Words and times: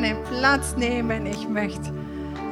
gerne 0.00 0.16
Platz 0.28 0.76
nehmen. 0.76 1.26
Ich 1.26 1.46
möchte 1.46 1.92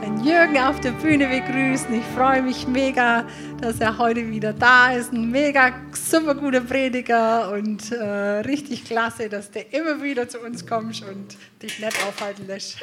den 0.03 0.23
Jürgen 0.23 0.59
auf 0.59 0.81
der 0.81 0.91
Bühne 0.93 1.29
begrüßen. 1.29 1.95
Ich 1.95 2.05
freue 2.15 2.43
mich 2.43 2.67
mega, 2.67 3.27
dass 3.61 3.81
er 3.81 3.97
heute 3.97 4.29
wieder 4.29 4.53
da 4.53 4.93
ist. 4.93 5.15
Ein 5.15 5.31
mega 5.31 5.73
super 5.95 6.35
guter 6.35 6.61
Prediger 6.61 7.51
und 7.53 7.91
äh, 7.91 8.05
richtig 8.41 8.85
klasse, 8.85 9.31
dass 9.31 9.51
der 9.51 9.73
immer 9.73 10.03
wieder 10.03 10.29
zu 10.29 10.41
uns 10.41 10.67
kommt 10.67 11.03
und 11.09 11.39
dich 11.63 11.79
nicht 11.79 11.97
aufhalten 12.07 12.47
lässt. 12.47 12.81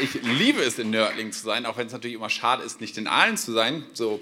ich 0.00 0.22
liebe 0.22 0.62
es, 0.62 0.78
in 0.78 0.90
Nördling 0.90 1.32
zu 1.32 1.42
sein, 1.44 1.66
auch 1.66 1.76
wenn 1.76 1.88
es 1.88 1.92
natürlich 1.92 2.14
immer 2.14 2.30
schade 2.30 2.62
ist, 2.62 2.80
nicht 2.80 2.96
in 2.96 3.08
Aalen 3.08 3.36
zu 3.36 3.50
sein, 3.50 3.82
so 3.92 4.20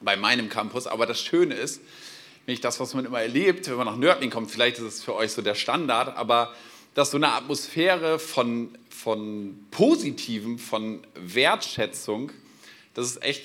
bei 0.00 0.16
meinem 0.16 0.48
Campus. 0.48 0.86
Aber 0.86 1.06
das 1.06 1.20
Schöne 1.20 1.56
ist, 1.56 1.80
nicht 2.46 2.64
das, 2.64 2.80
was 2.80 2.94
man 2.94 3.04
immer 3.04 3.20
erlebt, 3.20 3.68
wenn 3.68 3.76
man 3.76 3.86
nach 3.86 3.96
Nördling 3.96 4.30
kommt, 4.30 4.50
vielleicht 4.50 4.78
ist 4.78 4.84
es 4.84 5.02
für 5.02 5.14
euch 5.14 5.32
so 5.32 5.42
der 5.42 5.54
Standard, 5.54 6.16
aber 6.16 6.54
dass 6.94 7.10
so 7.10 7.16
eine 7.16 7.32
Atmosphäre 7.32 8.18
von, 8.18 8.76
von 8.88 9.66
Positivem, 9.70 10.58
von 10.58 11.00
Wertschätzung, 11.14 12.32
das 12.94 13.06
ist 13.06 13.22
echt 13.22 13.44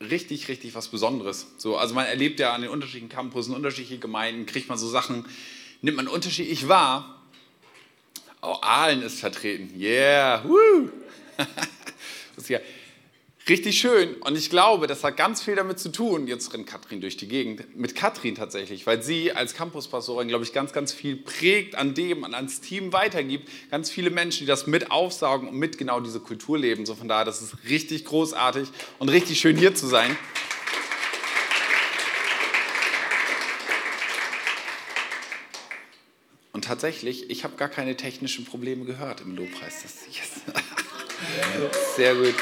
richtig, 0.00 0.48
richtig 0.48 0.74
was 0.74 0.88
Besonderes. 0.88 1.48
So, 1.58 1.76
also 1.76 1.94
man 1.94 2.06
erlebt 2.06 2.40
ja 2.40 2.54
an 2.54 2.62
den 2.62 2.70
unterschiedlichen 2.70 3.10
Campussen, 3.10 3.54
unterschiedliche 3.54 3.98
Gemeinden, 3.98 4.46
kriegt 4.46 4.68
man 4.68 4.78
so 4.78 4.88
Sachen, 4.88 5.26
nimmt 5.82 5.96
man 5.96 6.08
unterschiedlich 6.08 6.68
wahr 6.68 7.18
Oh, 8.40 8.56
Aalen 8.60 9.02
ist 9.02 9.18
vertreten. 9.18 9.78
Yeah. 9.78 10.44
Woo. 10.44 10.90
richtig 13.48 13.78
schön. 13.78 14.14
Und 14.16 14.36
ich 14.36 14.50
glaube, 14.50 14.86
das 14.86 15.04
hat 15.04 15.16
ganz 15.16 15.42
viel 15.42 15.56
damit 15.56 15.78
zu 15.78 15.90
tun, 15.90 16.26
jetzt 16.26 16.52
rennt 16.52 16.66
Katrin 16.66 17.00
durch 17.00 17.16
die 17.16 17.28
Gegend, 17.28 17.76
mit 17.76 17.94
Katrin 17.94 18.34
tatsächlich, 18.34 18.86
weil 18.86 19.02
sie 19.02 19.32
als 19.32 19.54
Campuspastorin, 19.54 20.28
glaube 20.28 20.44
ich, 20.44 20.52
ganz, 20.52 20.72
ganz 20.72 20.92
viel 20.92 21.16
prägt 21.16 21.74
an 21.74 21.94
dem, 21.94 22.24
ans 22.24 22.60
Team 22.60 22.92
weitergibt. 22.92 23.48
Ganz 23.70 23.90
viele 23.90 24.10
Menschen, 24.10 24.40
die 24.40 24.46
das 24.46 24.66
mit 24.66 24.90
aufsaugen 24.90 25.48
und 25.48 25.56
mit 25.56 25.78
genau 25.78 26.00
diese 26.00 26.20
Kultur 26.20 26.58
leben. 26.58 26.86
So 26.86 26.94
von 26.94 27.08
daher, 27.08 27.24
das 27.24 27.42
ist 27.42 27.56
richtig 27.68 28.04
großartig 28.04 28.68
und 28.98 29.08
richtig 29.08 29.40
schön 29.40 29.56
hier 29.56 29.74
zu 29.74 29.86
sein. 29.86 30.16
Und 36.52 36.64
tatsächlich, 36.64 37.30
ich 37.30 37.44
habe 37.44 37.56
gar 37.56 37.68
keine 37.68 37.96
technischen 37.96 38.44
Probleme 38.44 38.84
gehört 38.84 39.20
im 39.20 39.36
Lobpreis. 39.36 39.84
Yes. 40.10 40.40
Sehr 41.96 42.14
gut. 42.16 42.34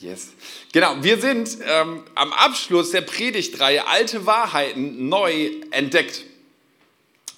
Yes. 0.00 0.28
Genau, 0.72 1.02
wir 1.02 1.20
sind 1.20 1.58
ähm, 1.62 2.04
am 2.14 2.32
Abschluss 2.32 2.90
der 2.90 3.02
Predigtreihe 3.02 3.86
Alte 3.86 4.24
Wahrheiten 4.24 5.10
neu 5.10 5.50
entdeckt. 5.72 6.24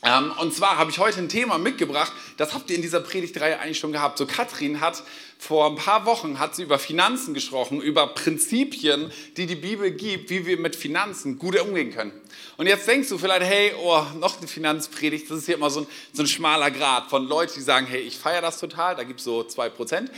Ähm, 0.05 0.33
und 0.41 0.53
zwar 0.53 0.79
habe 0.79 0.91
ich 0.91 0.99
heute 0.99 1.19
ein 1.19 1.29
Thema 1.29 1.59
mitgebracht, 1.59 2.13
das 2.37 2.55
habt 2.55 2.69
ihr 2.71 2.77
in 2.77 2.83
dieser 2.83 3.01
Predigtreihe 3.01 3.61
eigentlich 3.61 3.79
schon 3.79 3.93
gehabt. 3.93 4.19
So 4.19 4.27
Katrin 4.27 4.81
hat 4.81 5.05
vor 5.39 5.67
ein 5.67 5.77
paar 5.77 6.07
Wochen 6.07 6.41
hat 6.41 6.57
sie 6.57 6.65
über 6.65 6.81
Finanzen 6.81 7.35
gesprochen, 7.35 7.81
über 7.81 8.09
Prinzipien, 8.09 9.13
die 9.37 9.47
die 9.47 9.55
Bibel 9.55 9.93
gibt, 9.93 10.29
wie 10.31 10.45
wir 10.45 10.59
mit 10.59 10.75
Finanzen 10.75 11.39
gut 11.39 11.61
umgehen 11.61 11.93
können. 11.93 12.13
Und 12.57 12.67
jetzt 12.67 12.89
denkst 12.89 13.09
du 13.11 13.19
vielleicht, 13.19 13.43
hey, 13.43 13.73
oh, 13.81 14.03
noch 14.19 14.39
eine 14.39 14.49
Finanzpredigt, 14.49 15.31
das 15.31 15.39
ist 15.39 15.47
hier 15.47 15.55
immer 15.55 15.71
so 15.71 15.81
ein, 15.83 15.87
so 16.13 16.23
ein 16.23 16.29
schmaler 16.29 16.73
Grad 16.73 17.09
von 17.09 17.27
Leuten, 17.27 17.55
die 17.57 17.63
sagen, 17.63 17.87
hey, 17.87 18.01
ich 18.01 18.19
feiere 18.19 18.43
das 18.43 18.59
total, 18.59 18.97
da 18.97 19.05
gibt 19.05 19.21
es 19.21 19.25
so 19.25 19.41
2%. 19.41 19.71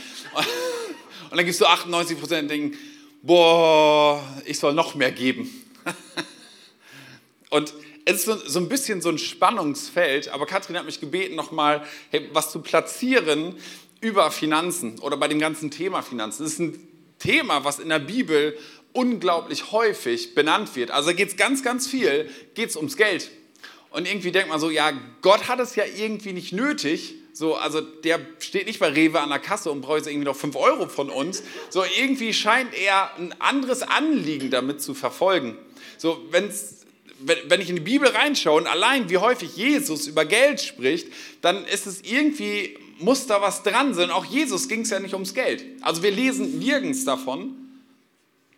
Und 1.29 1.37
dann 1.37 1.45
gibt 1.45 1.49
es 1.49 1.57
so 1.59 1.67
98% 1.67 2.41
die 2.41 2.47
denken, 2.47 2.77
boah, 3.21 4.23
ich 4.45 4.57
soll 4.57 4.73
noch 4.73 4.95
mehr 4.95 5.11
geben. 5.11 5.49
Und 7.49 7.73
es 8.05 8.17
ist 8.17 8.25
so, 8.25 8.35
so, 8.35 8.59
ein 8.59 8.69
bisschen 8.69 9.01
so 9.01 9.09
ein 9.09 9.17
Spannungsfeld, 9.17 10.29
aber 10.29 10.45
Katrin 10.45 10.77
hat 10.77 10.85
mich 10.85 10.99
gebeten, 10.99 11.35
nochmal 11.35 11.83
hey, 12.11 12.29
was 12.33 12.51
zu 12.51 12.61
platzieren 12.61 13.55
über 13.99 14.29
Finanzen 14.29 14.99
oder 14.99 15.17
bei 15.17 15.27
dem 15.27 15.39
ganzen 15.39 15.71
Thema 15.71 16.03
Finanzen. 16.03 16.43
Das 16.43 16.53
ist 16.53 16.59
ein 16.59 16.87
Thema, 17.17 17.63
was 17.63 17.79
in 17.79 17.89
der 17.89 17.99
Bibel 17.99 18.55
unglaublich 18.93 19.71
häufig 19.71 20.35
benannt 20.35 20.75
wird. 20.75 20.91
Also 20.91 21.13
geht 21.13 21.29
es 21.29 21.35
ganz, 21.35 21.63
ganz 21.63 21.87
viel, 21.87 22.29
geht 22.53 22.69
es 22.69 22.75
ums 22.75 22.95
Geld. 22.95 23.31
Und 23.89 24.07
irgendwie 24.07 24.31
denkt 24.31 24.49
man 24.49 24.59
so, 24.59 24.69
ja, 24.69 24.91
Gott 25.21 25.47
hat 25.47 25.59
es 25.59 25.75
ja 25.75 25.83
irgendwie 25.85 26.33
nicht 26.33 26.53
nötig. 26.53 27.15
So, 27.33 27.55
also 27.55 27.81
der 27.81 28.19
steht 28.39 28.67
nicht 28.67 28.79
bei 28.79 28.89
Rewe 28.89 29.19
an 29.19 29.29
der 29.29 29.39
Kasse 29.39 29.71
und 29.71 29.81
braucht 29.81 30.07
irgendwie 30.07 30.25
noch 30.25 30.35
5 30.35 30.55
Euro 30.55 30.87
von 30.87 31.09
uns. 31.09 31.43
So, 31.69 31.83
irgendwie 31.97 32.33
scheint 32.33 32.73
er 32.73 33.15
ein 33.17 33.33
anderes 33.39 33.81
Anliegen 33.81 34.51
damit 34.51 34.81
zu 34.81 34.93
verfolgen. 34.93 35.57
So, 35.97 36.21
wenn's, 36.29 36.84
wenn 37.25 37.61
ich 37.61 37.69
in 37.69 37.75
die 37.75 37.81
Bibel 37.81 38.07
reinschaue 38.07 38.61
und 38.61 38.67
allein 38.67 39.09
wie 39.09 39.17
häufig 39.17 39.55
Jesus 39.55 40.07
über 40.07 40.25
Geld 40.25 40.61
spricht, 40.61 41.07
dann 41.41 41.65
ist 41.65 41.87
es 41.87 42.01
irgendwie, 42.01 42.77
muss 42.99 43.27
da 43.27 43.41
was 43.41 43.63
dran 43.63 43.93
sein. 43.93 44.11
Auch 44.11 44.25
Jesus 44.25 44.67
ging 44.67 44.81
es 44.81 44.89
ja 44.89 44.99
nicht 44.99 45.13
ums 45.13 45.33
Geld. 45.33 45.63
Also 45.81 46.03
wir 46.03 46.11
lesen 46.11 46.59
nirgends 46.59 47.05
davon, 47.05 47.55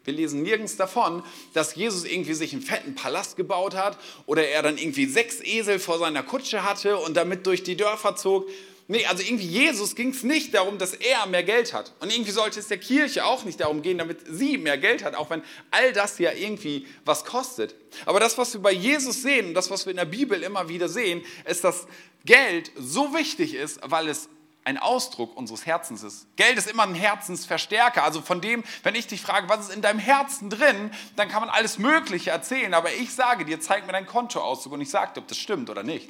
wir 0.04 0.14
lesen 0.14 0.42
nirgends 0.42 0.78
davon, 0.78 1.22
dass 1.54 1.76
Jesus 1.76 2.06
irgendwie 2.06 2.34
sich 2.34 2.54
einen 2.54 2.62
fetten 2.62 2.96
Palast 2.96 3.36
gebaut 3.36 3.76
hat 3.76 3.98
oder 4.26 4.48
er 4.48 4.64
dann 4.64 4.78
irgendwie 4.78 5.06
sechs 5.06 5.42
Esel 5.42 5.80
vor 5.80 6.00
seiner 6.00 6.24
Kutsche 6.24 6.64
hatte 6.64 6.98
und 6.98 7.18
damit 7.18 7.46
durch 7.46 7.62
die 7.64 7.76
Dörfer 7.76 8.16
zog. 8.16 8.48
Nee, 8.90 9.06
also 9.06 9.22
irgendwie 9.22 9.46
Jesus 9.46 9.96
ging 9.96 10.12
es 10.12 10.24
nicht 10.24 10.54
darum, 10.54 10.78
dass 10.78 10.94
er 10.94 11.26
mehr 11.26 11.44
Geld 11.44 11.74
hat. 11.74 11.92
Und 12.00 12.10
irgendwie 12.10 12.32
sollte 12.32 12.60
es 12.60 12.70
der 12.70 12.78
Kirche 12.78 13.26
auch 13.26 13.44
nicht 13.44 13.60
darum 13.60 13.82
gehen, 13.82 13.98
damit 13.98 14.20
sie 14.30 14.58
mehr 14.58 14.78
Geld 14.78 15.04
hat, 15.04 15.14
auch 15.14 15.30
wenn 15.30 15.44
all 15.72 15.92
das 15.92 16.18
ja 16.20 16.32
irgendwie 16.32 16.88
was 17.04 17.26
kostet. 17.26 17.76
Aber 18.06 18.22
das, 18.22 18.38
was 18.38 18.54
wir 18.54 18.62
bei 18.62 18.72
Jesus 18.72 19.22
sehen 19.22 19.48
und 19.48 19.54
das, 19.56 19.70
was 19.70 19.86
wir 19.86 19.92
in 19.92 19.98
der 19.98 20.06
Bibel 20.06 20.42
immer 20.42 20.70
wieder 20.70 20.88
sehen, 20.88 21.22
ist, 21.44 21.66
dass 21.66 21.86
Geld 22.24 22.72
so 22.78 23.14
wichtig 23.14 23.56
ist, 23.56 23.80
weil 23.84 24.08
es 24.08 24.30
ein 24.64 24.78
Ausdruck 24.78 25.36
unseres 25.36 25.66
Herzens 25.66 26.04
ist. 26.04 26.28
Geld 26.38 26.58
ist 26.58 26.70
immer 26.70 26.84
ein 26.84 26.96
Herzensverstärker. 26.96 28.04
Also 28.04 28.22
von 28.22 28.40
dem, 28.40 28.64
wenn 28.84 28.96
ich 28.96 29.08
dich 29.08 29.22
frage, 29.22 29.50
was 29.50 29.68
ist 29.68 29.76
in 29.76 29.82
deinem 29.82 30.00
Herzen 30.00 30.50
drin, 30.50 30.92
dann 31.18 31.28
kann 31.28 31.42
man 31.42 31.50
alles 31.50 31.78
Mögliche 31.78 32.32
erzählen. 32.32 32.74
Aber 32.74 32.94
ich 32.94 33.14
sage 33.14 33.44
dir, 33.44 33.60
zeig 33.60 33.86
mir 33.86 33.94
deinen 33.94 34.08
Kontoauszug 34.08 34.72
und 34.72 34.82
ich 34.82 34.90
sage 34.90 35.14
dir, 35.14 35.22
ob 35.22 35.28
das 35.28 35.38
stimmt 35.38 35.70
oder 35.70 35.84
nicht. 35.84 36.10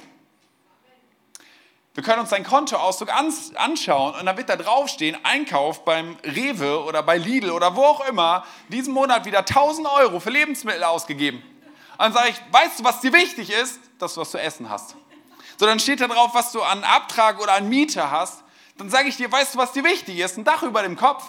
Wir 1.98 2.04
können 2.04 2.20
uns 2.20 2.30
deinen 2.30 2.44
Kontoauszug 2.44 3.08
anschauen 3.12 4.14
und 4.14 4.24
dann 4.24 4.36
wird 4.36 4.48
da 4.48 4.54
draufstehen, 4.54 5.18
Einkauf 5.24 5.84
beim 5.84 6.16
Rewe 6.22 6.84
oder 6.84 7.02
bei 7.02 7.18
Lidl 7.18 7.50
oder 7.50 7.74
wo 7.74 7.82
auch 7.82 8.06
immer, 8.06 8.44
diesen 8.68 8.94
Monat 8.94 9.24
wieder 9.24 9.40
1000 9.40 9.88
Euro 9.88 10.20
für 10.20 10.30
Lebensmittel 10.30 10.84
ausgegeben. 10.84 11.38
Und 11.38 11.98
dann 11.98 12.12
sage 12.12 12.28
ich, 12.28 12.40
weißt 12.52 12.78
du, 12.78 12.84
was 12.84 13.00
dir 13.00 13.12
wichtig 13.12 13.50
ist? 13.50 13.80
Dass 13.98 14.14
du 14.14 14.20
was 14.20 14.30
zu 14.30 14.38
essen 14.38 14.70
hast. 14.70 14.94
So, 15.56 15.66
dann 15.66 15.80
steht 15.80 16.00
da 16.00 16.06
drauf, 16.06 16.30
was 16.34 16.52
du 16.52 16.62
an 16.62 16.84
Abtrag 16.84 17.42
oder 17.42 17.54
an 17.54 17.68
Miete 17.68 18.08
hast. 18.12 18.44
Dann 18.76 18.90
sage 18.90 19.08
ich 19.08 19.16
dir, 19.16 19.32
weißt 19.32 19.56
du, 19.56 19.58
was 19.58 19.72
dir 19.72 19.82
wichtig 19.82 20.20
ist? 20.20 20.38
Ein 20.38 20.44
Dach 20.44 20.62
über 20.62 20.84
dem 20.84 20.94
Kopf. 20.94 21.24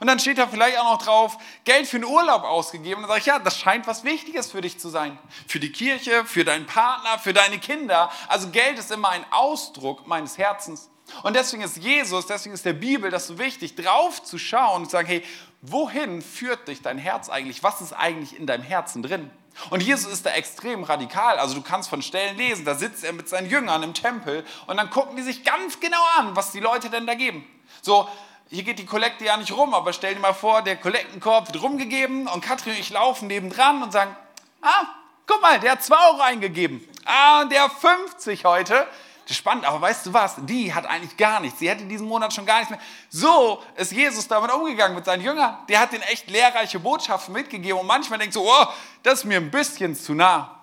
Und 0.00 0.06
dann 0.06 0.18
steht 0.18 0.38
da 0.38 0.46
vielleicht 0.46 0.78
auch 0.78 0.92
noch 0.92 1.02
drauf, 1.02 1.38
Geld 1.64 1.86
für 1.86 1.96
einen 1.96 2.04
Urlaub 2.04 2.44
ausgegeben. 2.44 2.96
Und 2.96 3.02
dann 3.02 3.08
sage 3.08 3.20
ich, 3.20 3.26
ja, 3.26 3.38
das 3.38 3.58
scheint 3.58 3.86
was 3.86 4.04
Wichtiges 4.04 4.50
für 4.50 4.60
dich 4.60 4.78
zu 4.78 4.88
sein. 4.88 5.18
Für 5.46 5.60
die 5.60 5.72
Kirche, 5.72 6.24
für 6.24 6.44
deinen 6.44 6.66
Partner, 6.66 7.18
für 7.18 7.32
deine 7.32 7.58
Kinder. 7.58 8.10
Also 8.28 8.50
Geld 8.50 8.78
ist 8.78 8.90
immer 8.90 9.08
ein 9.08 9.24
Ausdruck 9.30 10.06
meines 10.06 10.38
Herzens. 10.38 10.90
Und 11.22 11.34
deswegen 11.34 11.62
ist 11.62 11.78
Jesus, 11.78 12.26
deswegen 12.26 12.54
ist 12.54 12.64
der 12.64 12.74
Bibel 12.74 13.10
das 13.10 13.26
so 13.26 13.38
wichtig, 13.38 13.74
drauf 13.74 14.22
zu 14.22 14.38
schauen 14.38 14.82
und 14.82 14.86
zu 14.86 14.92
sagen, 14.92 15.08
hey, 15.08 15.24
wohin 15.62 16.22
führt 16.22 16.68
dich 16.68 16.82
dein 16.82 16.98
Herz 16.98 17.28
eigentlich? 17.28 17.62
Was 17.62 17.80
ist 17.80 17.92
eigentlich 17.92 18.38
in 18.38 18.46
deinem 18.46 18.62
Herzen 18.62 19.02
drin? 19.02 19.30
Und 19.70 19.82
Jesus 19.82 20.12
ist 20.12 20.24
da 20.24 20.30
extrem 20.30 20.84
radikal. 20.84 21.38
Also 21.38 21.54
du 21.54 21.62
kannst 21.62 21.88
von 21.88 22.02
Stellen 22.02 22.36
lesen, 22.36 22.64
da 22.64 22.74
sitzt 22.74 23.04
er 23.04 23.12
mit 23.12 23.28
seinen 23.28 23.50
Jüngern 23.50 23.82
im 23.82 23.94
Tempel 23.94 24.44
und 24.66 24.76
dann 24.76 24.90
gucken 24.90 25.16
die 25.16 25.22
sich 25.22 25.44
ganz 25.44 25.80
genau 25.80 26.02
an, 26.18 26.36
was 26.36 26.52
die 26.52 26.60
Leute 26.60 26.90
denn 26.90 27.06
da 27.06 27.14
geben. 27.14 27.44
So, 27.82 28.08
hier 28.50 28.62
geht 28.62 28.78
die 28.78 28.86
Kollekte 28.86 29.24
ja 29.24 29.36
nicht 29.36 29.52
rum, 29.52 29.74
aber 29.74 29.92
stell 29.92 30.14
dir 30.14 30.20
mal 30.20 30.32
vor, 30.32 30.62
der 30.62 30.76
Kollektenkorb 30.76 31.52
wird 31.52 31.62
rumgegeben 31.62 32.26
und 32.28 32.40
Katrin 32.40 32.72
und 32.72 32.78
ich 32.78 32.90
laufen 32.90 33.28
nebendran 33.28 33.82
und 33.82 33.92
sagen, 33.92 34.16
ah, 34.62 34.86
guck 35.26 35.42
mal, 35.42 35.60
der 35.60 35.72
hat 35.72 35.84
2 35.84 35.94
Euro 36.10 36.20
eingegeben. 36.22 36.86
Ah, 37.04 37.44
der 37.44 37.68
50 37.68 38.44
heute. 38.44 38.86
Das 39.24 39.32
ist 39.32 39.36
spannend, 39.36 39.66
aber 39.66 39.82
weißt 39.82 40.06
du 40.06 40.14
was? 40.14 40.36
Die 40.38 40.72
hat 40.72 40.86
eigentlich 40.86 41.18
gar 41.18 41.40
nichts. 41.40 41.58
Sie 41.58 41.68
hätte 41.68 41.84
diesen 41.84 42.08
Monat 42.08 42.32
schon 42.32 42.46
gar 42.46 42.60
nichts 42.60 42.70
mehr. 42.70 42.80
So 43.10 43.62
ist 43.76 43.92
Jesus 43.92 44.26
damit 44.26 44.50
umgegangen 44.50 44.94
mit 44.94 45.04
seinen 45.04 45.22
Jüngern. 45.22 45.58
Der 45.68 45.80
hat 45.80 45.92
den 45.92 46.00
echt 46.00 46.30
lehrreiche 46.30 46.78
Botschaften 46.78 47.34
mitgegeben 47.34 47.78
und 47.78 47.86
manchmal 47.86 48.18
denkt 48.18 48.32
so, 48.32 48.50
oh, 48.50 48.66
das 49.02 49.20
ist 49.20 49.24
mir 49.26 49.36
ein 49.36 49.50
bisschen 49.50 49.94
zu 49.94 50.14
nah. 50.14 50.58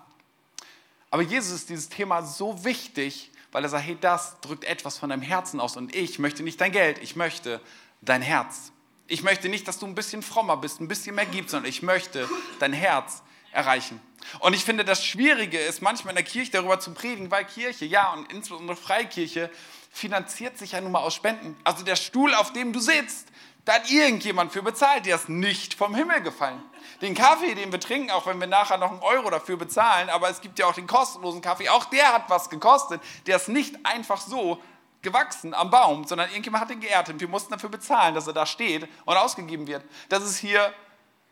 Aber 1.12 1.22
Jesus 1.22 1.52
ist 1.52 1.68
dieses 1.68 1.88
Thema 1.88 2.22
so 2.22 2.64
wichtig, 2.64 3.30
weil 3.52 3.62
er 3.62 3.68
sagt, 3.68 3.84
hey, 3.84 3.96
das 4.00 4.40
drückt 4.40 4.64
etwas 4.64 4.98
von 4.98 5.10
deinem 5.10 5.22
Herzen 5.22 5.60
aus 5.60 5.76
und 5.76 5.94
ich 5.94 6.18
möchte 6.18 6.42
nicht 6.42 6.60
dein 6.60 6.72
Geld, 6.72 6.98
ich 7.02 7.16
möchte 7.16 7.60
dein 8.00 8.22
Herz. 8.22 8.72
Ich 9.08 9.22
möchte 9.22 9.48
nicht, 9.48 9.68
dass 9.68 9.78
du 9.78 9.86
ein 9.86 9.94
bisschen 9.94 10.22
frommer 10.22 10.56
bist, 10.56 10.80
ein 10.80 10.88
bisschen 10.88 11.14
mehr 11.14 11.26
gibst, 11.26 11.50
sondern 11.50 11.68
ich 11.68 11.82
möchte 11.82 12.28
dein 12.58 12.72
Herz 12.72 13.22
erreichen. 13.52 14.00
Und 14.40 14.54
ich 14.54 14.64
finde, 14.64 14.84
das 14.84 15.04
Schwierige 15.04 15.58
ist, 15.58 15.80
manchmal 15.80 16.12
in 16.12 16.16
der 16.16 16.24
Kirche 16.24 16.50
darüber 16.50 16.80
zu 16.80 16.92
predigen, 16.92 17.30
weil 17.30 17.44
Kirche, 17.44 17.84
ja, 17.84 18.12
und 18.12 18.32
insbesondere 18.32 18.76
Freikirche, 18.76 19.50
finanziert 19.92 20.58
sich 20.58 20.72
ja 20.72 20.80
nun 20.80 20.92
mal 20.92 21.00
aus 21.00 21.14
Spenden. 21.14 21.56
Also 21.64 21.84
der 21.84 21.96
Stuhl, 21.96 22.34
auf 22.34 22.52
dem 22.52 22.72
du 22.72 22.80
sitzt, 22.80 23.28
Da 23.66 23.74
hat 23.74 23.90
irgendjemand 23.90 24.52
für 24.52 24.62
bezahlt, 24.62 25.06
der 25.06 25.16
ist 25.16 25.28
nicht 25.28 25.74
vom 25.74 25.92
Himmel 25.92 26.22
gefallen. 26.22 26.62
Den 27.02 27.16
Kaffee, 27.16 27.52
den 27.56 27.72
wir 27.72 27.80
trinken, 27.80 28.12
auch 28.12 28.24
wenn 28.26 28.38
wir 28.38 28.46
nachher 28.46 28.78
noch 28.78 28.92
einen 28.92 29.00
Euro 29.00 29.28
dafür 29.28 29.56
bezahlen, 29.56 30.08
aber 30.08 30.30
es 30.30 30.40
gibt 30.40 30.60
ja 30.60 30.66
auch 30.66 30.72
den 30.72 30.86
kostenlosen 30.86 31.42
Kaffee, 31.42 31.68
auch 31.68 31.86
der 31.86 32.12
hat 32.12 32.30
was 32.30 32.48
gekostet. 32.48 33.02
Der 33.26 33.34
ist 33.34 33.48
nicht 33.48 33.84
einfach 33.84 34.20
so 34.20 34.62
gewachsen 35.02 35.52
am 35.52 35.72
Baum, 35.72 36.04
sondern 36.04 36.28
irgendjemand 36.28 36.62
hat 36.62 36.70
den 36.70 36.78
geerntet. 36.78 37.18
Wir 37.18 37.26
mussten 37.26 37.50
dafür 37.50 37.68
bezahlen, 37.68 38.14
dass 38.14 38.28
er 38.28 38.34
da 38.34 38.46
steht 38.46 38.88
und 39.04 39.16
ausgegeben 39.16 39.66
wird. 39.66 39.82
Dass 40.10 40.22
es 40.22 40.36
hier 40.36 40.72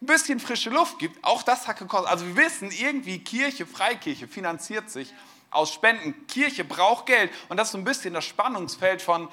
ein 0.02 0.06
bisschen 0.06 0.40
frische 0.40 0.70
Luft 0.70 0.98
gibt, 0.98 1.24
auch 1.24 1.44
das 1.44 1.68
hat 1.68 1.78
gekostet. 1.78 2.10
Also 2.10 2.26
wir 2.26 2.36
wissen 2.36 2.72
irgendwie, 2.72 3.20
Kirche, 3.20 3.64
Freikirche 3.64 4.26
finanziert 4.26 4.90
sich 4.90 5.14
aus 5.52 5.72
Spenden. 5.72 6.26
Kirche 6.26 6.64
braucht 6.64 7.06
Geld 7.06 7.30
und 7.48 7.58
das 7.58 7.68
ist 7.68 7.72
so 7.72 7.78
ein 7.78 7.84
bisschen 7.84 8.12
das 8.12 8.24
Spannungsfeld 8.24 9.02
von, 9.02 9.28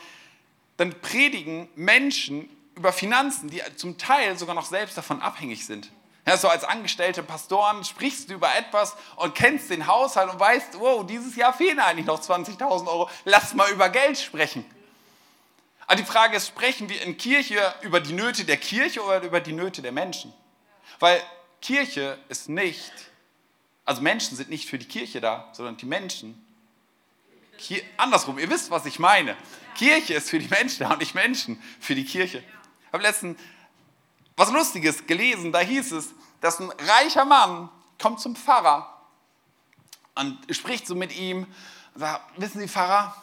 dann 0.77 0.93
predigen 1.01 1.67
Menschen 1.75 2.47
über 2.75 2.93
Finanzen, 2.93 3.49
die 3.49 3.61
zum 3.75 3.97
Teil 3.97 4.37
sogar 4.37 4.55
noch 4.55 4.65
selbst 4.65 4.97
davon 4.97 5.21
abhängig 5.21 5.65
sind. 5.65 5.91
Ja, 6.25 6.37
so 6.37 6.47
als 6.47 6.63
angestellte 6.63 7.23
Pastoren 7.23 7.83
sprichst 7.83 8.29
du 8.29 8.35
über 8.35 8.55
etwas 8.55 8.95
und 9.15 9.33
kennst 9.33 9.71
den 9.71 9.87
Haushalt 9.87 10.31
und 10.31 10.39
weißt, 10.39 10.79
wow, 10.79 11.05
dieses 11.05 11.35
Jahr 11.35 11.51
fehlen 11.51 11.79
eigentlich 11.79 12.05
noch 12.05 12.21
20.000 12.21 12.87
Euro, 12.87 13.09
lass 13.25 13.53
mal 13.55 13.71
über 13.71 13.89
Geld 13.89 14.19
sprechen. 14.19 14.63
Aber 15.87 15.95
die 15.95 16.05
Frage 16.05 16.37
ist, 16.37 16.47
sprechen 16.47 16.89
wir 16.89 17.01
in 17.01 17.17
Kirche 17.17 17.73
über 17.81 17.99
die 17.99 18.13
Nöte 18.13 18.45
der 18.45 18.57
Kirche 18.57 19.03
oder 19.03 19.21
über 19.23 19.41
die 19.41 19.51
Nöte 19.51 19.81
der 19.81 19.91
Menschen? 19.91 20.31
Weil 20.99 21.21
Kirche 21.59 22.17
ist 22.29 22.49
nicht, 22.49 22.93
also 23.83 24.01
Menschen 24.01 24.37
sind 24.37 24.49
nicht 24.49 24.69
für 24.69 24.77
die 24.77 24.87
Kirche 24.87 25.21
da, 25.21 25.49
sondern 25.53 25.77
die 25.77 25.85
Menschen. 25.87 26.45
Hier, 27.57 27.81
andersrum, 27.97 28.39
ihr 28.39 28.49
wisst, 28.49 28.71
was 28.71 28.85
ich 28.85 28.99
meine. 28.99 29.35
Kirche 29.75 30.13
ist 30.13 30.29
für 30.29 30.39
die 30.39 30.47
Menschen 30.47 30.81
da 30.81 30.93
und 30.93 30.99
nicht 30.99 31.15
Menschen 31.15 31.61
für 31.79 31.95
die 31.95 32.05
Kirche. 32.05 32.43
Ich 32.91 32.93
habe 32.93 33.03
letztens 33.03 33.39
was 34.35 34.51
Lustiges 34.51 35.07
gelesen, 35.07 35.53
da 35.53 35.59
hieß 35.59 35.93
es, 35.93 36.09
dass 36.41 36.59
ein 36.59 36.69
reicher 36.71 37.23
Mann 37.23 37.69
kommt 37.97 38.19
zum 38.19 38.35
Pfarrer 38.35 39.01
und 40.15 40.37
spricht 40.53 40.85
so 40.85 40.93
mit 40.93 41.15
ihm 41.15 41.45
und 41.93 41.99
sagt, 42.01 42.21
wissen 42.35 42.59
Sie, 42.59 42.67
Pfarrer, 42.67 43.15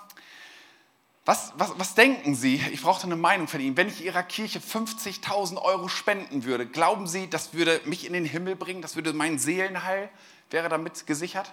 was, 1.27 1.53
was, 1.57 1.79
was 1.79 1.95
denken 1.95 2.35
Sie? 2.35 2.55
Ich 2.73 2.81
brauchte 2.81 3.05
eine 3.05 3.17
Meinung 3.17 3.47
von 3.47 3.61
Ihnen. 3.61 3.77
Wenn 3.77 3.89
ich 3.89 4.03
Ihrer 4.03 4.23
Kirche 4.23 4.61
50.000 4.61 5.61
Euro 5.61 5.89
spenden 5.89 6.45
würde, 6.45 6.65
glauben 6.65 7.07
Sie, 7.07 7.29
das 7.29 7.53
würde 7.53 7.83
mich 7.85 8.07
in 8.07 8.15
den 8.15 8.25
Himmel 8.25 8.57
bringen? 8.57 8.81
Das 8.81 8.97
würde 8.97 9.13
mein 9.13 9.39
Seelenheil, 9.39 10.09
wäre 10.49 10.71
damit 10.71 11.07
gesichert? 11.07 11.53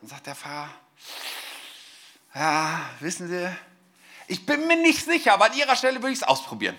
Dann 0.00 0.10
sagt 0.10 0.28
der 0.28 0.36
Pfarrer, 0.36 0.70
ja, 2.36 2.80
wissen 3.00 3.26
Sie, 3.26 3.48
ich 4.28 4.46
bin 4.46 4.68
mir 4.68 4.76
nicht 4.76 5.04
sicher, 5.04 5.34
aber 5.34 5.46
an 5.46 5.56
Ihrer 5.56 5.74
Stelle 5.74 5.96
würde 5.96 6.12
ich 6.12 6.20
es 6.20 6.22
ausprobieren. 6.22 6.76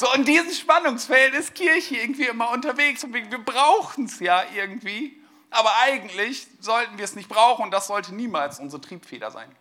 So, 0.00 0.10
in 0.14 0.24
diesem 0.24 0.50
Spannungsfeld 0.50 1.34
ist 1.34 1.54
Kirche 1.54 1.96
irgendwie 1.96 2.24
immer 2.24 2.52
unterwegs 2.52 3.04
und 3.04 3.12
wir, 3.12 3.22
brauchen 3.36 4.06
es 4.06 4.18
ja 4.18 4.44
irgendwie, 4.54 5.20
aber 5.50 5.70
eigentlich 5.82 6.46
sollten 6.58 6.96
wir 6.96 7.04
es 7.04 7.16
nicht 7.16 7.28
brauchen 7.28 7.64
und 7.64 7.70
das 7.70 7.88
sollte 7.88 8.14
niemals 8.14 8.60
unsere 8.60 8.80
Triebfeder 8.80 9.30
sein. 9.30 9.54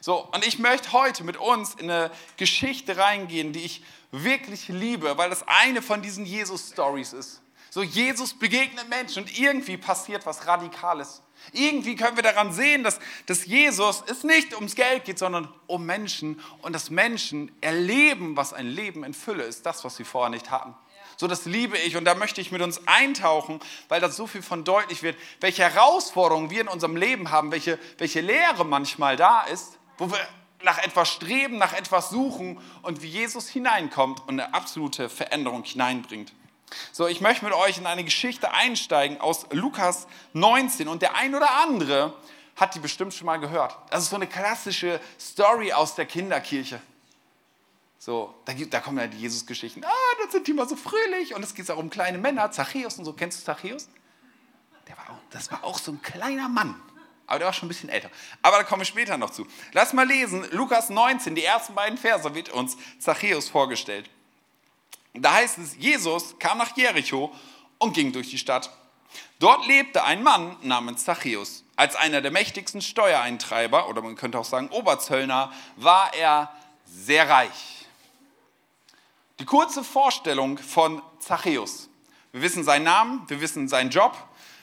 So, 0.00 0.28
und 0.34 0.44
ich 0.44 0.58
möchte 0.58 0.90
heute 0.90 1.22
mit 1.22 1.36
uns 1.36 1.76
in 1.76 1.88
eine 1.88 2.10
Geschichte 2.38 2.96
reingehen, 2.96 3.52
die 3.52 3.64
ich 3.64 3.84
wirklich 4.10 4.66
liebe, 4.66 5.16
weil 5.16 5.30
das 5.30 5.46
eine 5.46 5.80
von 5.80 6.02
diesen 6.02 6.26
Jesus-Stories 6.26 7.12
ist. 7.12 7.40
So, 7.70 7.84
Jesus 7.84 8.36
begegnet 8.36 8.88
Menschen 8.88 9.22
und 9.22 9.38
irgendwie 9.38 9.76
passiert 9.76 10.26
was 10.26 10.44
Radikales. 10.44 11.22
Irgendwie 11.52 11.96
können 11.96 12.16
wir 12.16 12.22
daran 12.22 12.52
sehen, 12.52 12.84
dass, 12.84 12.98
dass 13.26 13.46
Jesus 13.46 14.02
es 14.06 14.24
nicht 14.24 14.54
ums 14.54 14.74
Geld 14.74 15.04
geht, 15.04 15.18
sondern 15.18 15.48
um 15.66 15.84
Menschen 15.84 16.40
und 16.62 16.72
dass 16.72 16.90
Menschen 16.90 17.50
erleben, 17.60 18.36
was 18.36 18.52
ein 18.52 18.66
Leben 18.66 19.04
in 19.04 19.14
Fülle 19.14 19.44
ist, 19.44 19.66
das, 19.66 19.84
was 19.84 19.96
sie 19.96 20.04
vorher 20.04 20.30
nicht 20.30 20.50
hatten. 20.50 20.74
So, 21.16 21.26
das 21.26 21.44
liebe 21.44 21.76
ich 21.78 21.96
und 21.96 22.04
da 22.04 22.14
möchte 22.14 22.40
ich 22.40 22.52
mit 22.52 22.62
uns 22.62 22.86
eintauchen, 22.86 23.60
weil 23.88 24.00
da 24.00 24.10
so 24.10 24.26
viel 24.26 24.42
von 24.42 24.64
deutlich 24.64 25.02
wird, 25.02 25.16
welche 25.40 25.62
Herausforderungen 25.62 26.50
wir 26.50 26.62
in 26.62 26.68
unserem 26.68 26.96
Leben 26.96 27.30
haben, 27.30 27.52
welche, 27.52 27.78
welche 27.98 28.20
Lehre 28.20 28.64
manchmal 28.64 29.16
da 29.16 29.42
ist 29.42 29.78
wo 30.02 30.10
wir 30.10 30.18
nach 30.64 30.78
etwas 30.78 31.08
streben, 31.08 31.58
nach 31.58 31.72
etwas 31.72 32.10
suchen 32.10 32.58
und 32.82 33.02
wie 33.02 33.08
Jesus 33.08 33.48
hineinkommt 33.48 34.20
und 34.26 34.40
eine 34.40 34.52
absolute 34.52 35.08
Veränderung 35.08 35.64
hineinbringt. 35.64 36.32
So, 36.92 37.06
ich 37.06 37.20
möchte 37.20 37.44
mit 37.44 37.54
euch 37.54 37.78
in 37.78 37.86
eine 37.86 38.04
Geschichte 38.04 38.52
einsteigen 38.52 39.20
aus 39.20 39.46
Lukas 39.50 40.06
19 40.32 40.88
und 40.88 41.02
der 41.02 41.16
ein 41.16 41.34
oder 41.34 41.50
andere 41.62 42.14
hat 42.56 42.74
die 42.74 42.80
bestimmt 42.80 43.14
schon 43.14 43.26
mal 43.26 43.38
gehört. 43.38 43.76
Das 43.90 44.04
ist 44.04 44.10
so 44.10 44.16
eine 44.16 44.26
klassische 44.26 45.00
Story 45.18 45.72
aus 45.72 45.94
der 45.94 46.06
Kinderkirche. 46.06 46.80
So, 47.98 48.34
da, 48.44 48.52
da 48.52 48.80
kommen 48.80 48.98
ja 48.98 49.06
die 49.06 49.18
Jesus-Geschichten. 49.18 49.84
Ah, 49.84 49.90
dann 50.20 50.30
sind 50.30 50.46
die 50.46 50.52
mal 50.52 50.68
so 50.68 50.74
fröhlich 50.76 51.34
und 51.34 51.42
es 51.44 51.54
geht 51.54 51.70
auch 51.70 51.78
um 51.78 51.88
kleine 51.88 52.18
Männer, 52.18 52.50
Zachäus 52.50 52.98
und 52.98 53.04
so. 53.04 53.12
Kennst 53.12 53.40
du 53.40 53.44
Zachäus? 53.44 53.88
Der 54.88 54.96
war 54.96 55.10
auch, 55.10 55.18
das 55.30 55.50
war 55.52 55.62
auch 55.62 55.78
so 55.78 55.92
ein 55.92 56.02
kleiner 56.02 56.48
Mann. 56.48 56.74
Aber 57.26 57.38
der 57.38 57.46
war 57.46 57.52
schon 57.52 57.66
ein 57.66 57.68
bisschen 57.68 57.88
älter. 57.88 58.10
Aber 58.42 58.58
da 58.58 58.64
kommen 58.64 58.80
wir 58.80 58.86
später 58.86 59.16
noch 59.16 59.30
zu. 59.30 59.46
Lass 59.72 59.92
mal 59.92 60.06
lesen, 60.06 60.44
Lukas 60.50 60.90
19, 60.90 61.34
die 61.34 61.44
ersten 61.44 61.74
beiden 61.74 61.96
Verse 61.96 62.34
wird 62.34 62.48
uns 62.50 62.76
Zachäus 62.98 63.48
vorgestellt. 63.48 64.10
Da 65.14 65.34
heißt 65.34 65.58
es, 65.58 65.76
Jesus 65.78 66.38
kam 66.38 66.58
nach 66.58 66.76
Jericho 66.76 67.32
und 67.78 67.92
ging 67.92 68.12
durch 68.12 68.30
die 68.30 68.38
Stadt. 68.38 68.70
Dort 69.38 69.66
lebte 69.66 70.04
ein 70.04 70.22
Mann 70.22 70.56
namens 70.62 71.04
Zachäus. 71.04 71.64
Als 71.76 71.96
einer 71.96 72.20
der 72.20 72.30
mächtigsten 72.30 72.80
Steuereintreiber, 72.80 73.88
oder 73.88 74.00
man 74.00 74.14
könnte 74.14 74.38
auch 74.38 74.44
sagen 74.44 74.68
Oberzöllner, 74.68 75.52
war 75.76 76.14
er 76.14 76.52
sehr 76.86 77.28
reich. 77.28 77.86
Die 79.38 79.44
kurze 79.44 79.82
Vorstellung 79.82 80.58
von 80.58 81.02
Zachäus. 81.18 81.88
Wir 82.32 82.42
wissen 82.42 82.64
seinen 82.64 82.84
Namen, 82.84 83.22
wir 83.28 83.40
wissen 83.40 83.68
seinen 83.68 83.90
Job, 83.90 84.16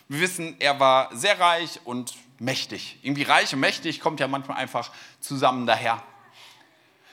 wir 0.07 0.21
wissen, 0.21 0.55
er 0.59 0.79
war 0.79 1.15
sehr 1.15 1.39
reich 1.39 1.81
und 1.83 2.15
mächtig. 2.39 2.97
Irgendwie 3.03 3.23
reich 3.23 3.53
und 3.53 3.59
mächtig 3.59 3.99
kommt 3.99 4.19
ja 4.19 4.27
manchmal 4.27 4.57
einfach 4.57 4.91
zusammen 5.19 5.67
daher. 5.67 6.01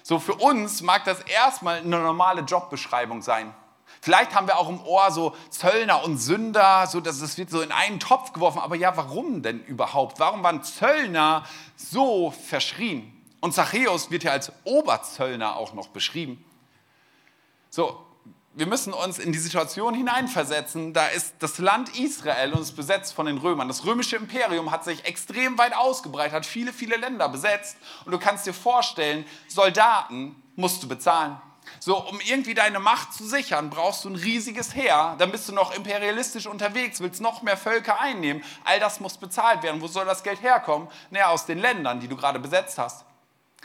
So 0.07 0.21
für 0.21 0.37
uns 0.37 0.83
mag 0.83 1.03
das 1.03 1.19
erstmal 1.23 1.79
eine 1.79 1.99
normale 1.99 2.43
Jobbeschreibung 2.43 3.23
sein. 3.23 3.53
Vielleicht 4.01 4.37
haben 4.37 4.47
wir 4.47 4.57
auch 4.57 4.69
im 4.69 4.81
Ohr 4.87 5.11
so 5.11 5.35
Zöllner 5.51 6.05
und 6.05 6.19
Sünder, 6.19 6.87
so 6.87 7.01
dass 7.01 7.21
es 7.21 7.37
wird 7.39 7.51
so 7.51 7.61
in 7.61 7.73
einen 7.73 7.99
Topf 7.99 8.33
geworfen. 8.33 8.61
Aber 8.61 8.77
ja, 8.77 8.97
warum 8.97 9.43
denn 9.43 9.65
überhaupt? 9.65 10.21
Warum 10.21 10.45
waren 10.45 10.63
Zöllner 10.63 11.45
so 11.75 12.31
verschrien? 12.31 13.21
Und 13.41 13.53
Zachäus 13.53 14.13
wird 14.13 14.23
ja 14.23 14.31
als 14.31 14.53
Oberzöllner 14.63 15.57
auch 15.57 15.75
noch 15.75 15.89
beschrieben. 15.89 16.45
So, 17.69 18.06
wir 18.57 18.67
müssen 18.67 18.95
uns 18.95 19.19
in 19.19 19.33
die 19.33 19.39
Situation 19.39 19.93
hineinversetzen, 19.93 20.95
da 20.95 21.09
ist 21.09 21.35
das 21.41 21.59
Land 21.59 21.99
Israel 21.99 22.55
und 22.55 22.63
ist 22.63 22.75
besetzt 22.75 23.13
von 23.13 23.27
den 23.27 23.37
Römern. 23.37 23.69
Das 23.69 23.85
römische 23.85 24.17
Imperium 24.17 24.71
hat 24.71 24.83
sich 24.83 25.05
extrem 25.05 25.59
weit 25.59 25.77
ausgebreitet, 25.77 26.33
hat 26.33 26.47
viele, 26.47 26.73
viele 26.73 26.97
Länder 26.97 27.29
besetzt. 27.29 27.77
Und 28.07 28.13
du 28.13 28.19
kannst 28.19 28.47
dir 28.47 28.55
vorstellen, 28.55 29.27
Soldaten 29.47 30.43
musst 30.55 30.83
du 30.83 30.89
bezahlen. 30.89 31.39
So, 31.81 32.03
um 32.03 32.19
irgendwie 32.21 32.55
deine 32.55 32.79
Macht 32.79 33.13
zu 33.13 33.27
sichern, 33.27 33.69
brauchst 33.69 34.05
du 34.05 34.09
ein 34.09 34.17
riesiges 34.17 34.75
Heer. 34.75 35.17
Dann 35.19 35.31
bist 35.31 35.47
du 35.51 35.53
noch 35.53 35.75
imperialistisch 35.75 36.47
unterwegs, 36.47 37.01
willst 37.01 37.21
noch 37.21 37.43
mehr 37.43 37.59
Völker 37.59 38.01
einnehmen. 38.01 38.43
All 38.65 38.81
das 38.81 39.01
muss 39.01 39.19
bezahlt 39.19 39.65
werden. 39.65 39.83
Wo 39.83 39.87
soll 39.87 40.07
das 40.07 40.23
Geld 40.23 40.41
herkommen? 40.41 40.89
Naja, 41.11 41.29
aus 41.29 41.45
den 41.45 41.59
Ländern, 41.59 42.01
die 42.01 42.09
du 42.09 42.17
gerade 42.17 42.39
besetzt 42.39 42.79
hast. 42.79 43.05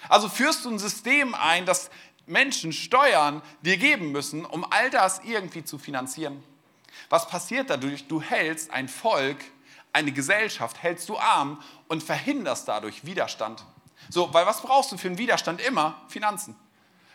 Also 0.10 0.30
führst 0.30 0.66
du 0.66 0.70
ein 0.70 0.80
System 0.80 1.36
ein, 1.36 1.66
das 1.66 1.90
Menschen 2.32 2.74
Steuern 2.74 3.42
dir 3.62 3.78
geben 3.78 4.12
müssen, 4.12 4.46
um 4.46 4.66
all 4.72 4.90
das 4.90 5.22
irgendwie 5.24 5.64
zu 5.64 5.78
finanzieren. 5.78 6.44
Was 7.10 7.28
passiert 7.28 7.70
dadurch? 7.70 8.08
Du 8.08 8.22
hältst 8.22 8.72
ein 8.72 8.88
Volk, 8.88 9.38
eine 9.94 10.12
Gesellschaft, 10.12 10.82
hältst 10.82 11.10
du 11.10 11.18
arm 11.18 11.62
und 11.88 12.02
verhinderst 12.02 12.68
dadurch 12.68 13.06
Widerstand. 13.06 13.64
So, 14.10 14.34
weil 14.34 14.46
was 14.46 14.62
brauchst 14.62 14.92
du 14.92 14.98
für 14.98 15.10
einen 15.10 15.18
Widerstand 15.18 15.62
immer? 15.62 16.02
Finanzen. 16.08 16.56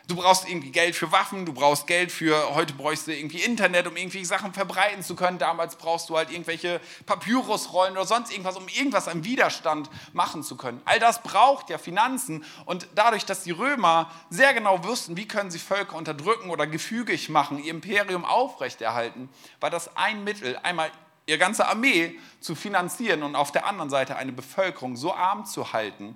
Du 0.08 0.14
brauchst 0.14 0.48
irgendwie 0.48 0.70
Geld 0.70 0.94
für 0.94 1.10
Waffen, 1.10 1.46
du 1.46 1.52
brauchst 1.52 1.88
Geld 1.88 2.12
für, 2.12 2.54
heute 2.54 2.74
bräuchst 2.74 3.08
du 3.08 3.12
irgendwie 3.12 3.40
Internet, 3.40 3.88
um 3.88 3.96
irgendwie 3.96 4.24
Sachen 4.24 4.52
verbreiten 4.52 5.02
zu 5.02 5.16
können. 5.16 5.38
Damals 5.38 5.74
brauchst 5.74 6.08
du 6.08 6.16
halt 6.16 6.30
irgendwelche 6.30 6.80
Papyrusrollen 7.06 7.94
oder 7.94 8.06
sonst 8.06 8.30
irgendwas, 8.30 8.56
um 8.56 8.68
irgendwas 8.68 9.08
am 9.08 9.24
Widerstand 9.24 9.90
machen 10.12 10.44
zu 10.44 10.56
können. 10.56 10.80
All 10.84 11.00
das 11.00 11.24
braucht 11.24 11.70
ja 11.70 11.78
Finanzen. 11.78 12.44
Und 12.66 12.86
dadurch, 12.94 13.24
dass 13.24 13.42
die 13.42 13.50
Römer 13.50 14.08
sehr 14.30 14.54
genau 14.54 14.84
wussten, 14.84 15.16
wie 15.16 15.26
können 15.26 15.50
sie 15.50 15.58
Völker 15.58 15.96
unterdrücken 15.96 16.50
oder 16.50 16.68
gefügig 16.68 17.28
machen, 17.28 17.58
ihr 17.58 17.72
Imperium 17.72 18.24
aufrechterhalten, 18.24 19.28
war 19.58 19.70
das 19.70 19.96
ein 19.96 20.22
Mittel, 20.22 20.56
einmal 20.62 20.92
ihre 21.26 21.38
ganze 21.38 21.66
Armee 21.66 22.16
zu 22.38 22.54
finanzieren 22.54 23.24
und 23.24 23.34
auf 23.34 23.50
der 23.50 23.66
anderen 23.66 23.90
Seite 23.90 24.14
eine 24.14 24.30
Bevölkerung 24.30 24.96
so 24.96 25.12
arm 25.12 25.44
zu 25.46 25.72
halten, 25.72 26.14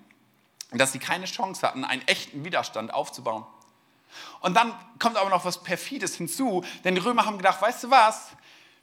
dass 0.71 0.93
sie 0.93 1.01
keine 1.01 1.25
Chance 1.25 1.67
hatten, 1.67 1.85
einen 1.85 2.07
echten 2.07 2.45
Widerstand 2.45 2.95
aufzubauen. 2.95 3.45
Und 4.41 4.57
dann 4.57 4.75
kommt 4.99 5.17
aber 5.17 5.31
noch 5.31 5.45
was 5.45 5.63
Perfides 5.63 6.17
hinzu, 6.17 6.65
denn 6.85 6.95
die 6.95 7.01
Römer 7.01 7.27
haben 7.27 7.39
gedacht, 7.39 7.61
weißt 7.61 7.85
du 7.85 7.91
was, 7.91 8.31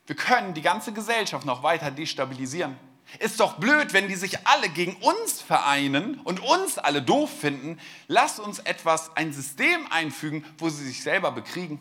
wir 0.05 0.15
können 0.15 0.53
die 0.53 0.61
ganze 0.61 0.93
Gesellschaft 0.93 1.45
noch 1.45 1.63
weiter 1.63 1.91
destabilisieren. 1.91 2.77
Ist 3.19 3.39
doch 3.39 3.53
blöd, 3.53 3.93
wenn 3.93 4.09
die 4.09 4.15
sich 4.15 4.45
alle 4.47 4.69
gegen 4.69 4.95
uns 4.97 5.41
vereinen 5.41 6.19
und 6.25 6.41
uns 6.41 6.77
alle 6.77 7.01
doof 7.01 7.29
finden. 7.29 7.79
Lass 8.07 8.39
uns 8.39 8.59
etwas, 8.59 9.15
ein 9.15 9.31
System 9.31 9.87
einfügen, 9.89 10.45
wo 10.57 10.69
sie 10.69 10.85
sich 10.85 11.03
selber 11.03 11.31
bekriegen. 11.31 11.79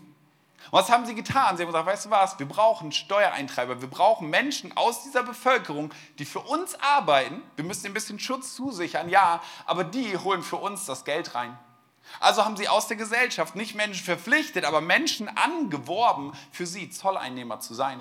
Und 0.71 0.73
was 0.73 0.89
haben 0.89 1.07
sie 1.07 1.15
getan? 1.15 1.57
Sie 1.57 1.63
haben 1.63 1.69
gesagt, 1.69 1.87
weißt 1.87 2.07
du 2.07 2.11
was, 2.11 2.39
wir 2.39 2.47
brauchen 2.47 2.91
Steuereintreiber, 2.93 3.81
wir 3.81 3.91
brauchen 3.91 4.31
Menschen 4.31 4.77
aus 4.77 5.05
dieser 5.05 5.23
Bevölkerung, 5.23 5.93
die 6.19 6.25
für 6.25 6.41
uns 6.41 6.75
arbeiten. 6.81 7.43
Wir 7.57 7.65
müssen 7.65 7.87
ein 7.87 7.95
bisschen 7.95 8.19
Schutz 8.19 8.55
zusichern, 8.55 9.09
ja, 9.09 9.41
aber 9.65 9.85
die 9.85 10.17
holen 10.17 10.43
für 10.43 10.57
uns 10.57 10.85
das 10.87 11.05
Geld 11.05 11.35
rein. 11.35 11.57
Also 12.21 12.45
haben 12.45 12.57
sie 12.57 12.69
aus 12.69 12.89
der 12.89 12.97
Gesellschaft 12.97 13.57
nicht 13.57 13.75
Menschen 13.75 14.05
verpflichtet, 14.05 14.65
aber 14.65 14.81
Menschen 14.81 15.29
angeworben, 15.29 16.33
für 16.53 16.67
sie 16.67 16.91
Zolleinnehmer 16.91 17.61
zu 17.61 17.75
sein. 17.75 18.01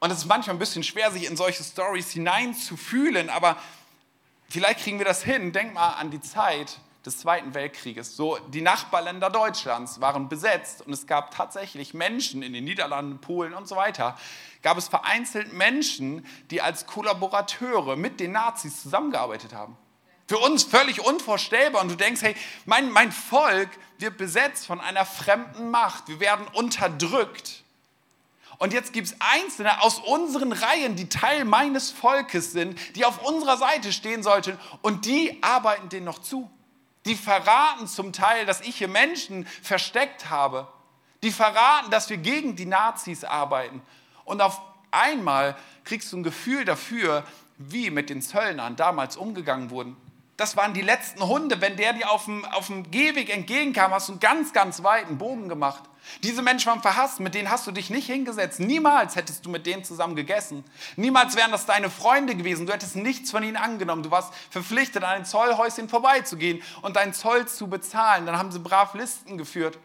Und 0.00 0.10
es 0.10 0.18
ist 0.18 0.26
manchmal 0.26 0.56
ein 0.56 0.58
bisschen 0.58 0.82
schwer, 0.82 1.10
sich 1.10 1.26
in 1.26 1.36
solche 1.36 1.62
Stories 1.62 2.10
hineinzufühlen, 2.10 3.28
aber 3.28 3.56
vielleicht 4.48 4.80
kriegen 4.80 4.98
wir 4.98 5.04
das 5.04 5.22
hin. 5.22 5.52
Denk 5.52 5.74
mal 5.74 5.90
an 5.90 6.10
die 6.10 6.20
Zeit 6.20 6.78
des 7.04 7.18
Zweiten 7.18 7.54
Weltkrieges. 7.54 8.16
So, 8.16 8.38
die 8.48 8.60
Nachbarländer 8.62 9.30
Deutschlands 9.30 10.00
waren 10.00 10.28
besetzt 10.28 10.82
und 10.86 10.92
es 10.92 11.06
gab 11.06 11.30
tatsächlich 11.30 11.94
Menschen 11.94 12.42
in 12.42 12.52
den 12.52 12.64
Niederlanden, 12.64 13.20
Polen 13.20 13.54
und 13.54 13.68
so 13.68 13.76
weiter, 13.76 14.16
gab 14.62 14.76
es 14.76 14.88
vereinzelt 14.88 15.52
Menschen, 15.52 16.26
die 16.50 16.60
als 16.60 16.86
Kollaborateure 16.86 17.96
mit 17.96 18.20
den 18.20 18.32
Nazis 18.32 18.82
zusammengearbeitet 18.82 19.54
haben. 19.54 19.76
Für 20.30 20.38
uns 20.38 20.62
völlig 20.62 21.00
unvorstellbar. 21.00 21.82
Und 21.82 21.88
du 21.88 21.96
denkst, 21.96 22.22
hey, 22.22 22.36
mein, 22.64 22.88
mein 22.92 23.10
Volk 23.10 23.68
wird 23.98 24.16
besetzt 24.16 24.64
von 24.64 24.80
einer 24.80 25.04
fremden 25.04 25.72
Macht. 25.72 26.06
Wir 26.06 26.20
werden 26.20 26.46
unterdrückt. 26.52 27.64
Und 28.58 28.72
jetzt 28.72 28.92
gibt 28.92 29.08
es 29.08 29.16
Einzelne 29.18 29.82
aus 29.82 29.98
unseren 29.98 30.52
Reihen, 30.52 30.94
die 30.94 31.08
Teil 31.08 31.44
meines 31.44 31.90
Volkes 31.90 32.52
sind, 32.52 32.78
die 32.94 33.04
auf 33.04 33.26
unserer 33.26 33.56
Seite 33.56 33.92
stehen 33.92 34.22
sollten. 34.22 34.56
Und 34.82 35.04
die 35.04 35.36
arbeiten 35.42 35.88
denen 35.88 36.06
noch 36.06 36.20
zu. 36.20 36.48
Die 37.06 37.16
verraten 37.16 37.88
zum 37.88 38.12
Teil, 38.12 38.46
dass 38.46 38.60
ich 38.60 38.76
hier 38.76 38.86
Menschen 38.86 39.48
versteckt 39.64 40.30
habe. 40.30 40.68
Die 41.24 41.32
verraten, 41.32 41.90
dass 41.90 42.08
wir 42.08 42.18
gegen 42.18 42.54
die 42.54 42.66
Nazis 42.66 43.24
arbeiten. 43.24 43.82
Und 44.24 44.42
auf 44.42 44.60
einmal 44.92 45.56
kriegst 45.82 46.12
du 46.12 46.18
ein 46.18 46.22
Gefühl 46.22 46.64
dafür, 46.64 47.24
wie 47.58 47.90
mit 47.90 48.10
den 48.10 48.22
Zöllnern 48.22 48.76
damals 48.76 49.16
umgegangen 49.16 49.70
wurden 49.70 49.96
das 50.40 50.56
waren 50.56 50.72
die 50.72 50.80
letzten 50.80 51.22
Hunde. 51.22 51.60
Wenn 51.60 51.76
der 51.76 51.92
dir 51.92 52.10
auf 52.10 52.24
dem, 52.24 52.46
auf 52.46 52.68
dem 52.68 52.90
Gehweg 52.90 53.28
entgegenkam, 53.28 53.92
hast 53.92 54.08
du 54.08 54.12
einen 54.12 54.20
ganz, 54.20 54.54
ganz 54.54 54.82
weiten 54.82 55.18
Bogen 55.18 55.50
gemacht. 55.50 55.82
Diese 56.22 56.40
Menschen 56.40 56.68
waren 56.68 56.80
verhasst, 56.80 57.20
mit 57.20 57.34
denen 57.34 57.50
hast 57.50 57.66
du 57.66 57.72
dich 57.72 57.90
nicht 57.90 58.06
hingesetzt. 58.06 58.58
Niemals 58.58 59.16
hättest 59.16 59.44
du 59.44 59.50
mit 59.50 59.66
denen 59.66 59.84
zusammen 59.84 60.16
gegessen. 60.16 60.64
Niemals 60.96 61.36
wären 61.36 61.52
das 61.52 61.66
deine 61.66 61.90
Freunde 61.90 62.34
gewesen. 62.34 62.66
Du 62.66 62.72
hättest 62.72 62.96
nichts 62.96 63.30
von 63.30 63.42
ihnen 63.42 63.58
angenommen. 63.58 64.02
Du 64.02 64.10
warst 64.10 64.32
verpflichtet, 64.48 65.04
an 65.04 65.10
ein 65.10 65.24
Zollhäuschen 65.26 65.90
vorbeizugehen 65.90 66.62
und 66.80 66.96
deinen 66.96 67.12
Zoll 67.12 67.46
zu 67.46 67.68
bezahlen. 67.68 68.24
Dann 68.24 68.38
haben 68.38 68.50
sie 68.50 68.60
brav 68.60 68.94
Listen 68.94 69.36
geführt. 69.36 69.78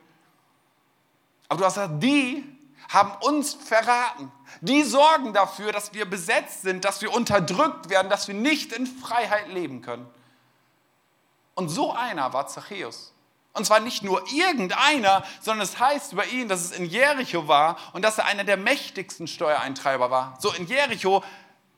Aber 1.49 1.59
du 1.59 1.65
hast 1.65 1.75
gesagt, 1.75 2.01
die 2.01 2.43
haben 2.87 3.11
uns 3.21 3.55
verraten. 3.55 4.31
Die 4.61 4.83
sorgen 4.83 5.33
dafür, 5.33 5.73
dass 5.73 5.93
wir 5.93 6.05
besetzt 6.05 6.61
sind, 6.61 6.85
dass 6.85 7.01
wir 7.01 7.13
unterdrückt 7.13 7.89
werden, 7.89 8.09
dass 8.09 8.29
wir 8.29 8.35
nicht 8.35 8.71
in 8.71 8.87
Freiheit 8.87 9.49
leben 9.49 9.81
können. 9.81 10.09
Und 11.55 11.69
so 11.69 11.93
einer 11.93 12.33
war 12.33 12.47
Zachäus. 12.47 13.13
Und 13.53 13.65
zwar 13.65 13.79
nicht 13.79 14.03
nur 14.03 14.21
irgendeiner, 14.31 15.23
sondern 15.39 15.65
es 15.65 15.79
heißt 15.79 16.11
über 16.11 16.27
ihn, 16.27 16.49
dass 16.49 16.61
es 16.61 16.71
in 16.71 16.85
Jericho 16.85 17.47
war 17.47 17.77
und 17.93 18.03
dass 18.03 18.17
er 18.17 18.25
einer 18.25 18.43
der 18.43 18.57
mächtigsten 18.57 19.27
Steuereintreiber 19.27 20.11
war. 20.11 20.37
So 20.39 20.51
in 20.51 20.67
Jericho 20.67 21.23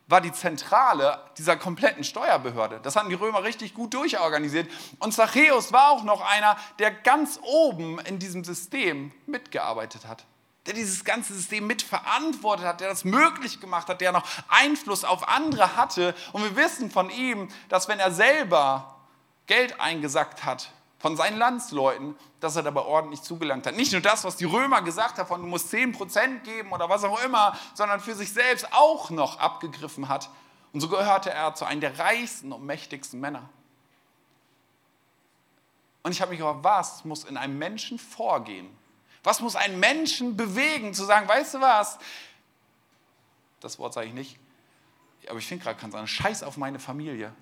war 0.08 0.22
die 0.22 0.32
Zentrale 0.32 1.22
dieser 1.38 1.56
kompletten 1.56 2.04
Steuerbehörde. 2.04 2.80
Das 2.82 2.96
hatten 2.96 3.10
die 3.10 3.16
Römer 3.16 3.44
richtig 3.44 3.76
gut 3.76 3.94
durchorganisiert. 3.94 4.72
Und 5.00 5.14
Zachäus 5.14 5.72
war 5.72 5.92
auch 5.92 6.04
noch 6.04 6.22
einer, 6.22 6.58
der 6.80 6.92
ganz 6.92 7.40
oben 7.44 8.00
in 8.00 8.18
diesem 8.18 8.44
System 8.44 9.12
mitgearbeitet 9.28 10.08
hat. 10.08 10.26
Der 10.66 10.74
dieses 10.74 11.06
ganze 11.06 11.34
System 11.34 11.68
mitverantwortet 11.68 12.66
hat, 12.66 12.82
der 12.82 12.90
das 12.90 13.06
möglich 13.06 13.60
gemacht 13.60 13.88
hat, 13.88 14.02
der 14.02 14.14
noch 14.14 14.24
Einfluss 14.48 15.04
auf 15.04 15.28
andere 15.28 15.76
hatte. 15.76 16.16
Und 16.32 16.44
wir 16.44 16.56
wissen 16.56 16.90
von 16.90 17.10
ihm, 17.12 17.50
dass 17.70 17.88
wenn 17.88 18.00
er 18.00 18.12
selber 18.12 18.97
Geld 19.48 19.80
eingesackt 19.80 20.46
hat 20.46 20.72
von 21.00 21.16
seinen 21.16 21.38
Landsleuten, 21.38 22.16
dass 22.40 22.56
er 22.56 22.64
dabei 22.64 22.82
ordentlich 22.82 23.22
zugelangt 23.22 23.66
hat. 23.66 23.76
Nicht 23.76 23.92
nur 23.92 24.02
das, 24.02 24.24
was 24.24 24.36
die 24.36 24.46
Römer 24.46 24.82
gesagt 24.82 25.18
haben, 25.18 25.42
du 25.42 25.48
musst 25.48 25.74
10% 25.74 26.40
geben 26.40 26.72
oder 26.72 26.90
was 26.90 27.04
auch 27.04 27.24
immer, 27.24 27.58
sondern 27.74 28.00
für 28.00 28.16
sich 28.16 28.32
selbst 28.34 28.72
auch 28.74 29.10
noch 29.10 29.40
abgegriffen 29.40 30.10
hat. 30.10 30.30
Und 30.74 30.82
so 30.82 30.90
gehörte 30.90 31.30
er 31.32 31.54
zu 31.56 31.66
einem 31.66 31.82
der 31.82 31.98
reichsten 31.98 32.52
und 32.52 32.66
mächtigsten 32.66 33.20
Männer. 33.20 33.50
Und 36.04 36.12
ich 36.12 36.22
habe 36.22 36.32
mich 36.32 36.40
gefragt, 36.40 36.60
was 36.64 37.06
muss 37.06 37.24
in 37.24 37.38
einem 37.38 37.58
Menschen 37.58 38.00
vorgehen? 38.00 38.70
Was 39.24 39.40
muss 39.40 39.56
einen 39.56 39.80
Menschen 39.80 40.38
bewegen, 40.38 40.94
zu 40.94 41.04
sagen, 41.04 41.28
weißt 41.28 41.56
du 41.56 41.62
was? 41.62 42.00
Das 43.60 43.78
Wort 43.80 43.94
sage 43.94 44.08
ich 44.08 44.14
nicht, 44.14 44.40
aber 45.30 45.40
ich 45.40 45.48
finde 45.48 45.64
gerade, 45.64 45.80
kann 45.80 45.92
sagen, 45.92 46.08
scheiß 46.08 46.44
auf 46.44 46.58
meine 46.58 46.80
Familie. 46.80 47.34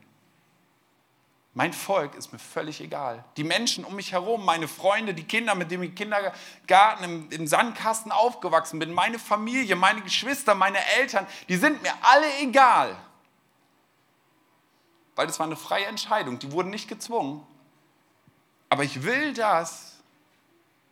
Mein 1.58 1.72
Volk 1.72 2.16
ist 2.16 2.34
mir 2.34 2.38
völlig 2.38 2.82
egal. 2.82 3.24
Die 3.38 3.46
Menschen 3.46 3.86
um 3.86 3.96
mich 3.96 4.12
herum, 4.12 4.44
meine 4.44 4.68
Freunde, 4.68 5.14
die 5.14 5.24
Kinder, 5.24 5.56
mit 5.56 5.72
denen 5.72 5.84
ich 5.84 5.90
im 5.92 5.96
Kindergarten, 5.96 7.04
im, 7.06 7.30
im 7.32 7.48
Sandkasten 7.48 8.12
aufgewachsen 8.12 8.78
bin, 8.78 8.92
meine 8.92 9.18
Familie, 9.18 9.78
meine 9.78 10.02
Geschwister, 10.02 10.54
meine 10.54 10.86
Eltern, 10.98 11.26
die 11.48 11.56
sind 11.56 11.82
mir 11.82 11.94
alle 12.02 12.28
egal. 12.42 12.98
Weil 15.16 15.28
das 15.28 15.40
war 15.40 15.46
eine 15.46 15.56
freie 15.56 15.86
Entscheidung, 15.86 16.40
die 16.40 16.52
wurden 16.52 16.72
nicht 16.72 16.90
gezwungen. 16.90 17.48
Aber 18.68 18.84
ich 18.84 19.04
will 19.04 19.34
das, 19.34 19.96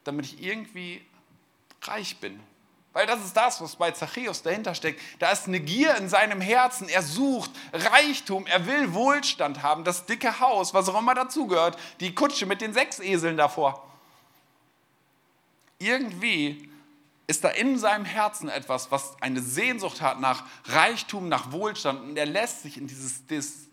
damit 0.05 0.27
ich 0.27 0.41
irgendwie 0.41 1.05
reich 1.81 2.21
bin. 2.21 2.39
Weil 2.93 3.07
das 3.07 3.25
ist 3.25 3.35
das, 3.35 3.59
was 3.59 3.75
bei 3.75 3.89
Zachäus 3.91 4.43
dahinter 4.43 4.75
steckt. 4.75 5.01
Da 5.19 5.31
ist 5.31 5.47
eine 5.47 5.59
Gier 5.59 5.95
in 5.95 6.09
seinem 6.09 6.41
Herzen. 6.41 6.87
Er 6.87 7.01
sucht 7.01 7.49
Reichtum, 7.73 8.45
er 8.45 8.67
will 8.67 8.93
Wohlstand 8.93 9.63
haben, 9.63 9.83
das 9.83 10.05
dicke 10.05 10.39
Haus, 10.39 10.75
was 10.75 10.87
auch 10.89 10.99
immer 10.99 11.15
dazugehört, 11.15 11.77
die 11.99 12.13
Kutsche 12.13 12.45
mit 12.45 12.61
den 12.61 12.73
sechs 12.73 12.99
Eseln 12.99 13.35
davor. 13.35 13.83
Irgendwie 15.79 16.69
ist 17.25 17.43
da 17.43 17.49
in 17.49 17.79
seinem 17.79 18.05
Herzen 18.05 18.47
etwas, 18.47 18.91
was 18.91 19.19
eine 19.21 19.41
Sehnsucht 19.41 20.01
hat 20.01 20.19
nach 20.19 20.45
Reichtum, 20.65 21.29
nach 21.29 21.51
Wohlstand. 21.51 22.01
Und 22.01 22.17
er 22.17 22.27
lässt 22.27 22.61
sich 22.61 22.77
in 22.77 22.85
dieses 22.85 23.23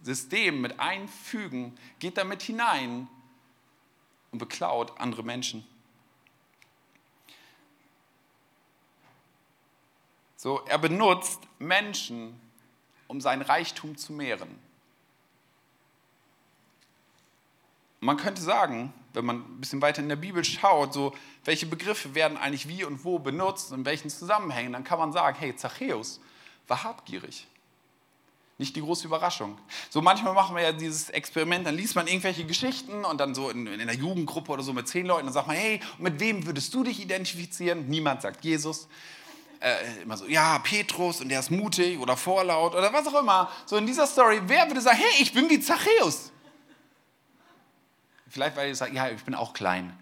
System 0.02 0.62
mit 0.62 0.80
einfügen, 0.80 1.76
geht 1.98 2.16
damit 2.16 2.40
hinein 2.42 3.06
und 4.30 4.38
beklaut 4.38 4.98
andere 4.98 5.22
Menschen. 5.24 5.66
So, 10.42 10.62
er 10.64 10.78
benutzt 10.78 11.38
Menschen, 11.58 12.34
um 13.08 13.20
sein 13.20 13.42
Reichtum 13.42 13.98
zu 13.98 14.14
mehren. 14.14 14.48
Man 18.00 18.16
könnte 18.16 18.40
sagen, 18.40 18.94
wenn 19.12 19.26
man 19.26 19.36
ein 19.36 19.60
bisschen 19.60 19.82
weiter 19.82 20.00
in 20.00 20.08
der 20.08 20.16
Bibel 20.16 20.42
schaut, 20.42 20.94
so 20.94 21.14
welche 21.44 21.66
Begriffe 21.66 22.14
werden 22.14 22.38
eigentlich 22.38 22.66
wie 22.66 22.84
und 22.84 23.04
wo 23.04 23.18
benutzt, 23.18 23.70
in 23.72 23.84
welchen 23.84 24.08
Zusammenhängen, 24.08 24.72
dann 24.72 24.82
kann 24.82 24.98
man 24.98 25.12
sagen, 25.12 25.36
hey, 25.38 25.54
Zachäus 25.54 26.20
war 26.66 26.84
habgierig. 26.84 27.46
Nicht 28.56 28.74
die 28.76 28.80
große 28.80 29.08
Überraschung. 29.08 29.58
So 29.90 30.00
manchmal 30.00 30.32
machen 30.32 30.56
wir 30.56 30.62
ja 30.62 30.72
dieses 30.72 31.10
Experiment, 31.10 31.66
dann 31.66 31.76
liest 31.76 31.96
man 31.96 32.06
irgendwelche 32.06 32.46
Geschichten 32.46 33.04
und 33.04 33.20
dann 33.20 33.34
so 33.34 33.50
in, 33.50 33.66
in 33.66 33.78
einer 33.78 33.92
Jugendgruppe 33.92 34.52
oder 34.52 34.62
so 34.62 34.72
mit 34.72 34.88
zehn 34.88 35.04
Leuten, 35.04 35.26
dann 35.26 35.34
sagt 35.34 35.48
man, 35.48 35.56
hey, 35.56 35.80
mit 35.98 36.18
wem 36.18 36.46
würdest 36.46 36.72
du 36.72 36.82
dich 36.82 36.98
identifizieren? 36.98 37.88
Niemand 37.88 38.22
sagt 38.22 38.42
Jesus 38.42 38.88
äh, 39.60 40.02
immer 40.02 40.16
so, 40.16 40.26
ja, 40.26 40.58
Petrus 40.58 41.20
und 41.20 41.28
der 41.28 41.40
ist 41.40 41.50
mutig 41.50 41.98
oder 41.98 42.16
vorlaut 42.16 42.74
oder 42.74 42.92
was 42.92 43.06
auch 43.06 43.20
immer. 43.20 43.50
So 43.66 43.76
in 43.76 43.86
dieser 43.86 44.06
Story, 44.06 44.40
wer 44.46 44.66
würde 44.66 44.80
sagen, 44.80 44.98
hey, 44.98 45.22
ich 45.22 45.32
bin 45.32 45.48
wie 45.50 45.60
Zachäus? 45.60 46.32
Vielleicht, 48.28 48.56
weil 48.56 48.68
ihr 48.68 48.76
sagt, 48.76 48.94
ja, 48.94 49.08
ich 49.08 49.22
bin 49.22 49.34
auch 49.34 49.52
klein. 49.52 49.92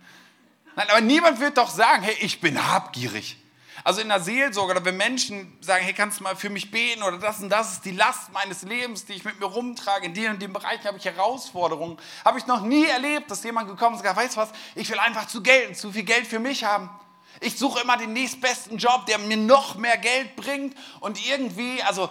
Nein, 0.77 0.87
aber 0.91 1.01
niemand 1.01 1.41
wird 1.41 1.59
doch 1.59 1.71
sagen, 1.71 2.03
hey, 2.03 2.17
ich 2.21 2.41
bin 2.41 2.63
habgierig. 2.73 3.37
Also 3.85 4.01
in 4.01 4.09
der 4.09 4.21
Seelsorge 4.21 4.73
oder 4.73 4.85
wenn 4.85 4.97
Menschen 4.97 5.57
sagen, 5.61 5.85
hey, 5.85 5.93
kannst 5.93 6.21
du 6.21 6.25
mal 6.25 6.37
für 6.37 6.51
mich 6.51 6.71
beten 6.71 7.03
oder 7.03 7.19
das 7.19 7.41
und 7.41 7.49
das 7.49 7.73
ist 7.73 7.85
die 7.85 7.93
Last 7.93 8.33
meines 8.33 8.63
Lebens, 8.63 9.07
die 9.07 9.15
ich 9.15 9.25
mit 9.25 9.41
mir 9.41 9.47
rumtrage, 9.47 10.07
in 10.07 10.15
dem 10.15 10.33
und 10.33 10.43
dem 10.43 10.53
Bereich 10.53 10.85
habe 10.85 10.99
ich 10.99 11.05
Herausforderungen, 11.05 11.97
habe 12.25 12.39
ich 12.39 12.47
noch 12.47 12.63
nie 12.63 12.85
erlebt, 12.87 13.31
dass 13.31 13.43
jemand 13.45 13.69
gekommen 13.69 13.95
ist 13.95 14.01
und 14.01 14.03
gesagt, 14.03 14.21
weißt 14.21 14.37
du 14.37 14.41
was, 14.41 14.51
ich 14.75 14.91
will 14.91 14.99
einfach 14.99 15.27
zu 15.27 15.43
Geld, 15.43 15.77
zu 15.79 15.91
viel 15.91 16.03
Geld 16.03 16.27
für 16.27 16.39
mich 16.39 16.65
haben. 16.65 16.91
Ich 17.41 17.59
suche 17.59 17.81
immer 17.81 17.97
den 17.97 18.13
nächstbesten 18.13 18.79
Job, 18.79 19.07
der 19.07 19.19
mir 19.19 19.37
noch 19.37 19.77
mehr 19.77 19.97
Geld 19.97 20.37
bringt 20.37 20.77
und 21.01 21.25
irgendwie, 21.27 21.83
also, 21.83 22.11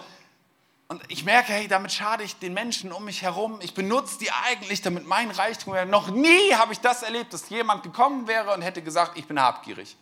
und 0.89 1.01
ich 1.09 1.25
merke, 1.25 1.51
hey, 1.51 1.67
damit 1.67 1.91
schade 1.91 2.23
ich 2.23 2.37
den 2.37 2.53
Menschen 2.53 2.93
um 2.93 3.03
mich 3.03 3.21
herum. 3.21 3.59
Ich 3.61 3.73
benutze 3.73 4.19
die 4.19 4.31
eigentlich, 4.31 4.81
damit 4.81 5.05
mein 5.05 5.31
Reichtum 5.31 5.73
wäre. 5.73 5.85
Noch 5.85 6.09
nie 6.09 6.53
habe 6.53 6.71
ich 6.71 6.79
das 6.79 7.03
erlebt, 7.03 7.33
dass 7.33 7.49
jemand 7.49 7.83
gekommen 7.83 8.27
wäre 8.27 8.53
und 8.53 8.61
hätte 8.61 8.81
gesagt, 8.81 9.17
ich 9.17 9.27
bin 9.27 9.41
habgierig. 9.41 9.97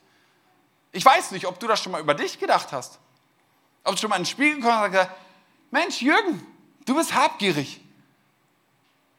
Ich 0.91 1.03
weiß 1.03 1.32
nicht, 1.32 1.48
ob 1.48 1.60
du 1.60 1.67
das 1.67 1.82
schon 1.82 1.91
mal 1.91 2.01
über 2.01 2.13
dich 2.13 2.39
gedacht 2.39 2.72
hast. 2.72 3.00
Ob 3.84 3.98
schon 3.98 4.10
mal 4.10 4.17
in 4.17 4.22
den 4.24 4.27
Spiegel 4.27 4.62
gekommen 4.62 4.84
und 4.84 4.91
gesagt, 4.91 5.12
Mensch, 5.72 6.01
Jürgen, 6.01 6.46
du 6.86 6.96
bist 6.96 7.15
habgierig. 7.15 7.82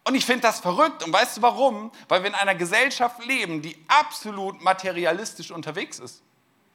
Und 0.07 0.15
ich 0.15 0.25
finde 0.25 0.43
das 0.43 0.61
verrückt. 0.61 1.03
Und 1.03 1.13
weißt 1.13 1.39
du 1.39 1.43
warum? 1.43 1.91
Weil 2.07 2.23
wir 2.23 2.29
in 2.29 2.37
einer 2.37 2.55
Gesellschaft 2.55 3.25
leben, 3.25 3.61
die 3.61 3.77
absolut 3.89 4.63
materialistisch 4.63 5.51
unterwegs 5.51 5.99
ist. 5.99 6.23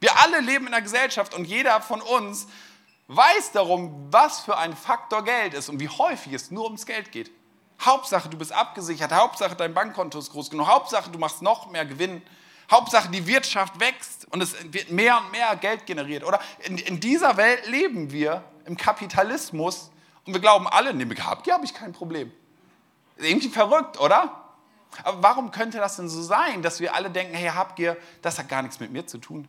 Wir 0.00 0.20
alle 0.20 0.40
leben 0.40 0.66
in 0.66 0.74
einer 0.74 0.82
Gesellschaft 0.82 1.32
und 1.32 1.46
jeder 1.46 1.80
von 1.80 2.02
uns 2.02 2.46
weiß 3.08 3.52
darum, 3.52 4.08
was 4.10 4.40
für 4.40 4.58
ein 4.58 4.76
Faktor 4.76 5.24
Geld 5.24 5.54
ist 5.54 5.70
und 5.70 5.80
wie 5.80 5.88
häufig 5.88 6.34
es 6.34 6.50
nur 6.50 6.64
ums 6.64 6.84
Geld 6.84 7.10
geht. 7.10 7.30
Hauptsache, 7.80 8.28
du 8.28 8.36
bist 8.36 8.52
abgesichert. 8.52 9.12
Hauptsache, 9.12 9.56
dein 9.56 9.72
Bankkonto 9.72 10.18
ist 10.18 10.30
groß 10.30 10.50
genug. 10.50 10.66
Hauptsache, 10.66 11.10
du 11.10 11.18
machst 11.18 11.40
noch 11.40 11.70
mehr 11.70 11.86
Gewinn. 11.86 12.20
Hauptsache, 12.70 13.10
die 13.10 13.26
Wirtschaft 13.26 13.80
wächst 13.80 14.30
und 14.30 14.42
es 14.42 14.54
wird 14.74 14.90
mehr 14.90 15.16
und 15.16 15.32
mehr 15.32 15.56
Geld 15.56 15.86
generiert. 15.86 16.24
Oder 16.24 16.38
in, 16.64 16.76
in 16.76 17.00
dieser 17.00 17.38
Welt 17.38 17.66
leben 17.66 18.12
wir 18.12 18.44
im 18.66 18.76
Kapitalismus 18.76 19.90
und 20.26 20.34
wir 20.34 20.40
glauben 20.40 20.68
alle, 20.68 20.92
nee, 20.92 21.06
mit 21.06 21.24
Habgier 21.24 21.54
habe 21.54 21.64
ich 21.64 21.72
kein 21.72 21.94
Problem. 21.94 22.30
Irgendwie 23.16 23.48
verrückt, 23.48 24.00
oder? 24.00 24.42
Aber 25.04 25.22
warum 25.22 25.50
könnte 25.50 25.78
das 25.78 25.96
denn 25.96 26.08
so 26.08 26.22
sein, 26.22 26.62
dass 26.62 26.80
wir 26.80 26.94
alle 26.94 27.10
denken, 27.10 27.34
hey, 27.34 27.48
Habgier, 27.48 27.96
das 28.20 28.38
hat 28.38 28.48
gar 28.48 28.62
nichts 28.62 28.80
mit 28.80 28.92
mir 28.92 29.06
zu 29.06 29.18
tun? 29.18 29.48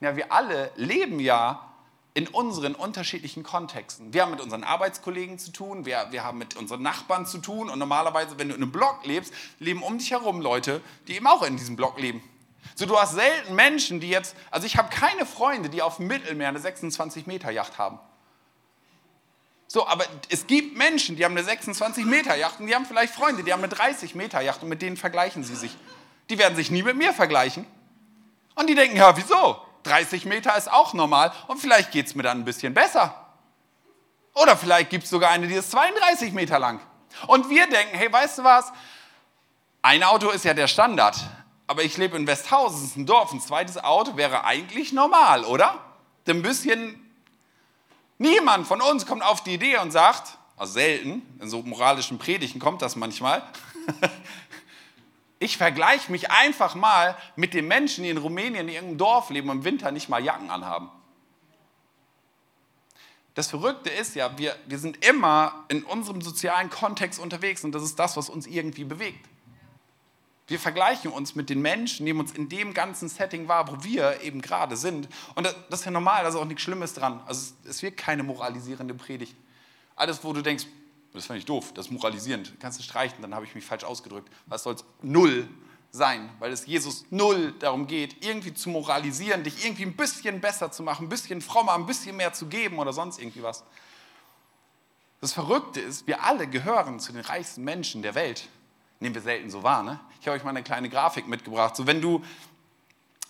Ja, 0.00 0.16
wir 0.16 0.32
alle 0.32 0.70
leben 0.76 1.20
ja 1.20 1.70
in 2.14 2.28
unseren 2.28 2.74
unterschiedlichen 2.74 3.42
Kontexten. 3.42 4.14
Wir 4.14 4.22
haben 4.22 4.30
mit 4.30 4.40
unseren 4.40 4.62
Arbeitskollegen 4.62 5.38
zu 5.38 5.50
tun, 5.50 5.84
wir, 5.84 6.06
wir 6.10 6.22
haben 6.22 6.38
mit 6.38 6.56
unseren 6.56 6.80
Nachbarn 6.80 7.26
zu 7.26 7.38
tun 7.38 7.68
und 7.68 7.78
normalerweise, 7.78 8.38
wenn 8.38 8.48
du 8.48 8.54
in 8.54 8.62
einem 8.62 8.72
Block 8.72 9.04
lebst, 9.04 9.34
leben 9.58 9.82
um 9.82 9.98
dich 9.98 10.12
herum 10.12 10.40
Leute, 10.40 10.80
die 11.08 11.16
eben 11.16 11.26
auch 11.26 11.42
in 11.42 11.56
diesem 11.56 11.74
Block 11.74 11.98
leben. 11.98 12.22
So, 12.76 12.86
du 12.86 12.96
hast 12.98 13.14
selten 13.14 13.54
Menschen, 13.54 14.00
die 14.00 14.08
jetzt, 14.08 14.36
also 14.50 14.66
ich 14.66 14.76
habe 14.76 14.88
keine 14.88 15.26
Freunde, 15.26 15.68
die 15.68 15.82
auf 15.82 15.96
dem 15.96 16.06
Mittelmeer 16.06 16.48
eine 16.48 16.60
26 16.60 17.26
Meter 17.26 17.50
Yacht 17.50 17.78
haben. 17.78 17.98
So, 19.74 19.88
aber 19.88 20.04
es 20.28 20.46
gibt 20.46 20.78
Menschen, 20.78 21.16
die 21.16 21.24
haben 21.24 21.32
eine 21.32 21.42
26 21.42 22.04
Meter 22.04 22.36
Yacht 22.36 22.60
und 22.60 22.68
die 22.68 22.76
haben 22.76 22.86
vielleicht 22.86 23.12
Freunde, 23.12 23.42
die 23.42 23.52
haben 23.52 23.58
eine 23.58 23.74
30 23.74 24.14
Meter 24.14 24.40
Yacht 24.40 24.62
und 24.62 24.68
mit 24.68 24.80
denen 24.80 24.96
vergleichen 24.96 25.42
sie 25.42 25.56
sich. 25.56 25.76
Die 26.30 26.38
werden 26.38 26.54
sich 26.54 26.70
nie 26.70 26.84
mit 26.84 26.96
mir 26.96 27.12
vergleichen. 27.12 27.66
Und 28.54 28.68
die 28.70 28.76
denken, 28.76 28.96
ja, 28.96 29.16
wieso? 29.16 29.60
30 29.82 30.26
Meter 30.26 30.56
ist 30.56 30.70
auch 30.70 30.94
normal 30.94 31.32
und 31.48 31.58
vielleicht 31.58 31.90
geht 31.90 32.06
es 32.06 32.14
mir 32.14 32.22
dann 32.22 32.38
ein 32.38 32.44
bisschen 32.44 32.72
besser. 32.72 33.32
Oder 34.34 34.56
vielleicht 34.56 34.90
gibt 34.90 35.02
es 35.02 35.10
sogar 35.10 35.32
eine, 35.32 35.48
die 35.48 35.54
ist 35.54 35.72
32 35.72 36.32
Meter 36.32 36.60
lang. 36.60 36.78
Und 37.26 37.50
wir 37.50 37.66
denken, 37.66 37.98
hey, 37.98 38.12
weißt 38.12 38.38
du 38.38 38.44
was? 38.44 38.72
Ein 39.82 40.04
Auto 40.04 40.30
ist 40.30 40.44
ja 40.44 40.54
der 40.54 40.68
Standard. 40.68 41.16
Aber 41.66 41.82
ich 41.82 41.96
lebe 41.96 42.16
in 42.16 42.28
Westhausen, 42.28 42.80
das 42.80 42.90
ist 42.90 42.96
ein 42.96 43.06
Dorf. 43.06 43.32
Ein 43.32 43.40
zweites 43.40 43.82
Auto 43.82 44.16
wäre 44.16 44.44
eigentlich 44.44 44.92
normal, 44.92 45.42
oder? 45.42 45.80
Ein 46.28 46.42
bisschen 46.42 47.03
Niemand 48.18 48.66
von 48.66 48.80
uns 48.80 49.06
kommt 49.06 49.22
auf 49.22 49.42
die 49.42 49.54
Idee 49.54 49.78
und 49.78 49.90
sagt, 49.90 50.38
also 50.56 50.74
selten, 50.74 51.22
in 51.40 51.48
so 51.48 51.62
moralischen 51.62 52.18
Predigten 52.18 52.60
kommt 52.60 52.82
das 52.82 52.96
manchmal, 52.96 53.42
ich 55.38 55.56
vergleiche 55.56 56.10
mich 56.12 56.30
einfach 56.30 56.74
mal 56.74 57.16
mit 57.36 57.54
den 57.54 57.66
Menschen, 57.66 58.04
die 58.04 58.10
in 58.10 58.18
Rumänien 58.18 58.68
in 58.68 58.74
irgendeinem 58.74 58.98
Dorf 58.98 59.30
leben 59.30 59.50
und 59.50 59.58
im 59.58 59.64
Winter 59.64 59.90
nicht 59.90 60.08
mal 60.08 60.22
Jacken 60.22 60.50
anhaben. 60.50 60.90
Das 63.34 63.48
Verrückte 63.48 63.90
ist 63.90 64.14
ja, 64.14 64.38
wir, 64.38 64.54
wir 64.66 64.78
sind 64.78 65.04
immer 65.04 65.64
in 65.68 65.82
unserem 65.82 66.22
sozialen 66.22 66.70
Kontext 66.70 67.18
unterwegs 67.18 67.64
und 67.64 67.72
das 67.72 67.82
ist 67.82 67.98
das, 67.98 68.16
was 68.16 68.30
uns 68.30 68.46
irgendwie 68.46 68.84
bewegt. 68.84 69.28
Wir 70.46 70.60
vergleichen 70.60 71.10
uns 71.10 71.34
mit 71.34 71.48
den 71.48 71.62
Menschen, 71.62 72.04
nehmen 72.04 72.20
uns 72.20 72.32
in 72.32 72.48
dem 72.48 72.74
ganzen 72.74 73.08
Setting 73.08 73.48
wahr, 73.48 73.66
wo 73.68 73.82
wir 73.82 74.20
eben 74.20 74.42
gerade 74.42 74.76
sind. 74.76 75.08
Und 75.34 75.44
das, 75.44 75.80
ist 75.80 75.84
ja 75.86 75.90
normal, 75.90 76.22
da 76.22 76.28
ist 76.28 76.34
auch 76.34 76.44
nichts 76.44 76.62
Schlimmes 76.62 76.92
dran. 76.92 77.22
Also 77.26 77.54
es, 77.64 77.70
es 77.70 77.82
wird 77.82 77.96
keine 77.96 78.22
moralisierende 78.22 78.92
Predigt. 78.92 79.34
Alles, 79.96 80.22
wo 80.22 80.32
du 80.32 80.42
denkst, 80.42 80.66
das 81.14 81.26
fand 81.26 81.38
ich 81.38 81.46
doof, 81.46 81.72
das 81.72 81.86
ist 81.86 81.92
moralisierend, 81.92 82.54
kannst 82.60 82.78
du 82.78 82.82
streichen, 82.82 83.22
dann 83.22 83.34
habe 83.34 83.46
ich 83.46 83.54
mich 83.54 83.64
falsch 83.64 83.84
ausgedrückt. 83.84 84.28
Was 84.46 84.64
soll 84.64 84.74
es 84.74 84.84
null 85.00 85.48
sein, 85.92 86.28
weil 86.40 86.52
es 86.52 86.66
Jesus 86.66 87.04
null 87.10 87.54
darum 87.60 87.86
geht, 87.86 88.26
irgendwie 88.26 88.52
zu 88.52 88.68
moralisieren, 88.68 89.44
dich 89.44 89.64
irgendwie 89.64 89.84
ein 89.84 89.94
bisschen 89.94 90.40
besser 90.40 90.72
zu 90.72 90.82
machen, 90.82 91.06
ein 91.06 91.08
bisschen 91.08 91.40
frommer, 91.40 91.74
ein 91.74 91.86
bisschen 91.86 92.16
mehr 92.16 92.32
zu 92.32 92.46
geben 92.46 92.80
oder 92.80 92.92
sonst 92.92 93.20
irgendwie 93.20 93.44
was. 93.44 93.62
Das 95.20 95.32
Verrückte 95.32 95.80
ist, 95.80 96.08
wir 96.08 96.24
alle 96.24 96.48
gehören 96.48 96.98
zu 96.98 97.12
den 97.12 97.22
reichsten 97.22 97.62
Menschen 97.62 98.02
der 98.02 98.16
Welt 98.16 98.48
nehmen 99.04 99.14
wir 99.14 99.22
selten 99.22 99.50
so 99.50 99.62
wahr. 99.62 99.82
Ne? 99.82 100.00
Ich 100.20 100.26
habe 100.26 100.36
euch 100.36 100.44
mal 100.44 100.50
eine 100.50 100.62
kleine 100.62 100.88
Grafik 100.88 101.28
mitgebracht. 101.28 101.76
So 101.76 101.86
wenn 101.86 102.00
du, 102.00 102.22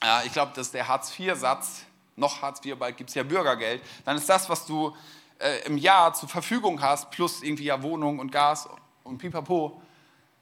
äh, 0.03 0.25
ich 0.25 0.33
glaube, 0.33 0.53
das 0.55 0.69
ist 0.69 0.75
der 0.75 0.87
Hartz-IV-Satz, 0.87 1.83
noch 2.17 2.43
Hartz 2.43 2.65
IV, 2.65 2.77
bald 2.77 2.97
gibt 2.97 3.11
es 3.11 3.17
ja 3.17 3.25
Bürgergeld, 3.25 3.83
dann 4.05 4.17
ist 4.17 4.29
das, 4.29 4.49
was 4.49 4.67
du 4.67 4.97
äh, 5.41 5.67
im 5.67 5.77
Jahr 5.77 6.15
zur 6.15 6.29
Verfügung 6.29 6.81
hast, 6.81 7.11
plus 7.11 7.43
irgendwie 7.43 7.65
ja 7.65 7.83
Wohnung 7.83 8.21
und 8.21 8.31
Gas 8.31 8.69
und 9.03 9.19
Pipapo, 9.19 9.83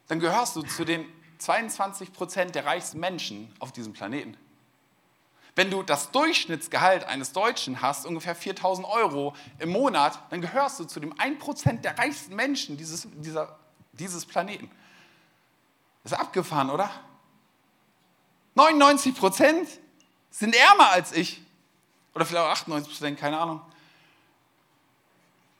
dann 0.07 0.19
gehörst 0.19 0.55
du 0.55 0.61
zu 0.61 0.85
den 0.85 1.05
22 1.39 2.13
Prozent 2.13 2.53
der 2.53 2.67
reichsten 2.67 2.99
Menschen 2.99 3.51
auf 3.57 3.71
diesem 3.71 3.91
Planeten. 3.91 4.37
Wenn 5.55 5.71
du 5.71 5.81
das 5.81 6.11
Durchschnittsgehalt 6.11 7.05
eines 7.05 7.31
Deutschen 7.31 7.81
hast, 7.81 8.05
ungefähr 8.05 8.35
4000 8.35 8.87
Euro 8.87 9.35
im 9.57 9.69
Monat, 9.69 10.19
dann 10.29 10.41
gehörst 10.41 10.79
du 10.79 10.85
zu 10.85 10.99
dem 10.99 11.13
1% 11.13 11.81
der 11.81 11.97
reichsten 11.97 12.35
Menschen 12.35 12.77
dieses, 12.77 13.07
dieser, 13.15 13.57
dieses 13.93 14.25
Planeten. 14.25 14.69
Ist 16.03 16.13
abgefahren, 16.13 16.69
oder? 16.69 16.89
99 18.55 19.15
Prozent 19.15 19.67
sind 20.29 20.55
ärmer 20.55 20.89
als 20.89 21.11
ich. 21.11 21.41
Oder 22.13 22.25
vielleicht 22.25 22.45
auch 22.45 22.51
98 22.51 22.91
Prozent, 22.91 23.19
keine 23.19 23.39
Ahnung. 23.39 23.61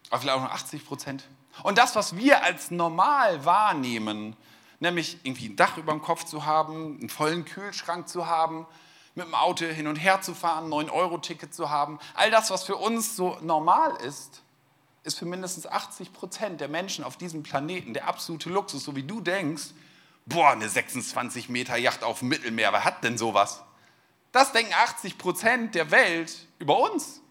Aber 0.09 0.21
vielleicht 0.21 0.37
auch 0.37 0.41
nur 0.41 0.51
80 0.51 0.85
Prozent. 0.85 1.23
Und 1.63 1.77
das, 1.77 1.95
was 1.95 2.15
wir 2.15 2.43
als 2.43 2.71
normal 2.71 3.45
wahrnehmen, 3.45 4.35
nämlich 4.79 5.17
irgendwie 5.23 5.49
ein 5.49 5.55
Dach 5.55 5.77
über 5.77 5.91
dem 5.91 6.01
Kopf 6.01 6.25
zu 6.25 6.45
haben, 6.45 6.99
einen 6.99 7.09
vollen 7.09 7.45
Kühlschrank 7.45 8.07
zu 8.07 8.27
haben, 8.27 8.65
mit 9.15 9.25
dem 9.25 9.35
Auto 9.35 9.65
hin 9.65 9.87
und 9.87 9.95
her 9.95 10.21
zu 10.21 10.33
fahren, 10.33 10.65
ein 10.65 10.87
9-Euro-Ticket 10.87 11.53
zu 11.53 11.69
haben, 11.69 11.99
all 12.15 12.31
das, 12.31 12.49
was 12.49 12.63
für 12.63 12.75
uns 12.75 13.15
so 13.15 13.37
normal 13.41 13.95
ist, 13.97 14.41
ist 15.03 15.19
für 15.19 15.25
mindestens 15.25 15.67
80 15.67 16.13
Prozent 16.13 16.61
der 16.61 16.67
Menschen 16.67 17.03
auf 17.03 17.17
diesem 17.17 17.43
Planeten 17.43 17.93
der 17.93 18.07
absolute 18.07 18.49
Luxus, 18.49 18.83
so 18.83 18.95
wie 18.95 19.03
du 19.03 19.21
denkst, 19.21 19.65
boah, 20.25 20.51
eine 20.51 20.69
26 20.69 21.49
Meter 21.49 21.77
Yacht 21.77 22.03
auf 22.03 22.19
dem 22.19 22.29
Mittelmeer, 22.29 22.71
wer 22.71 22.83
hat 22.83 23.03
denn 23.03 23.17
sowas? 23.17 23.63
Das 24.31 24.51
denken 24.51 24.73
80 24.73 25.17
Prozent 25.17 25.75
der 25.75 25.91
Welt 25.91 26.47
über 26.59 26.79
uns. 26.91 27.21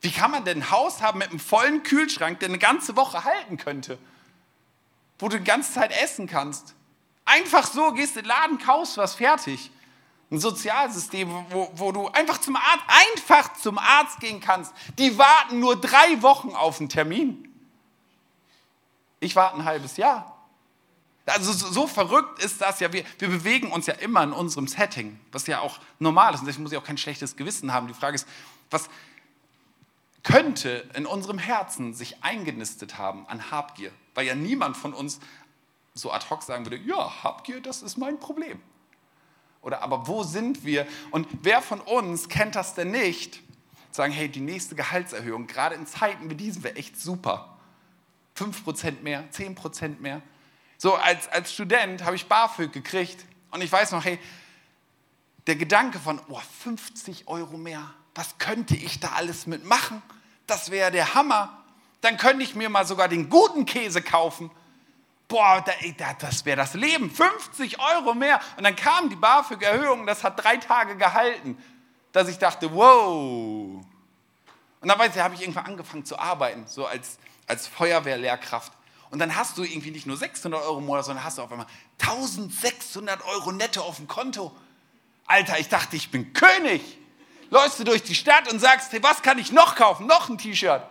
Wie 0.00 0.10
kann 0.10 0.30
man 0.30 0.44
denn 0.44 0.62
ein 0.62 0.70
Haus 0.70 1.02
haben 1.02 1.18
mit 1.18 1.30
einem 1.30 1.40
vollen 1.40 1.82
Kühlschrank, 1.82 2.40
der 2.40 2.48
eine 2.48 2.58
ganze 2.58 2.96
Woche 2.96 3.24
halten 3.24 3.56
könnte? 3.56 3.98
Wo 5.18 5.28
du 5.28 5.38
die 5.38 5.44
ganze 5.44 5.72
Zeit 5.72 5.92
essen 6.02 6.26
kannst. 6.26 6.74
Einfach 7.24 7.66
so 7.66 7.92
gehst 7.92 8.16
in 8.16 8.22
den 8.22 8.28
Laden, 8.28 8.58
kaufst 8.58 8.96
was 8.96 9.16
fertig. 9.16 9.70
Ein 10.30 10.40
Sozialsystem, 10.40 11.30
wo, 11.50 11.70
wo 11.74 11.92
du 11.92 12.08
einfach 12.08 12.38
zum 12.38 12.56
Arzt, 12.56 12.84
einfach 12.88 13.54
zum 13.54 13.78
Arzt 13.78 14.20
gehen 14.20 14.40
kannst. 14.40 14.72
Die 14.98 15.18
warten 15.18 15.58
nur 15.58 15.80
drei 15.80 16.22
Wochen 16.22 16.50
auf 16.50 16.80
einen 16.80 16.88
Termin. 16.88 17.48
Ich 19.20 19.34
warte 19.34 19.56
ein 19.56 19.64
halbes 19.64 19.96
Jahr. 19.96 20.37
Also 21.28 21.52
so, 21.52 21.86
verrückt 21.86 22.42
ist 22.42 22.60
das 22.60 22.80
ja. 22.80 22.92
Wir, 22.92 23.04
wir 23.18 23.28
bewegen 23.28 23.70
uns 23.70 23.86
ja 23.86 23.94
immer 23.94 24.22
in 24.22 24.32
unserem 24.32 24.66
Setting, 24.66 25.18
was 25.32 25.46
ja 25.46 25.60
auch 25.60 25.78
normal 25.98 26.34
ist. 26.34 26.40
Und 26.40 26.46
deswegen 26.46 26.62
muss 26.62 26.72
ich 26.72 26.78
auch 26.78 26.84
kein 26.84 26.98
schlechtes 26.98 27.36
Gewissen 27.36 27.72
haben. 27.72 27.86
Die 27.88 27.94
Frage 27.94 28.14
ist, 28.14 28.26
was 28.70 28.88
könnte 30.22 30.88
in 30.94 31.06
unserem 31.06 31.38
Herzen 31.38 31.94
sich 31.94 32.22
eingenistet 32.22 32.98
haben 32.98 33.26
an 33.28 33.50
Habgier? 33.50 33.92
Weil 34.14 34.26
ja 34.26 34.34
niemand 34.34 34.76
von 34.76 34.94
uns 34.94 35.20
so 35.94 36.12
ad 36.12 36.26
hoc 36.30 36.42
sagen 36.42 36.64
würde, 36.64 36.76
ja, 36.76 37.22
Habgier, 37.22 37.60
das 37.60 37.82
ist 37.82 37.96
mein 37.96 38.18
Problem. 38.20 38.60
Oder 39.62 39.82
aber 39.82 40.06
wo 40.06 40.22
sind 40.22 40.64
wir? 40.64 40.86
Und 41.10 41.26
wer 41.42 41.60
von 41.62 41.80
uns 41.80 42.28
kennt 42.28 42.54
das 42.54 42.74
denn 42.74 42.90
nicht? 42.90 43.42
Sagen, 43.90 44.12
hey, 44.12 44.28
die 44.28 44.40
nächste 44.40 44.74
Gehaltserhöhung, 44.74 45.46
gerade 45.46 45.74
in 45.74 45.86
Zeiten 45.86 46.30
wie 46.30 46.34
diesen, 46.34 46.62
wäre 46.62 46.76
echt 46.76 47.00
super. 47.00 47.58
5% 48.36 49.02
mehr, 49.02 49.28
10% 49.32 49.98
mehr. 49.98 50.22
So 50.78 50.94
als, 50.94 51.28
als 51.28 51.52
Student 51.52 52.04
habe 52.04 52.14
ich 52.14 52.26
BAföG 52.26 52.72
gekriegt 52.72 53.24
und 53.50 53.62
ich 53.62 53.70
weiß 53.70 53.90
noch, 53.90 54.04
hey, 54.04 54.18
der 55.48 55.56
Gedanke 55.56 55.98
von, 55.98 56.20
oh, 56.28 56.40
50 56.62 57.26
Euro 57.26 57.56
mehr, 57.56 57.82
was 58.14 58.38
könnte 58.38 58.76
ich 58.76 59.00
da 59.00 59.08
alles 59.16 59.46
mitmachen? 59.46 60.02
Das 60.46 60.70
wäre 60.70 60.92
der 60.92 61.14
Hammer. 61.14 61.64
Dann 62.00 62.16
könnte 62.16 62.44
ich 62.44 62.54
mir 62.54 62.68
mal 62.68 62.86
sogar 62.86 63.08
den 63.08 63.28
guten 63.28 63.64
Käse 63.64 64.02
kaufen. 64.02 64.50
Boah, 65.26 65.64
das 66.18 66.44
wäre 66.44 66.56
das 66.56 66.74
Leben. 66.74 67.10
50 67.10 67.80
Euro 67.80 68.14
mehr. 68.14 68.40
Und 68.56 68.64
dann 68.64 68.76
kam 68.76 69.10
die 69.10 69.16
BAföG-Erhöhung, 69.16 70.06
das 70.06 70.22
hat 70.22 70.42
drei 70.42 70.58
Tage 70.58 70.96
gehalten, 70.96 71.62
dass 72.12 72.28
ich 72.28 72.38
dachte, 72.38 72.72
wow. 72.72 73.84
Und 74.80 74.88
dann 74.88 74.98
weiß 74.98 75.14
ich, 75.16 75.20
habe 75.20 75.34
ich 75.34 75.40
irgendwann 75.40 75.66
angefangen 75.66 76.04
zu 76.04 76.18
arbeiten, 76.18 76.66
so 76.66 76.86
als, 76.86 77.18
als 77.46 77.66
Feuerwehrlehrkraft. 77.66 78.72
Und 79.10 79.18
dann 79.20 79.34
hast 79.36 79.56
du 79.56 79.62
irgendwie 79.62 79.90
nicht 79.90 80.06
nur 80.06 80.16
600 80.16 80.60
Euro 80.62 80.78
im 80.78 80.86
Monat, 80.86 81.04
sondern 81.04 81.24
hast 81.24 81.38
du 81.38 81.42
auf 81.42 81.50
einmal 81.50 81.66
1600 82.00 83.24
Euro 83.24 83.52
netto 83.52 83.80
auf 83.80 83.96
dem 83.96 84.06
Konto. 84.06 84.54
Alter, 85.26 85.58
ich 85.58 85.68
dachte, 85.68 85.96
ich 85.96 86.10
bin 86.10 86.32
König. 86.32 86.82
läufst 87.50 87.78
du 87.78 87.84
durch 87.84 88.02
die 88.02 88.14
Stadt 88.14 88.50
und 88.52 88.58
sagst, 88.58 88.92
hey, 88.92 89.02
was 89.02 89.22
kann 89.22 89.38
ich 89.38 89.52
noch 89.52 89.74
kaufen? 89.74 90.06
Noch 90.06 90.28
ein 90.28 90.38
T-Shirt. 90.38 90.82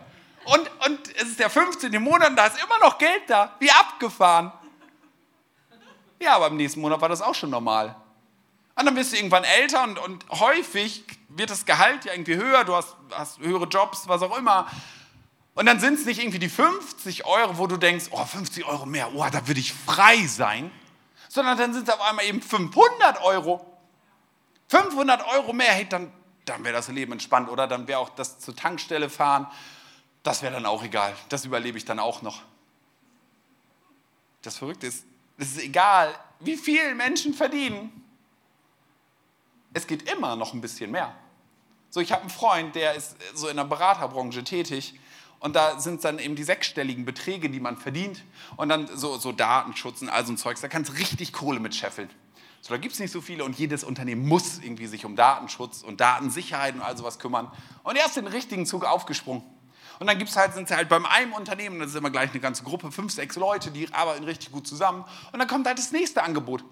Und, 0.44 0.70
und 0.86 1.16
es 1.16 1.28
ist 1.28 1.38
der 1.38 1.50
15. 1.50 2.02
Monat 2.02 2.30
und 2.30 2.36
da 2.36 2.46
ist 2.46 2.56
immer 2.62 2.78
noch 2.80 2.98
Geld 2.98 3.22
da. 3.28 3.54
Wie 3.58 3.70
abgefahren. 3.70 4.52
Ja, 6.20 6.34
aber 6.36 6.48
im 6.48 6.56
nächsten 6.56 6.80
Monat 6.80 7.00
war 7.00 7.08
das 7.08 7.20
auch 7.20 7.34
schon 7.34 7.50
normal. 7.50 7.94
Und 8.74 8.86
dann 8.86 8.94
bist 8.94 9.12
du 9.12 9.16
irgendwann 9.16 9.44
älter 9.44 9.82
und, 9.84 9.98
und 9.98 10.24
häufig 10.30 11.04
wird 11.28 11.50
das 11.50 11.66
Gehalt 11.66 12.04
ja 12.04 12.12
irgendwie 12.12 12.36
höher, 12.36 12.64
du 12.64 12.74
hast, 12.74 12.96
hast 13.12 13.38
höhere 13.40 13.66
Jobs, 13.66 14.08
was 14.08 14.22
auch 14.22 14.36
immer. 14.36 14.68
Und 15.58 15.66
dann 15.66 15.80
sind 15.80 15.94
es 15.94 16.06
nicht 16.06 16.20
irgendwie 16.20 16.38
die 16.38 16.48
50 16.48 17.26
Euro, 17.26 17.58
wo 17.58 17.66
du 17.66 17.76
denkst, 17.76 18.10
oh, 18.12 18.24
50 18.24 18.64
Euro 18.64 18.86
mehr, 18.86 19.12
oh, 19.12 19.26
da 19.28 19.44
würde 19.48 19.58
ich 19.58 19.72
frei 19.72 20.24
sein, 20.24 20.70
sondern 21.28 21.58
dann 21.58 21.74
sind 21.74 21.88
es 21.88 21.92
auf 21.92 22.00
einmal 22.00 22.24
eben 22.26 22.40
500 22.40 23.20
Euro. 23.24 23.66
500 24.68 25.26
Euro 25.26 25.52
mehr, 25.52 25.72
hey, 25.72 25.88
dann, 25.88 26.12
dann 26.44 26.62
wäre 26.62 26.74
das 26.74 26.86
Leben 26.86 27.10
entspannt, 27.10 27.48
oder? 27.48 27.66
Dann 27.66 27.88
wäre 27.88 27.98
auch 27.98 28.10
das 28.10 28.38
zur 28.38 28.54
Tankstelle 28.54 29.10
fahren, 29.10 29.48
das 30.22 30.42
wäre 30.42 30.52
dann 30.52 30.64
auch 30.64 30.84
egal. 30.84 31.16
Das 31.28 31.44
überlebe 31.44 31.76
ich 31.76 31.84
dann 31.84 31.98
auch 31.98 32.22
noch. 32.22 32.42
Das 34.42 34.58
Verrückte 34.58 34.86
ist, 34.86 35.06
es 35.38 35.56
ist 35.56 35.58
egal, 35.58 36.14
wie 36.38 36.56
viel 36.56 36.94
Menschen 36.94 37.34
verdienen. 37.34 38.04
Es 39.72 39.88
geht 39.88 40.08
immer 40.08 40.36
noch 40.36 40.54
ein 40.54 40.60
bisschen 40.60 40.92
mehr. 40.92 41.16
So, 41.90 41.98
ich 41.98 42.12
habe 42.12 42.22
einen 42.22 42.30
Freund, 42.30 42.76
der 42.76 42.94
ist 42.94 43.16
so 43.34 43.48
in 43.48 43.56
der 43.56 43.64
Beraterbranche 43.64 44.44
tätig 44.44 44.94
und 45.40 45.54
da 45.54 45.78
sind 45.78 46.04
dann 46.04 46.18
eben 46.18 46.34
die 46.34 46.42
sechsstelligen 46.42 47.04
Beträge, 47.04 47.48
die 47.48 47.60
man 47.60 47.76
verdient. 47.76 48.24
Und 48.56 48.68
dann 48.68 48.88
so, 48.96 49.18
so 49.18 49.32
Datenschutz 49.32 50.02
und 50.02 50.08
all 50.08 50.26
so 50.26 50.32
ein 50.32 50.36
Zeugs. 50.36 50.60
Da 50.60 50.68
kannst 50.68 50.90
du 50.90 50.96
richtig 50.96 51.32
Kohle 51.32 51.60
mit 51.60 51.74
scheffeln. 51.74 52.10
So, 52.60 52.74
da 52.74 52.78
gibt 52.78 52.94
es 52.94 53.00
nicht 53.00 53.12
so 53.12 53.20
viele 53.20 53.44
und 53.44 53.56
jedes 53.56 53.84
Unternehmen 53.84 54.26
muss 54.26 54.58
irgendwie 54.58 54.86
sich 54.86 55.04
um 55.04 55.14
Datenschutz 55.14 55.82
und 55.82 56.00
Datensicherheit 56.00 56.74
und 56.74 56.82
all 56.82 56.96
sowas 56.96 57.20
kümmern. 57.20 57.50
Und 57.84 57.96
er 57.96 58.06
ist 58.06 58.16
den 58.16 58.26
richtigen 58.26 58.66
Zug 58.66 58.84
aufgesprungen. 58.84 59.44
Und 60.00 60.08
dann 60.08 60.18
gibt's 60.18 60.36
halt, 60.36 60.54
sind 60.54 60.68
sie 60.68 60.74
halt 60.74 60.88
beim 60.88 61.06
einem 61.06 61.32
Unternehmen, 61.32 61.78
das 61.80 61.90
ist 61.90 61.96
immer 61.96 62.10
gleich 62.10 62.30
eine 62.30 62.40
ganze 62.40 62.64
Gruppe, 62.64 62.90
fünf, 62.90 63.12
sechs 63.12 63.36
Leute, 63.36 63.70
die 63.70 63.92
arbeiten 63.92 64.24
richtig 64.24 64.52
gut 64.52 64.66
zusammen. 64.66 65.04
Und 65.32 65.38
dann 65.38 65.48
kommt 65.48 65.66
halt 65.66 65.78
das 65.78 65.92
nächste 65.92 66.22
Angebot. 66.22 66.62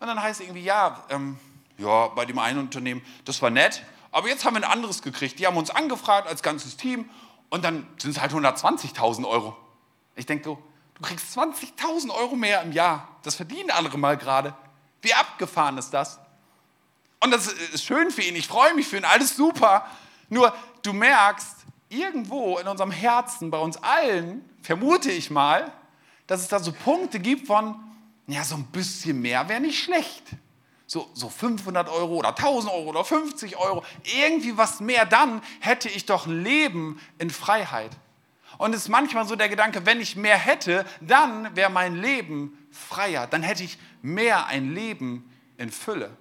Und 0.00 0.06
dann 0.06 0.20
heißt 0.20 0.40
es 0.40 0.46
irgendwie, 0.46 0.64
ja, 0.64 1.04
ähm, 1.08 1.38
ja, 1.76 2.08
bei 2.08 2.24
dem 2.24 2.38
einen 2.38 2.58
Unternehmen, 2.58 3.02
das 3.24 3.40
war 3.42 3.50
nett, 3.50 3.82
aber 4.10 4.28
jetzt 4.28 4.44
haben 4.44 4.54
wir 4.54 4.64
ein 4.64 4.70
anderes 4.70 5.02
gekriegt. 5.02 5.38
Die 5.38 5.46
haben 5.46 5.56
uns 5.56 5.70
angefragt 5.70 6.28
als 6.28 6.42
ganzes 6.42 6.76
Team 6.76 7.08
und 7.50 7.64
dann 7.64 7.86
sind 7.98 8.12
es 8.12 8.20
halt 8.20 8.32
120.000 8.32 9.26
Euro. 9.26 9.56
Ich 10.16 10.26
denke 10.26 10.44
so, 10.44 10.62
du 10.94 11.02
kriegst 11.02 11.36
20.000 11.36 12.10
Euro 12.10 12.36
mehr 12.36 12.62
im 12.62 12.72
Jahr. 12.72 13.08
Das 13.22 13.34
verdienen 13.34 13.70
andere 13.70 13.98
mal 13.98 14.16
gerade. 14.16 14.54
Wie 15.00 15.14
abgefahren 15.14 15.78
ist 15.78 15.90
das? 15.90 16.18
Und 17.20 17.30
das 17.30 17.46
ist 17.48 17.84
schön 17.84 18.10
für 18.10 18.22
ihn, 18.22 18.36
ich 18.36 18.46
freue 18.46 18.74
mich 18.74 18.86
für 18.86 18.96
ihn, 18.96 19.04
alles 19.04 19.36
super. 19.36 19.86
Nur 20.28 20.54
du 20.82 20.92
merkst, 20.92 21.56
irgendwo 21.88 22.58
in 22.58 22.68
unserem 22.68 22.90
Herzen, 22.90 23.50
bei 23.50 23.58
uns 23.58 23.76
allen, 23.78 24.48
vermute 24.62 25.10
ich 25.10 25.30
mal, 25.30 25.72
dass 26.26 26.40
es 26.40 26.48
da 26.48 26.58
so 26.58 26.72
Punkte 26.72 27.18
gibt 27.18 27.46
von, 27.46 27.74
ja, 28.26 28.44
so 28.44 28.56
ein 28.56 28.66
bisschen 28.66 29.20
mehr 29.20 29.48
wäre 29.48 29.60
nicht 29.60 29.82
schlecht 29.82 30.24
so, 30.88 31.08
so 31.12 31.28
500 31.28 31.88
Euro 31.90 32.14
oder 32.14 32.30
1000 32.30 32.72
Euro 32.72 32.88
oder 32.88 33.04
50 33.04 33.58
Euro, 33.58 33.84
irgendwie 34.02 34.56
was 34.56 34.80
mehr, 34.80 35.04
dann 35.04 35.42
hätte 35.60 35.88
ich 35.88 36.06
doch 36.06 36.26
ein 36.26 36.42
Leben 36.42 36.98
in 37.18 37.28
Freiheit. 37.28 37.92
Und 38.56 38.74
es 38.74 38.82
ist 38.82 38.88
manchmal 38.88 39.26
so 39.26 39.36
der 39.36 39.50
Gedanke, 39.50 39.84
wenn 39.84 40.00
ich 40.00 40.16
mehr 40.16 40.38
hätte, 40.38 40.86
dann 41.02 41.54
wäre 41.54 41.70
mein 41.70 41.94
Leben 41.96 42.66
freier, 42.72 43.26
dann 43.26 43.42
hätte 43.42 43.62
ich 43.62 43.78
mehr 44.00 44.46
ein 44.46 44.74
Leben 44.74 45.30
in 45.58 45.70
Fülle. 45.70 46.16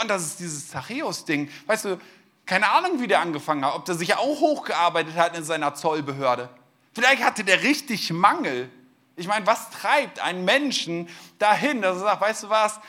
Und 0.00 0.08
das 0.08 0.22
ist 0.24 0.40
dieses 0.40 0.70
Zachäus-Ding. 0.70 1.50
Weißt 1.66 1.84
du, 1.84 2.00
keine 2.46 2.70
Ahnung, 2.70 3.00
wie 3.00 3.06
der 3.06 3.20
angefangen 3.20 3.64
hat, 3.66 3.74
ob 3.74 3.84
der 3.84 3.94
sich 3.96 4.16
auch 4.16 4.40
hochgearbeitet 4.40 5.14
hat 5.14 5.36
in 5.36 5.44
seiner 5.44 5.74
Zollbehörde. 5.74 6.48
Vielleicht 6.94 7.22
hatte 7.22 7.44
der 7.44 7.62
richtig 7.62 8.10
Mangel. 8.10 8.70
Ich 9.16 9.28
meine, 9.28 9.46
was 9.46 9.70
treibt 9.70 10.20
einen 10.20 10.44
Menschen 10.44 11.08
dahin, 11.38 11.82
dass 11.82 11.98
er 11.98 12.04
sagt, 12.04 12.20
weißt 12.22 12.44
du 12.44 12.48
was, 12.48 12.80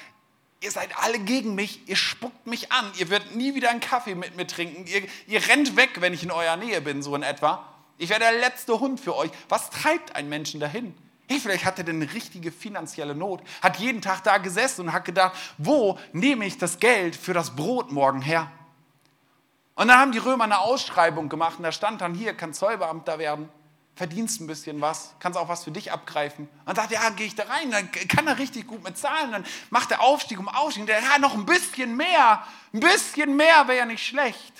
ihr 0.65 0.71
seid 0.71 0.89
alle 0.97 1.19
gegen 1.19 1.55
mich, 1.55 1.87
ihr 1.87 1.95
spuckt 1.95 2.47
mich 2.47 2.71
an, 2.71 2.91
ihr 2.97 3.09
werdet 3.09 3.35
nie 3.35 3.55
wieder 3.55 3.69
einen 3.69 3.79
Kaffee 3.79 4.15
mit 4.15 4.35
mir 4.35 4.47
trinken, 4.47 4.85
ihr, 4.87 5.03
ihr 5.27 5.47
rennt 5.47 5.77
weg, 5.77 6.01
wenn 6.01 6.13
ich 6.13 6.23
in 6.23 6.31
eurer 6.31 6.57
Nähe 6.57 6.81
bin, 6.81 7.01
so 7.01 7.15
in 7.15 7.23
etwa. 7.23 7.65
Ich 7.97 8.09
werde 8.09 8.25
der 8.25 8.39
letzte 8.39 8.79
Hund 8.79 8.99
für 8.99 9.15
euch. 9.15 9.31
Was 9.47 9.69
treibt 9.69 10.15
einen 10.15 10.27
Menschen 10.27 10.59
dahin? 10.59 10.93
Hey, 11.29 11.39
vielleicht 11.39 11.65
hat 11.65 11.77
er 11.77 11.85
denn 11.85 12.01
eine 12.01 12.13
richtige 12.13 12.51
finanzielle 12.51 13.15
Not, 13.15 13.41
hat 13.61 13.77
jeden 13.77 14.01
Tag 14.01 14.23
da 14.23 14.37
gesessen 14.37 14.87
und 14.87 14.93
hat 14.93 15.05
gedacht, 15.05 15.35
wo 15.57 15.97
nehme 16.11 16.45
ich 16.45 16.57
das 16.57 16.79
Geld 16.79 17.15
für 17.15 17.33
das 17.33 17.55
Brot 17.55 17.91
morgen 17.91 18.21
her? 18.21 18.51
Und 19.75 19.87
dann 19.87 19.97
haben 19.97 20.11
die 20.11 20.17
Römer 20.17 20.43
eine 20.43 20.59
Ausschreibung 20.59 21.29
gemacht 21.29 21.57
und 21.57 21.63
da 21.63 21.71
stand 21.71 22.01
dann, 22.01 22.13
hier 22.13 22.33
kann 22.33 22.53
Zollbeamter 22.53 23.19
werden 23.19 23.49
verdienst 23.95 24.41
ein 24.41 24.47
bisschen 24.47 24.81
was, 24.81 25.13
kannst 25.19 25.39
auch 25.39 25.47
was 25.47 25.63
für 25.63 25.71
dich 25.71 25.91
abgreifen. 25.91 26.49
Und 26.65 26.77
dachte, 26.77 26.95
ja, 26.95 27.09
gehe 27.11 27.27
ich 27.27 27.35
da 27.35 27.43
rein, 27.43 27.71
dann 27.71 27.89
kann 27.91 28.27
er 28.27 28.37
richtig 28.37 28.67
gut 28.67 28.83
mit 28.83 28.97
zahlen, 28.97 29.31
dann 29.31 29.45
macht 29.69 29.91
er 29.91 30.01
Aufstieg 30.01 30.37
um 30.37 30.49
Aufstieg, 30.49 30.85
der 30.85 30.99
ja, 30.99 31.17
noch 31.17 31.33
ein 31.33 31.45
bisschen 31.45 31.95
mehr, 31.95 32.45
ein 32.73 32.81
bisschen 32.81 33.35
mehr 33.35 33.67
wäre 33.67 33.77
ja 33.79 33.85
nicht 33.85 34.05
schlecht. 34.05 34.53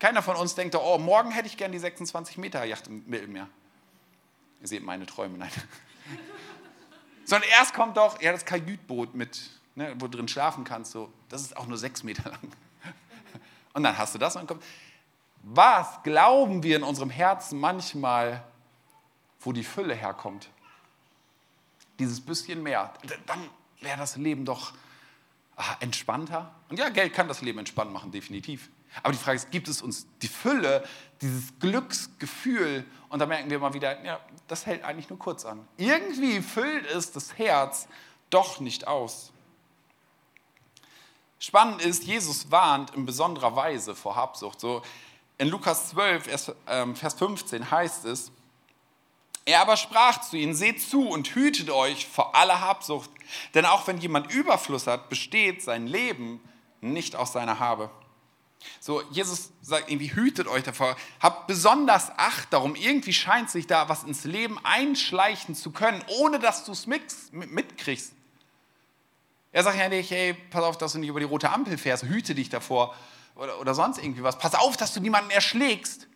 Keiner 0.00 0.22
von 0.22 0.36
uns 0.36 0.54
denkt, 0.54 0.74
oh, 0.74 0.98
morgen 0.98 1.30
hätte 1.30 1.48
ich 1.48 1.56
gern 1.56 1.72
die 1.72 1.78
26 1.78 2.38
Meter 2.38 2.64
Yacht 2.64 2.86
im 2.88 3.04
Mittelmeer. 3.06 3.48
Ihr 4.60 4.68
seht 4.68 4.82
meine 4.82 5.06
Träume, 5.06 5.38
nein. 5.38 5.50
Sondern 7.24 7.48
erst 7.50 7.74
kommt 7.74 7.96
doch, 7.96 8.20
ja, 8.20 8.32
das 8.32 8.44
Kajütboot 8.44 9.14
mit, 9.14 9.50
ne, 9.76 9.94
wo 9.98 10.08
drin 10.08 10.28
schlafen 10.28 10.64
kannst, 10.64 10.92
so, 10.92 11.12
das 11.28 11.42
ist 11.42 11.56
auch 11.56 11.66
nur 11.66 11.78
sechs 11.78 12.02
Meter 12.02 12.30
lang. 12.30 12.40
Und 13.74 13.84
dann 13.84 13.96
hast 13.96 14.14
du 14.14 14.18
das 14.18 14.34
und 14.34 14.40
dann 14.40 14.46
kommt, 14.48 14.64
was 15.42 16.02
glauben 16.02 16.62
wir 16.62 16.76
in 16.76 16.82
unserem 16.82 17.10
Herzen 17.10 17.58
manchmal, 17.58 18.44
wo 19.40 19.52
die 19.52 19.64
Fülle 19.64 19.94
herkommt? 19.94 20.50
Dieses 21.98 22.20
bisschen 22.20 22.62
mehr. 22.62 22.92
Dann 23.26 23.48
wäre 23.80 23.98
das 23.98 24.16
Leben 24.16 24.44
doch 24.44 24.72
ah, 25.56 25.76
entspannter. 25.80 26.54
Und 26.68 26.78
ja, 26.78 26.88
Geld 26.88 27.12
kann 27.14 27.28
das 27.28 27.42
Leben 27.42 27.58
entspannt 27.58 27.92
machen, 27.92 28.10
definitiv. 28.10 28.70
Aber 29.02 29.12
die 29.12 29.18
Frage 29.18 29.36
ist, 29.36 29.50
gibt 29.50 29.68
es 29.68 29.82
uns 29.82 30.06
die 30.22 30.28
Fülle, 30.28 30.84
dieses 31.20 31.58
Glücksgefühl? 31.60 32.84
Und 33.08 33.18
da 33.18 33.26
merken 33.26 33.50
wir 33.50 33.58
mal 33.58 33.74
wieder, 33.74 34.02
ja, 34.04 34.20
das 34.46 34.66
hält 34.66 34.82
eigentlich 34.84 35.08
nur 35.10 35.18
kurz 35.18 35.44
an. 35.44 35.66
Irgendwie 35.76 36.40
füllt 36.40 36.86
es 36.86 37.12
das 37.12 37.36
Herz 37.36 37.88
doch 38.30 38.60
nicht 38.60 38.86
aus. 38.86 39.32
Spannend 41.38 41.82
ist, 41.82 42.04
Jesus 42.04 42.50
warnt 42.50 42.94
in 42.94 43.06
besonderer 43.06 43.54
Weise 43.54 43.94
vor 43.94 44.16
Habsucht. 44.16 44.58
So, 44.58 44.82
in 45.38 45.48
Lukas 45.48 45.90
12, 45.90 46.54
ähm, 46.66 46.96
Vers 46.96 47.14
15 47.14 47.70
heißt 47.70 48.04
es, 48.04 48.32
er 49.44 49.62
aber 49.62 49.76
sprach 49.76 50.20
zu 50.20 50.36
ihnen, 50.36 50.54
seht 50.54 50.82
zu 50.82 51.08
und 51.08 51.34
hütet 51.34 51.70
euch 51.70 52.06
vor 52.06 52.34
aller 52.34 52.60
Habsucht, 52.60 53.08
denn 53.54 53.64
auch 53.64 53.86
wenn 53.86 53.98
jemand 53.98 54.30
Überfluss 54.30 54.86
hat, 54.86 55.08
besteht 55.08 55.62
sein 55.62 55.86
Leben 55.86 56.40
nicht 56.80 57.16
aus 57.16 57.32
seiner 57.32 57.58
Habe. 57.58 57.90
So, 58.80 59.02
Jesus 59.10 59.50
sagt 59.62 59.90
irgendwie, 59.90 60.12
hütet 60.12 60.48
euch 60.48 60.64
davor, 60.64 60.96
habt 61.20 61.46
besonders 61.46 62.10
Acht 62.18 62.52
darum, 62.52 62.74
irgendwie 62.74 63.12
scheint 63.12 63.48
sich 63.48 63.66
da 63.66 63.88
was 63.88 64.02
ins 64.02 64.24
Leben 64.24 64.58
einschleichen 64.64 65.54
zu 65.54 65.70
können, 65.70 66.04
ohne 66.18 66.40
dass 66.40 66.64
du 66.64 66.72
es 66.72 66.86
mitkriegst. 66.86 68.12
Er 69.52 69.62
sagt 69.62 69.78
ja 69.78 69.88
nicht, 69.88 70.10
hey, 70.10 70.34
pass 70.50 70.64
auf, 70.64 70.76
dass 70.76 70.92
du 70.92 70.98
nicht 70.98 71.08
über 71.08 71.20
die 71.20 71.26
rote 71.26 71.50
Ampel 71.50 71.78
fährst, 71.78 72.02
hüte 72.02 72.34
dich 72.34 72.50
davor 72.50 72.94
oder, 73.38 73.60
oder 73.60 73.74
sonst 73.74 73.98
irgendwie 73.98 74.22
was. 74.22 74.36
Pass 74.36 74.54
auf, 74.54 74.76
dass 74.76 74.92
du 74.92 75.00
niemanden 75.00 75.30
erschlägst. 75.30 76.06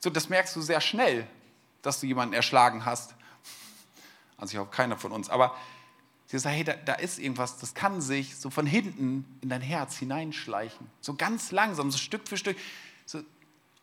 So, 0.00 0.10
das 0.10 0.28
merkst 0.28 0.56
du 0.56 0.62
sehr 0.62 0.80
schnell, 0.80 1.26
dass 1.82 2.00
du 2.00 2.06
jemanden 2.06 2.34
erschlagen 2.34 2.84
hast. 2.84 3.14
Also 4.36 4.52
ich 4.52 4.58
hoffe, 4.58 4.70
keiner 4.70 4.96
von 4.98 5.12
uns. 5.12 5.30
Aber 5.30 5.54
sie 6.26 6.38
sagt, 6.38 6.56
hey, 6.56 6.64
da, 6.64 6.72
da 6.72 6.94
ist 6.94 7.18
irgendwas, 7.18 7.58
das 7.58 7.74
kann 7.74 8.00
sich 8.00 8.36
so 8.36 8.50
von 8.50 8.66
hinten 8.66 9.38
in 9.42 9.50
dein 9.50 9.60
Herz 9.60 9.96
hineinschleichen. 9.96 10.90
So 11.00 11.14
ganz 11.14 11.52
langsam, 11.52 11.90
so 11.90 11.98
Stück 11.98 12.26
für 12.26 12.38
Stück. 12.38 12.56
So, 13.04 13.22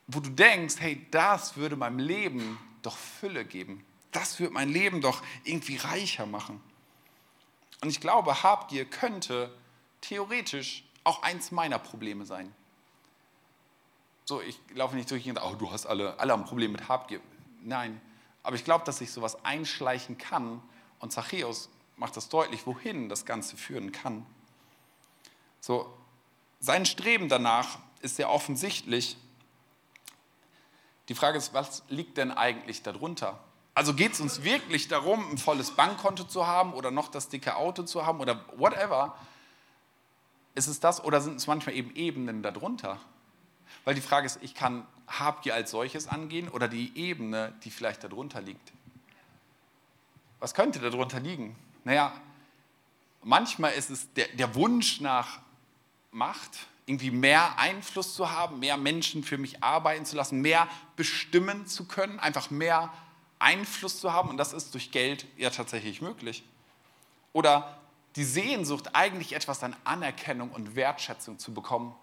wo 0.08 0.20
du 0.20 0.32
denkst, 0.32 0.76
hey, 0.80 1.06
das 1.12 1.56
würde 1.58 1.76
meinem 1.76 2.00
Leben 2.00 2.58
doch 2.82 2.98
Fülle 2.98 3.46
geben. 3.46 3.86
Das 4.12 4.40
würde 4.40 4.54
mein 4.54 4.70
Leben 4.70 5.00
doch 5.00 5.22
irgendwie 5.44 5.78
reicher 5.78 6.26
machen. 6.26 6.60
Und 7.82 7.90
ich 7.90 8.02
glaube, 8.02 8.44
Habgier 8.44 8.86
könnte 8.86 9.56
theoretisch 10.02 10.84
auch 11.04 11.24
eins 11.24 11.52
meiner 11.52 11.80
Probleme 11.80 12.26
sein. 12.26 12.54
So, 14.26 14.42
ich 14.42 14.60
laufe 14.74 14.96
nicht 14.96 15.10
durch 15.12 15.28
und 15.28 15.40
oh, 15.42 15.56
du 15.56 15.72
hast 15.72 15.86
alle, 15.86 16.20
alle 16.20 16.34
ein 16.34 16.46
Problem 16.46 16.72
mit 16.72 16.88
Habgier. 16.88 17.20
Nein, 17.62 18.00
aber 18.44 18.56
ich 18.56 18.64
glaube, 18.64 18.86
dass 18.86 19.00
sich 19.00 19.12
sowas 19.12 19.44
einschleichen 19.44 20.18
kann 20.18 20.62
und 21.00 21.12
Zachäus 21.12 21.70
macht 21.98 22.18
das 22.18 22.30
deutlich, 22.30 22.66
wohin 22.66 23.10
das 23.10 23.26
Ganze 23.26 23.58
führen 23.58 23.92
kann. 23.92 24.26
So, 25.60 25.92
sein 26.60 26.86
Streben 26.86 27.30
danach 27.30 27.80
ist 28.02 28.16
sehr 28.16 28.30
offensichtlich. 28.30 29.18
Die 31.10 31.16
Frage 31.16 31.38
ist, 31.38 31.54
was 31.54 31.84
liegt 31.90 32.18
denn 32.18 32.32
eigentlich 32.32 32.84
darunter? 32.84 33.40
Also 33.74 33.94
geht 33.94 34.14
es 34.14 34.22
uns 34.22 34.44
wirklich 34.44 34.88
darum, 34.88 35.32
ein 35.32 35.38
volles 35.38 35.72
Bankkonto 35.72 36.24
zu 36.24 36.48
haben 36.48 36.74
oder 36.74 36.92
noch 36.92 37.08
das 37.08 37.30
dicke 37.30 37.56
Auto 37.56 37.84
zu 37.84 38.06
haben 38.06 38.20
oder 38.20 38.44
whatever? 38.58 39.16
Ist 40.54 40.68
es 40.68 40.80
das 40.80 41.04
oder 41.04 41.22
sind 41.22 41.38
es 41.38 41.48
manchmal 41.48 41.76
eben 41.76 41.96
Ebenen 41.96 42.44
darunter? 42.44 43.00
Weil 43.86 43.96
die 43.96 44.02
Frage 44.02 44.26
ist, 44.26 44.40
ich 44.42 44.54
kann 44.54 44.86
Habgier 45.08 45.56
als 45.56 45.72
solches 45.72 46.08
angehen 46.08 46.50
oder 46.50 46.68
die 46.68 46.96
Ebene, 46.98 47.54
die 47.64 47.72
vielleicht 47.72 48.04
darunter 48.04 48.42
liegt. 48.42 48.72
Was 50.40 50.54
könnte 50.54 50.80
darunter 50.80 51.20
liegen? 51.20 51.56
Naja, 51.84 52.14
manchmal 53.24 53.74
ist 53.74 53.90
es 53.90 54.12
der, 54.14 54.28
der 54.30 54.56
Wunsch 54.56 55.02
nach 55.02 55.40
Macht, 56.12 56.68
irgendwie 56.86 57.12
mehr 57.12 57.58
Einfluss 57.58 58.16
zu 58.16 58.32
haben, 58.32 58.60
mehr 58.60 58.76
Menschen 58.76 59.24
für 59.24 59.38
mich 59.38 59.64
arbeiten 59.64 60.06
zu 60.06 60.16
lassen, 60.16 60.42
mehr 60.42 60.68
bestimmen 60.96 61.68
zu 61.68 61.86
können, 61.86 62.20
einfach 62.20 62.50
mehr 62.50 62.92
Einfluss 63.40 64.00
zu 64.00 64.12
haben. 64.12 64.30
Und 64.30 64.38
das 64.38 64.52
ist 64.52 64.74
durch 64.74 64.92
Geld 64.92 65.26
ja 65.38 65.50
tatsächlich 65.52 66.02
möglich. 66.02 66.44
Oder 67.34 67.81
die 68.16 68.24
Sehnsucht, 68.24 68.90
eigentlich 68.94 69.34
etwas 69.34 69.64
an 69.64 69.76
Anerkennung 69.84 70.52
und 70.52 70.76
Wertschätzung 70.76 71.40
zu 71.40 71.54
bekommen. 71.54 71.96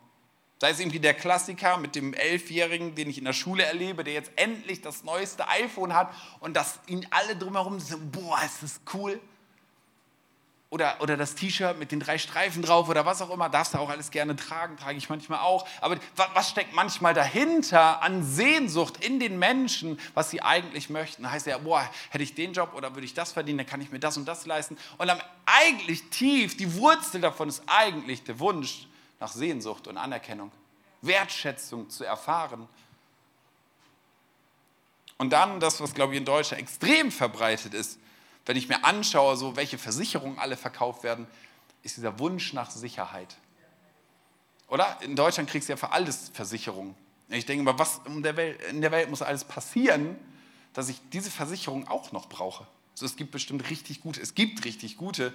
Sei 0.61 0.71
es 0.71 0.81
irgendwie 0.81 0.99
der 0.99 1.15
Klassiker 1.15 1.77
mit 1.77 1.95
dem 1.95 2.15
Elfjährigen, 2.15 2.95
den 2.95 3.09
ich 3.09 3.19
in 3.19 3.25
der 3.25 3.33
Schule 3.33 3.63
erlebe, 3.63 4.03
der 4.03 4.15
jetzt 4.15 4.33
endlich 4.37 4.81
das 4.81 5.05
neueste 5.05 5.49
iPhone 5.49 5.95
hat 5.95 6.13
und 6.41 6.57
dass 6.57 6.81
ihn 6.87 7.07
alle 7.11 7.37
drumherum 7.37 7.79
sagen, 7.79 8.11
boah, 8.11 8.41
ist 8.45 8.63
das 8.63 8.81
cool 8.93 9.21
oder, 10.71 10.97
oder 11.01 11.17
das 11.17 11.35
T-Shirt 11.35 11.79
mit 11.79 11.93
den 11.93 12.01
drei 12.01 12.19
Streifen 12.19 12.63
drauf 12.63 12.89
oder 12.91 13.07
was 13.07 13.23
auch 13.23 13.31
immer, 13.31 13.49
darfst 13.49 13.73
du 13.73 13.79
auch 13.79 13.89
alles 13.89 14.11
gerne 14.11 14.37
tragen, 14.37 14.77
trage 14.77 14.99
ich 14.99 15.09
manchmal 15.09 15.39
auch. 15.39 15.67
Aber 15.81 15.97
was 16.35 16.51
steckt 16.51 16.75
manchmal 16.75 17.15
dahinter 17.15 18.03
an 18.03 18.23
Sehnsucht 18.23 19.03
in 19.03 19.19
den 19.19 19.39
Menschen, 19.39 19.99
was 20.13 20.31
sie 20.31 20.43
eigentlich 20.43 20.91
möchten? 20.91 21.31
Heißt 21.31 21.47
ja, 21.47 21.57
boah, 21.57 21.89
hätte 22.11 22.23
ich 22.23 22.35
den 22.35 22.53
Job 22.53 22.75
oder 22.75 22.95
würde 22.95 23.07
ich 23.07 23.15
das 23.15 23.33
verdienen, 23.33 23.59
dann 23.59 23.67
kann 23.67 23.81
ich 23.81 23.91
mir 23.91 23.99
das 23.99 24.19
und 24.19 24.27
das 24.27 24.45
leisten. 24.45 24.77
Und 24.99 25.07
dann 25.07 25.23
eigentlich 25.47 26.11
tief, 26.11 26.57
die 26.57 26.75
Wurzel 26.75 27.23
davon 27.23 27.49
ist 27.49 27.63
eigentlich 27.67 28.25
der 28.25 28.39
Wunsch 28.39 28.89
nach 29.21 29.33
Sehnsucht 29.33 29.89
und 29.89 29.97
Anerkennung, 29.97 30.53
Wertschätzung 31.01 31.89
zu 31.89 32.05
erfahren. 32.05 32.69
Und 35.17 35.31
dann 35.31 35.61
das, 35.61 35.81
was, 35.81 35.95
glaube 35.95 36.13
ich, 36.13 36.19
in 36.19 36.27
Deutschland 36.27 36.63
extrem 36.63 37.11
verbreitet 37.11 37.73
ist, 37.73 37.99
wenn 38.49 38.57
ich 38.57 38.67
mir 38.71 38.83
anschaue, 38.83 39.37
so 39.37 39.57
welche 39.57 39.77
Versicherungen 39.77 40.39
alle 40.39 40.57
verkauft 40.57 41.03
werden, 41.03 41.27
ist 41.83 41.99
dieser 41.99 42.19
Wunsch 42.19 42.55
nach 42.55 42.71
Sicherheit. 42.71 43.37
Oder? 44.69 44.97
In 45.03 45.17
Deutschland 45.17 45.51
kriegst 45.51 45.69
du 45.69 45.75
ja 45.75 45.77
für 45.77 45.93
alles 45.93 46.31
Versicherungen. 46.33 46.95
Ich 47.29 47.45
denke 47.45 47.63
mal, 47.63 47.79
was 47.79 48.01
in 48.07 48.23
der, 48.23 48.39
Welt, 48.39 48.59
in 48.71 48.81
der 48.81 48.91
Welt 48.91 49.11
muss 49.11 49.21
alles 49.21 49.45
passieren, 49.45 50.17
dass 50.73 50.89
ich 50.89 50.99
diese 51.13 51.31
Versicherung 51.31 51.89
auch 51.89 52.11
noch 52.13 52.27
brauche. 52.31 52.67
So, 52.95 53.05
es 53.05 53.17
gibt 53.17 53.33
bestimmt 53.33 53.69
richtig 53.69 54.01
gute, 54.01 54.23
es 54.23 54.35
gibt 54.35 54.65
richtig 54.65 54.97
gute, 54.97 55.35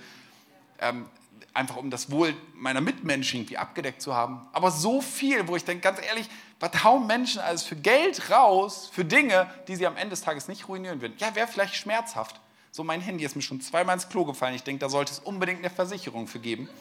ähm, 0.79 1.05
einfach 1.53 1.75
um 1.75 1.91
das 1.91 2.09
Wohl 2.09 2.33
meiner 2.55 2.81
Mitmenschen 2.81 3.41
irgendwie 3.41 3.57
abgedeckt 3.57 4.01
zu 4.01 4.15
haben. 4.15 4.41
Aber 4.53 4.71
so 4.71 5.01
viel, 5.01 5.47
wo 5.47 5.55
ich 5.55 5.65
denke, 5.65 5.83
ganz 5.83 5.99
ehrlich, 6.03 6.27
was 6.59 6.83
hauen 6.83 7.05
Menschen 7.05 7.41
alles 7.41 7.61
für 7.61 7.75
Geld 7.75 8.31
raus, 8.31 8.89
für 8.91 9.05
Dinge, 9.05 9.47
die 9.67 9.75
sie 9.75 9.85
am 9.85 9.97
Ende 9.97 10.09
des 10.09 10.21
Tages 10.21 10.47
nicht 10.47 10.67
ruinieren 10.67 10.99
würden? 10.99 11.13
Ja, 11.19 11.35
wäre 11.35 11.47
vielleicht 11.47 11.75
schmerzhaft. 11.75 12.39
So, 12.75 12.83
mein 12.83 13.01
Handy 13.01 13.23
ist 13.23 13.35
mir 13.35 13.43
schon 13.43 13.61
zweimal 13.61 13.93
ins 13.93 14.09
Klo 14.09 14.25
gefallen. 14.25 14.55
Ich 14.55 14.63
denke, 14.63 14.79
da 14.79 14.89
sollte 14.89 15.11
es 15.11 15.19
unbedingt 15.19 15.59
eine 15.59 15.69
Versicherung 15.69 16.27
für 16.27 16.39
geben. 16.39 16.67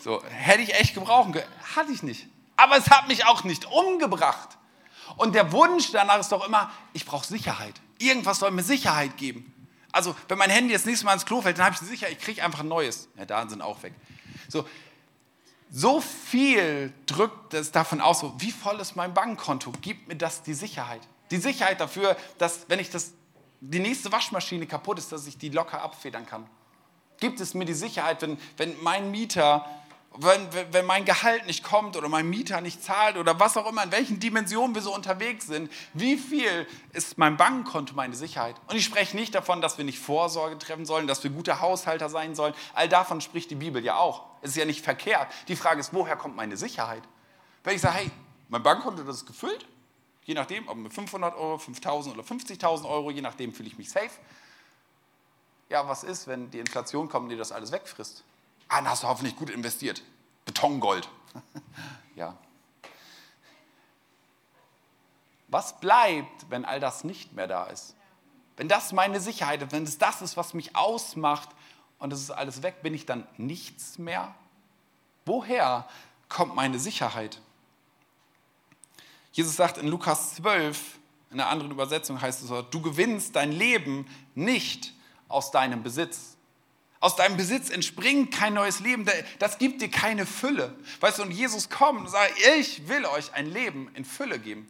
So, 0.00 0.22
hätte 0.24 0.62
ich 0.62 0.74
echt 0.74 0.94
gebrauchen 0.94 1.32
können. 1.32 1.48
Hatte 1.74 1.90
ich 1.90 2.04
nicht. 2.04 2.28
Aber 2.56 2.76
es 2.76 2.88
hat 2.88 3.08
mich 3.08 3.26
auch 3.26 3.42
nicht 3.42 3.64
umgebracht. 3.64 4.56
Und 5.16 5.34
der 5.34 5.50
Wunsch 5.50 5.90
danach 5.90 6.20
ist 6.20 6.30
doch 6.30 6.46
immer, 6.46 6.70
ich 6.92 7.04
brauche 7.04 7.26
Sicherheit. 7.26 7.74
Irgendwas 7.98 8.38
soll 8.38 8.52
mir 8.52 8.62
Sicherheit 8.62 9.16
geben. 9.16 9.52
Also, 9.90 10.14
wenn 10.28 10.38
mein 10.38 10.50
Handy 10.50 10.72
das 10.72 10.84
nächste 10.84 11.04
Mal 11.04 11.14
ins 11.14 11.26
Klo 11.26 11.42
fällt, 11.42 11.58
dann 11.58 11.64
habe 11.64 11.74
ich 11.74 11.80
sicher, 11.80 12.08
ich 12.08 12.20
kriege 12.20 12.44
einfach 12.44 12.60
ein 12.60 12.68
neues. 12.68 13.08
Ja, 13.16 13.24
da 13.24 13.48
sind 13.48 13.60
auch 13.60 13.82
weg. 13.82 13.92
So, 14.48 14.68
so 15.70 16.00
viel 16.00 16.92
drückt 17.06 17.54
es 17.54 17.72
davon 17.72 18.00
aus, 18.00 18.20
so, 18.20 18.34
wie 18.38 18.52
voll 18.52 18.78
ist 18.78 18.94
mein 18.94 19.12
Bankkonto? 19.14 19.72
Gibt 19.80 20.06
mir 20.06 20.16
das 20.16 20.42
die 20.42 20.54
Sicherheit? 20.54 21.00
Die 21.32 21.38
Sicherheit 21.38 21.80
dafür, 21.80 22.16
dass, 22.38 22.66
wenn 22.68 22.78
ich 22.78 22.90
das 22.90 23.14
die 23.60 23.80
nächste 23.80 24.12
Waschmaschine 24.12 24.66
kaputt 24.66 24.98
ist, 24.98 25.12
dass 25.12 25.26
ich 25.26 25.38
die 25.38 25.48
locker 25.48 25.82
abfedern 25.82 26.26
kann? 26.26 26.46
Gibt 27.20 27.40
es 27.40 27.54
mir 27.54 27.64
die 27.64 27.74
Sicherheit, 27.74 28.22
wenn, 28.22 28.38
wenn 28.56 28.80
mein 28.82 29.10
Mieter, 29.10 29.66
wenn, 30.16 30.48
wenn 30.72 30.86
mein 30.86 31.04
Gehalt 31.04 31.46
nicht 31.46 31.64
kommt 31.64 31.96
oder 31.96 32.08
mein 32.08 32.30
Mieter 32.30 32.60
nicht 32.60 32.82
zahlt 32.82 33.16
oder 33.16 33.38
was 33.40 33.56
auch 33.56 33.68
immer, 33.68 33.82
in 33.82 33.90
welchen 33.90 34.20
Dimensionen 34.20 34.74
wir 34.74 34.82
so 34.82 34.94
unterwegs 34.94 35.48
sind, 35.48 35.70
wie 35.94 36.16
viel 36.16 36.66
ist 36.92 37.18
mein 37.18 37.36
Bankkonto 37.36 37.94
meine 37.94 38.14
Sicherheit? 38.14 38.54
Und 38.68 38.76
ich 38.76 38.84
spreche 38.84 39.16
nicht 39.16 39.34
davon, 39.34 39.60
dass 39.60 39.78
wir 39.78 39.84
nicht 39.84 39.98
Vorsorge 39.98 40.56
treffen 40.58 40.86
sollen, 40.86 41.08
dass 41.08 41.24
wir 41.24 41.30
gute 41.30 41.60
Haushalter 41.60 42.08
sein 42.08 42.36
sollen. 42.36 42.54
All 42.74 42.88
davon 42.88 43.20
spricht 43.20 43.50
die 43.50 43.56
Bibel 43.56 43.84
ja 43.84 43.96
auch. 43.96 44.24
Es 44.40 44.50
ist 44.50 44.56
ja 44.56 44.64
nicht 44.64 44.84
verkehrt. 44.84 45.26
Die 45.48 45.56
Frage 45.56 45.80
ist, 45.80 45.92
woher 45.92 46.16
kommt 46.16 46.36
meine 46.36 46.56
Sicherheit? 46.56 47.02
Wenn 47.64 47.74
ich 47.74 47.80
sage, 47.80 47.96
hey, 47.96 48.10
mein 48.48 48.62
Bankkonto 48.62 49.02
das 49.02 49.16
ist 49.16 49.26
gefüllt, 49.26 49.66
Je 50.28 50.34
nachdem, 50.34 50.68
ob 50.68 50.76
mit 50.76 50.92
500 50.92 51.34
Euro, 51.36 51.56
5000 51.56 52.14
oder 52.14 52.22
50.000 52.22 52.86
Euro, 52.86 53.10
je 53.10 53.22
nachdem 53.22 53.50
fühle 53.50 53.70
ich 53.70 53.78
mich 53.78 53.88
safe. 53.88 54.10
Ja, 55.70 55.88
was 55.88 56.04
ist, 56.04 56.26
wenn 56.26 56.50
die 56.50 56.58
Inflation 56.58 57.08
kommt 57.08 57.24
und 57.24 57.28
dir 57.30 57.38
das 57.38 57.50
alles 57.50 57.72
wegfrisst? 57.72 58.24
Ah, 58.68 58.76
dann 58.76 58.90
hast 58.90 59.02
du 59.02 59.08
hoffentlich 59.08 59.36
gut 59.36 59.48
investiert. 59.48 60.02
Betongold. 60.44 61.08
ja. 62.14 62.36
Was 65.46 65.80
bleibt, 65.80 66.50
wenn 66.50 66.66
all 66.66 66.78
das 66.78 67.04
nicht 67.04 67.32
mehr 67.32 67.46
da 67.46 67.64
ist? 67.64 67.96
Wenn 68.58 68.68
das 68.68 68.92
meine 68.92 69.20
Sicherheit 69.20 69.62
ist, 69.62 69.72
wenn 69.72 69.84
es 69.84 69.96
das 69.96 70.20
ist, 70.20 70.36
was 70.36 70.52
mich 70.52 70.76
ausmacht 70.76 71.48
und 71.98 72.12
es 72.12 72.20
ist 72.20 72.32
alles 72.32 72.62
weg, 72.62 72.82
bin 72.82 72.92
ich 72.92 73.06
dann 73.06 73.26
nichts 73.38 73.96
mehr? 73.96 74.34
Woher 75.24 75.88
kommt 76.28 76.54
meine 76.54 76.78
Sicherheit? 76.78 77.40
Jesus 79.38 79.54
sagt 79.54 79.78
in 79.78 79.86
Lukas 79.86 80.34
12, 80.34 80.98
in 81.30 81.38
einer 81.38 81.48
anderen 81.48 81.70
Übersetzung 81.70 82.20
heißt 82.20 82.42
es, 82.42 82.50
du 82.72 82.82
gewinnst 82.82 83.36
dein 83.36 83.52
Leben 83.52 84.04
nicht 84.34 84.94
aus 85.28 85.52
deinem 85.52 85.84
Besitz. 85.84 86.36
Aus 86.98 87.14
deinem 87.14 87.36
Besitz 87.36 87.70
entspringt 87.70 88.34
kein 88.34 88.54
neues 88.54 88.80
Leben, 88.80 89.06
das 89.38 89.58
gibt 89.58 89.80
dir 89.80 89.90
keine 89.90 90.26
Fülle. 90.26 90.74
Weißt 90.98 91.20
du, 91.20 91.22
und 91.22 91.30
Jesus 91.30 91.70
kommt 91.70 92.00
und 92.00 92.10
sagt, 92.10 92.32
ich 92.58 92.88
will 92.88 93.06
euch 93.06 93.32
ein 93.32 93.46
Leben 93.46 93.88
in 93.94 94.04
Fülle 94.04 94.40
geben. 94.40 94.68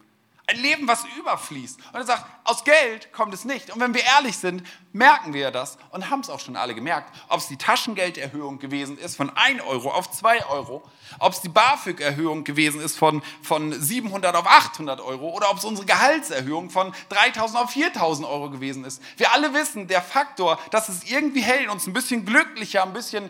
Ein 0.51 0.63
Leben, 0.63 0.89
was 0.89 1.05
überfließt. 1.19 1.79
Und 1.93 1.95
er 1.95 2.07
sagt, 2.07 2.25
aus 2.45 2.65
Geld 2.65 3.13
kommt 3.13 3.35
es 3.35 3.45
nicht. 3.45 3.71
Und 3.71 3.81
wenn 3.81 3.93
wir 3.93 4.03
ehrlich 4.03 4.39
sind, 4.39 4.63
merken 4.95 5.35
wir 5.35 5.51
das 5.51 5.77
und 5.91 6.09
haben 6.09 6.21
es 6.21 6.31
auch 6.31 6.41
schon 6.41 6.57
alle 6.57 6.75
gemerkt. 6.75 7.15
Ob 7.29 7.41
es 7.41 7.49
die 7.49 7.59
Taschengelderhöhung 7.59 8.59
gewesen 8.59 8.97
ist 8.97 9.15
von 9.15 9.29
1 9.37 9.61
Euro 9.61 9.91
auf 9.91 10.11
2 10.11 10.47
Euro, 10.47 10.83
ob 11.19 11.35
es 11.35 11.43
die 11.43 11.51
BAföG-Erhöhung 11.51 12.45
gewesen 12.45 12.81
ist 12.81 12.97
von, 12.97 13.23
von 13.43 13.79
700 13.79 14.35
auf 14.35 14.47
800 14.47 15.03
Euro 15.03 15.29
oder 15.37 15.51
ob 15.51 15.59
es 15.59 15.67
unsere 15.67 15.87
Gehaltserhöhung 15.87 16.71
von 16.71 16.95
3000 17.11 17.61
auf 17.61 17.71
4000 17.71 18.27
Euro 18.27 18.49
gewesen 18.49 18.87
ist. 18.87 19.03
Wir 19.19 19.31
alle 19.35 19.53
wissen, 19.53 19.87
der 19.87 20.01
Faktor, 20.01 20.59
dass 20.71 20.89
es 20.89 21.05
irgendwie 21.05 21.43
hält, 21.43 21.69
uns 21.69 21.87
ein 21.87 21.93
bisschen 21.93 22.25
glücklicher, 22.25 22.85
ein 22.85 22.95
bisschen 22.95 23.29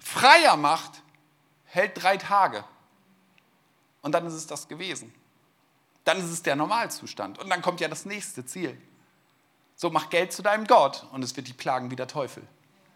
freier 0.00 0.56
macht, 0.56 1.02
hält 1.66 2.02
drei 2.02 2.16
Tage. 2.16 2.64
Und 4.00 4.12
dann 4.12 4.26
ist 4.26 4.32
es 4.32 4.46
das 4.46 4.66
gewesen 4.66 5.12
dann 6.04 6.18
ist 6.18 6.30
es 6.30 6.42
der 6.42 6.56
Normalzustand. 6.56 7.38
Und 7.38 7.48
dann 7.48 7.62
kommt 7.62 7.80
ja 7.80 7.88
das 7.88 8.04
nächste 8.04 8.44
Ziel. 8.44 8.76
So, 9.76 9.90
mach 9.90 10.10
Geld 10.10 10.32
zu 10.32 10.42
deinem 10.42 10.66
Gott 10.66 11.06
und 11.12 11.22
es 11.24 11.36
wird 11.36 11.48
die 11.48 11.52
plagen 11.52 11.90
wie 11.90 11.96
der 11.96 12.06
Teufel. 12.06 12.42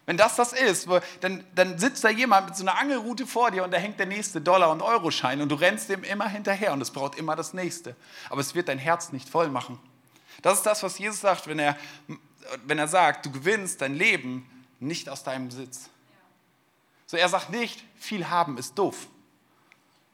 Wenn 0.05 0.17
das 0.17 0.35
das 0.35 0.53
ist, 0.53 0.87
dann, 1.21 1.43
dann 1.53 1.77
sitzt 1.77 2.03
da 2.03 2.09
jemand 2.09 2.47
mit 2.47 2.55
so 2.55 2.63
einer 2.63 2.79
Angelrute 2.79 3.27
vor 3.27 3.51
dir 3.51 3.63
und 3.63 3.71
da 3.71 3.77
hängt 3.77 3.99
der 3.99 4.07
nächste 4.07 4.41
Dollar- 4.41 4.71
und 4.71 4.81
Euroschein 4.81 5.39
und 5.39 5.49
du 5.49 5.55
rennst 5.55 5.89
dem 5.89 6.03
immer 6.03 6.27
hinterher 6.27 6.73
und 6.73 6.81
es 6.81 6.89
braucht 6.89 7.15
immer 7.15 7.35
das 7.35 7.53
nächste. 7.53 7.95
Aber 8.29 8.41
es 8.41 8.55
wird 8.55 8.69
dein 8.69 8.79
Herz 8.79 9.11
nicht 9.11 9.29
voll 9.29 9.49
machen. 9.49 9.79
Das 10.41 10.57
ist 10.57 10.65
das, 10.65 10.81
was 10.81 10.97
Jesus 10.97 11.21
sagt, 11.21 11.45
wenn 11.47 11.59
er, 11.59 11.77
wenn 12.65 12.79
er 12.79 12.87
sagt, 12.87 13.25
du 13.25 13.31
gewinnst 13.31 13.81
dein 13.81 13.93
Leben 13.93 14.49
nicht 14.79 15.09
aus 15.09 15.23
deinem 15.23 15.49
Besitz. 15.49 15.89
So, 17.05 17.17
er 17.17 17.29
sagt 17.29 17.49
nicht, 17.49 17.83
viel 17.95 18.29
haben 18.29 18.57
ist 18.57 18.79
doof. 18.79 19.07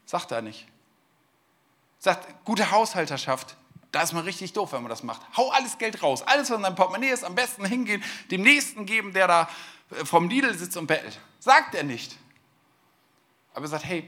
Sagt 0.05 0.31
er 0.31 0.41
nicht. 0.41 0.67
Sagt, 2.05 2.45
gute 2.45 2.69
Haushalterschaft, 2.69 3.57
da 3.91 4.03
ist 4.03 4.13
man 4.13 4.25
richtig 4.25 4.53
doof, 4.53 4.73
wenn 4.73 4.83
man 4.83 4.91
das 4.91 5.01
macht. 5.01 5.23
Hau 5.35 5.49
alles 5.49 5.79
Geld 5.79 6.03
raus, 6.03 6.21
alles, 6.21 6.51
was 6.51 6.57
in 6.57 6.61
deinem 6.61 6.75
Portemonnaie 6.75 7.09
ist, 7.09 7.23
am 7.23 7.33
besten 7.33 7.65
hingehen, 7.65 8.03
dem 8.29 8.43
Nächsten 8.43 8.85
geben, 8.85 9.11
der 9.11 9.27
da 9.27 9.49
äh, 9.89 10.05
vom 10.05 10.29
Lidl 10.29 10.55
sitzt 10.55 10.77
und 10.77 10.85
bettelt. 10.85 11.19
Sagt 11.39 11.73
er 11.73 11.81
nicht. 11.81 12.15
Aber 13.55 13.65
er 13.65 13.69
sagt, 13.69 13.85
hey, 13.85 14.07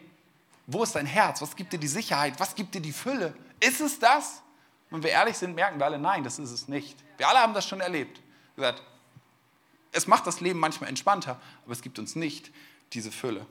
wo 0.68 0.84
ist 0.84 0.94
dein 0.94 1.08
Herz? 1.08 1.42
Was 1.42 1.56
gibt 1.56 1.74
dir 1.74 1.80
die 1.80 1.88
Sicherheit? 1.88 2.40
Was 2.40 2.54
gibt 2.54 2.76
dir 2.76 2.82
die 2.82 2.92
Fülle? 2.92 3.34
Ist 3.60 3.82
es 3.82 3.98
das? 3.98 4.44
Wenn 4.92 5.02
wir 5.02 5.10
ehrlich 5.10 5.36
sind, 5.36 5.56
merken 5.56 5.80
wir 5.80 5.88
alle, 5.88 5.98
nein, 5.98 6.24
das 6.24 6.38
ist 6.38 6.52
es 6.52 6.68
nicht. 6.68 7.00
Wir 7.18 7.28
alle 7.28 7.40
haben 7.40 7.56
das 7.56 7.68
schon 7.68 7.82
erlebt. 7.82 8.22
Gesagt, 8.56 8.84
es 9.92 10.06
macht 10.06 10.28
das 10.28 10.40
Leben 10.40 10.60
manchmal 10.60 10.92
entspannter, 10.92 11.42
aber 11.64 11.74
es 11.74 11.82
gibt 11.82 11.98
uns 11.98 12.16
nicht 12.16 12.52
diese 12.94 13.12
Fülle. 13.12 13.48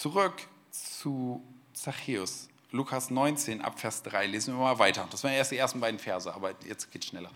Zurück 0.00 0.48
zu 0.70 1.44
Zachäus. 1.74 2.48
Lukas 2.70 3.10
19, 3.10 3.60
Abvers 3.60 4.02
3. 4.04 4.28
Lesen 4.28 4.54
wir 4.54 4.62
mal 4.62 4.78
weiter. 4.78 5.06
Das 5.10 5.22
waren 5.24 5.34
erst 5.34 5.50
die 5.50 5.58
ersten 5.58 5.78
beiden 5.78 6.00
Verse, 6.00 6.32
aber 6.32 6.54
jetzt 6.66 6.90
geht 6.90 7.04
es 7.04 7.10
schneller. 7.10 7.30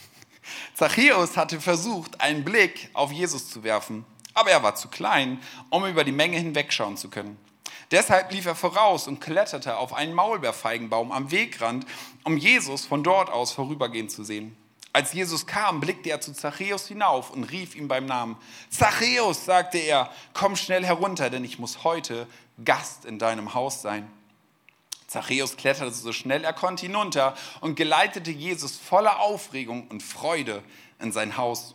Zachäus 0.74 1.36
hatte 1.36 1.60
versucht, 1.60 2.18
einen 2.22 2.42
Blick 2.42 2.88
auf 2.94 3.12
Jesus 3.12 3.50
zu 3.50 3.64
werfen, 3.64 4.06
aber 4.32 4.50
er 4.50 4.62
war 4.62 4.76
zu 4.76 4.88
klein, 4.88 5.42
um 5.68 5.84
über 5.84 6.02
die 6.02 6.10
Menge 6.12 6.38
hinwegschauen 6.38 6.96
zu 6.96 7.10
können. 7.10 7.36
Deshalb 7.90 8.32
lief 8.32 8.46
er 8.46 8.54
voraus 8.54 9.06
und 9.06 9.20
kletterte 9.20 9.76
auf 9.76 9.92
einen 9.92 10.14
Maulbeerfeigenbaum 10.14 11.12
am 11.12 11.30
Wegrand, 11.30 11.84
um 12.24 12.38
Jesus 12.38 12.86
von 12.86 13.04
dort 13.04 13.28
aus 13.28 13.52
vorübergehen 13.52 14.08
zu 14.08 14.24
sehen. 14.24 14.56
Als 14.92 15.12
Jesus 15.12 15.46
kam, 15.46 15.80
blickte 15.80 16.10
er 16.10 16.20
zu 16.20 16.32
Zachäus 16.32 16.88
hinauf 16.88 17.30
und 17.30 17.44
rief 17.44 17.76
ihm 17.76 17.86
beim 17.86 18.06
Namen. 18.06 18.36
Zachäus, 18.70 19.44
sagte 19.44 19.78
er, 19.78 20.10
komm 20.32 20.56
schnell 20.56 20.84
herunter, 20.84 21.30
denn 21.30 21.44
ich 21.44 21.58
muss 21.60 21.84
heute 21.84 22.26
Gast 22.64 23.04
in 23.04 23.18
deinem 23.18 23.54
Haus 23.54 23.82
sein. 23.82 24.10
Zachäus 25.06 25.56
kletterte 25.56 25.92
so 25.92 26.12
schnell 26.12 26.44
er 26.44 26.52
konnte 26.52 26.86
hinunter 26.86 27.36
und 27.60 27.76
geleitete 27.76 28.30
Jesus 28.30 28.76
voller 28.76 29.20
Aufregung 29.20 29.86
und 29.88 30.02
Freude 30.02 30.62
in 30.98 31.12
sein 31.12 31.36
Haus. 31.36 31.74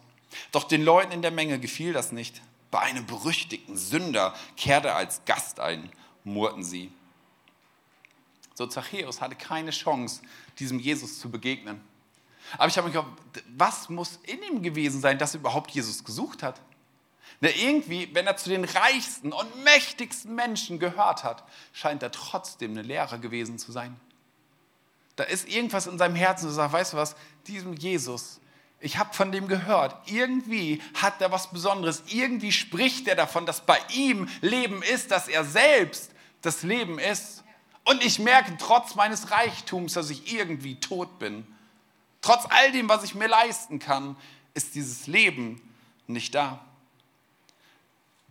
Doch 0.52 0.66
den 0.66 0.84
Leuten 0.84 1.12
in 1.12 1.22
der 1.22 1.32
Menge 1.32 1.60
gefiel 1.60 1.94
das 1.94 2.12
nicht. 2.12 2.42
Bei 2.72 2.80
einem 2.80 3.06
berüchtigten 3.06 3.78
Sünder 3.78 4.34
kehrte 4.58 4.90
er 4.90 4.96
als 4.98 5.24
Gast 5.26 5.62
ein, 5.62 5.90
murrten 6.26 6.64
sie. 6.64 6.92
So 8.54 8.68
Zachäus 8.68 9.22
hatte 9.22 9.36
keine 9.36 9.72
Chance, 9.72 10.22
diesem 10.60 10.80
Jesus 10.80 11.20
zu 11.20 11.30
begegnen. 11.30 11.82
Aber 12.58 12.68
ich 12.68 12.78
habe 12.78 12.88
mich 12.88 12.96
gedacht, 12.96 13.12
was 13.58 13.90
muss 13.90 14.20
in 14.24 14.42
ihm 14.44 14.62
gewesen 14.62 15.02
sein, 15.02 15.18
dass 15.18 15.34
er 15.34 15.40
überhaupt 15.40 15.72
Jesus 15.72 16.04
gesucht 16.04 16.44
hat? 16.44 16.62
Na, 17.42 17.50
irgendwie, 17.50 18.10
wenn 18.14 18.28
er 18.28 18.38
zu 18.38 18.50
den 18.50 18.64
reichsten 18.64 19.34
und 19.34 19.64
mächtigsten 19.64 20.36
Menschen 20.36 20.80
gehört 20.80 21.24
hat, 21.24 21.44
scheint 21.74 22.02
er 22.02 22.12
trotzdem 22.12 22.72
eine 22.72 22.82
Lehre 22.82 23.20
gewesen 23.20 23.60
zu 23.60 23.72
sein. 23.72 24.00
Da 25.16 25.24
ist 25.24 25.48
irgendwas 25.48 25.88
in 25.88 25.98
seinem 25.98 26.16
Herzen, 26.16 26.48
das 26.48 26.56
sagt, 26.56 26.74
weißt 26.74 26.94
du 26.94 26.98
was, 26.98 27.16
diesem 27.48 27.74
Jesus, 27.74 28.40
ich 28.80 28.98
habe 28.98 29.14
von 29.14 29.32
dem 29.32 29.48
gehört, 29.48 29.96
irgendwie 30.12 30.82
hat 30.94 31.22
er 31.22 31.32
was 31.32 31.50
Besonderes, 31.50 32.04
irgendwie 32.08 32.52
spricht 32.52 33.08
er 33.08 33.16
davon, 33.16 33.46
dass 33.46 33.62
bei 33.62 33.80
ihm 33.94 34.28
Leben 34.42 34.84
ist, 34.84 35.12
dass 35.12 35.28
er 35.28 35.44
selbst 35.44 36.12
das 36.42 36.64
Leben 36.64 37.00
ist. 37.00 37.44
Und 37.86 38.04
ich 38.04 38.20
merke 38.20 38.56
trotz 38.58 38.96
meines 38.96 39.32
Reichtums, 39.32 39.94
dass 39.94 40.10
ich 40.10 40.34
irgendwie 40.34 40.80
tot 40.80 41.20
bin. 41.20 41.48
Trotz 42.26 42.48
all 42.50 42.72
dem, 42.72 42.90
was 42.90 43.04
ich 43.04 43.14
mir 43.14 43.28
leisten 43.28 43.78
kann, 43.78 44.16
ist 44.56 44.74
dieses 44.74 45.06
Leben 45.06 45.62
nicht 46.08 46.34
da. 46.34 46.60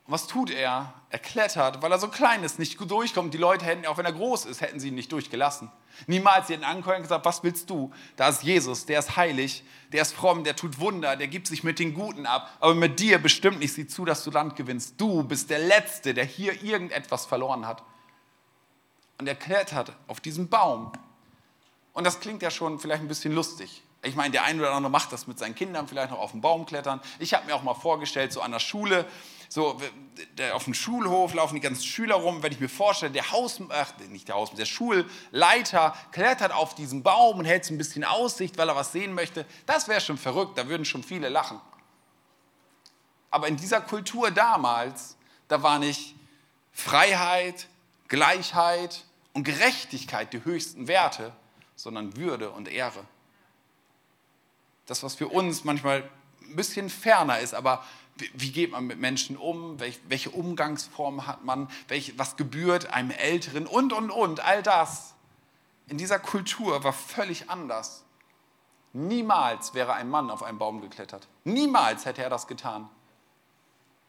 Und 0.04 0.12
was 0.12 0.26
tut 0.26 0.50
er? 0.50 0.92
Er 1.10 1.18
klettert, 1.20 1.80
weil 1.80 1.92
er 1.92 2.00
so 2.00 2.08
klein 2.08 2.42
ist, 2.42 2.58
nicht 2.58 2.76
gut 2.76 2.90
durchkommt. 2.90 3.32
Die 3.32 3.38
Leute 3.38 3.64
hätten, 3.64 3.86
auch 3.86 3.96
wenn 3.96 4.04
er 4.04 4.12
groß 4.12 4.46
ist, 4.46 4.60
hätten 4.60 4.80
sie 4.80 4.88
ihn 4.88 4.96
nicht 4.96 5.12
durchgelassen. 5.12 5.70
Niemals 6.08 6.48
sie 6.48 6.54
hätten 6.54 6.64
angekommen 6.64 6.96
und 6.96 7.02
gesagt, 7.02 7.24
was 7.24 7.44
willst 7.44 7.70
du? 7.70 7.92
Da 8.16 8.30
ist 8.30 8.42
Jesus, 8.42 8.84
der 8.84 8.98
ist 8.98 9.14
heilig, 9.14 9.62
der 9.92 10.02
ist 10.02 10.12
fromm, 10.12 10.42
der 10.42 10.56
tut 10.56 10.80
Wunder, 10.80 11.14
der 11.14 11.28
gibt 11.28 11.46
sich 11.46 11.62
mit 11.62 11.78
den 11.78 11.94
Guten 11.94 12.26
ab. 12.26 12.50
Aber 12.58 12.74
mit 12.74 12.98
dir 12.98 13.18
bestimmt 13.18 13.60
nicht, 13.60 13.74
sieh 13.74 13.86
zu, 13.86 14.04
dass 14.04 14.24
du 14.24 14.32
Land 14.32 14.56
gewinnst. 14.56 15.00
Du 15.00 15.22
bist 15.22 15.50
der 15.50 15.60
Letzte, 15.60 16.14
der 16.14 16.24
hier 16.24 16.64
irgendetwas 16.64 17.26
verloren 17.26 17.64
hat. 17.64 17.84
Und 19.18 19.28
er 19.28 19.36
klettert 19.36 19.92
auf 20.08 20.18
diesen 20.18 20.48
Baum. 20.48 20.90
Und 21.92 22.02
das 22.02 22.18
klingt 22.18 22.42
ja 22.42 22.50
schon 22.50 22.80
vielleicht 22.80 23.02
ein 23.02 23.08
bisschen 23.08 23.32
lustig. 23.32 23.83
Ich 24.04 24.16
meine, 24.16 24.30
der 24.30 24.44
eine 24.44 24.60
oder 24.60 24.72
andere 24.72 24.90
macht 24.90 25.12
das 25.12 25.26
mit 25.26 25.38
seinen 25.38 25.54
Kindern, 25.54 25.88
vielleicht 25.88 26.10
noch 26.10 26.18
auf 26.18 26.32
den 26.32 26.40
Baum 26.40 26.66
klettern. 26.66 27.00
Ich 27.18 27.32
habe 27.34 27.46
mir 27.46 27.54
auch 27.54 27.62
mal 27.62 27.74
vorgestellt, 27.74 28.32
so 28.32 28.42
an 28.42 28.52
der 28.52 28.58
Schule, 28.58 29.06
so 29.48 29.80
auf 30.52 30.64
dem 30.64 30.74
Schulhof 30.74 31.32
laufen 31.32 31.54
die 31.54 31.60
ganzen 31.60 31.84
Schüler 31.84 32.16
rum. 32.16 32.42
Wenn 32.42 32.52
ich 32.52 32.60
mir 32.60 32.68
vorstelle, 32.68 33.12
der 33.12 33.30
Haus, 33.32 33.60
ach, 33.70 33.92
nicht 34.10 34.28
der 34.28 34.34
Haus, 34.34 34.52
der 34.52 34.66
Schulleiter 34.66 35.94
klettert 36.12 36.52
auf 36.52 36.74
diesen 36.74 37.02
Baum 37.02 37.38
und 37.38 37.44
hält 37.44 37.64
so 37.64 37.72
ein 37.72 37.78
bisschen 37.78 38.04
Aussicht, 38.04 38.58
weil 38.58 38.68
er 38.68 38.76
was 38.76 38.92
sehen 38.92 39.14
möchte, 39.14 39.46
das 39.66 39.88
wäre 39.88 40.00
schon 40.00 40.18
verrückt, 40.18 40.58
da 40.58 40.68
würden 40.68 40.84
schon 40.84 41.02
viele 41.02 41.28
lachen. 41.28 41.60
Aber 43.30 43.48
in 43.48 43.56
dieser 43.56 43.80
Kultur 43.80 44.30
damals, 44.30 45.16
da 45.48 45.62
war 45.62 45.78
nicht 45.78 46.14
Freiheit, 46.72 47.68
Gleichheit 48.08 49.04
und 49.32 49.44
Gerechtigkeit 49.44 50.32
die 50.32 50.44
höchsten 50.44 50.88
Werte, 50.88 51.32
sondern 51.74 52.16
Würde 52.16 52.50
und 52.50 52.68
Ehre 52.68 53.04
das, 54.86 55.02
was 55.02 55.14
für 55.14 55.28
uns 55.28 55.64
manchmal 55.64 56.08
ein 56.42 56.56
bisschen 56.56 56.90
ferner 56.90 57.38
ist, 57.38 57.54
aber 57.54 57.84
wie 58.34 58.52
geht 58.52 58.70
man 58.70 58.86
mit 58.86 59.00
Menschen 59.00 59.36
um, 59.36 59.78
welche 59.80 60.30
Umgangsform 60.30 61.26
hat 61.26 61.44
man, 61.44 61.68
was 62.16 62.36
gebührt 62.36 62.92
einem 62.92 63.10
Älteren 63.10 63.66
und, 63.66 63.92
und, 63.92 64.10
und, 64.10 64.40
all 64.40 64.62
das 64.62 65.14
in 65.88 65.98
dieser 65.98 66.18
Kultur 66.18 66.82
war 66.84 66.92
völlig 66.92 67.50
anders. 67.50 68.04
Niemals 68.92 69.74
wäre 69.74 69.94
ein 69.94 70.08
Mann 70.08 70.30
auf 70.30 70.42
einen 70.42 70.58
Baum 70.58 70.80
geklettert. 70.80 71.26
Niemals 71.42 72.04
hätte 72.04 72.22
er 72.22 72.30
das 72.30 72.46
getan. 72.46 72.88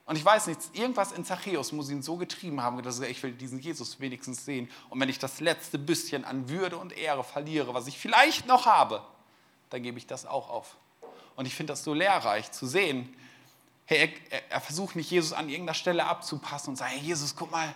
Und 0.06 0.16
ich 0.16 0.24
weiß 0.24 0.48
nicht, 0.48 0.60
irgendwas 0.74 1.12
in 1.12 1.26
Zachäus 1.26 1.72
muss 1.72 1.90
ihn 1.90 2.04
so 2.04 2.16
getrieben 2.16 2.62
haben, 2.62 2.82
dass 2.84 3.00
er, 3.00 3.10
ich 3.10 3.24
will 3.24 3.32
diesen 3.32 3.60
Jesus 3.60 4.00
wenigstens 4.00 4.46
sehen. 4.46 4.70
Und 4.90 5.00
wenn 5.00 5.10
ich 5.10 5.18
das 5.18 5.40
letzte 5.40 5.80
bisschen 5.80 6.24
an 6.24 6.48
Würde 6.48 6.78
und 6.78 6.96
Ehre 6.96 7.24
verliere, 7.24 7.74
was 7.74 7.88
ich 7.88 7.98
vielleicht 7.98 8.46
noch 8.46 8.68
habe, 8.68 9.02
dann 9.76 9.84
gebe 9.84 9.98
ich 9.98 10.08
das 10.08 10.26
auch 10.26 10.50
auf. 10.50 10.78
Und 11.36 11.46
ich 11.46 11.54
finde 11.54 11.74
das 11.74 11.84
so 11.84 11.94
lehrreich 11.94 12.50
zu 12.52 12.66
sehen, 12.66 13.14
hey, 13.86 14.14
er, 14.30 14.52
er, 14.52 14.62
versucht 14.62 14.96
nicht 14.96 15.12
Jesus 15.12 15.34
an 15.34 15.50
irgendeiner 15.50 15.74
Stelle 15.74 16.06
abzupassen 16.06 16.70
und 16.70 16.76
sagt, 16.78 16.92
hey 16.92 17.00
Jesus, 17.00 17.36
guck 17.36 17.52
mal, 17.52 17.76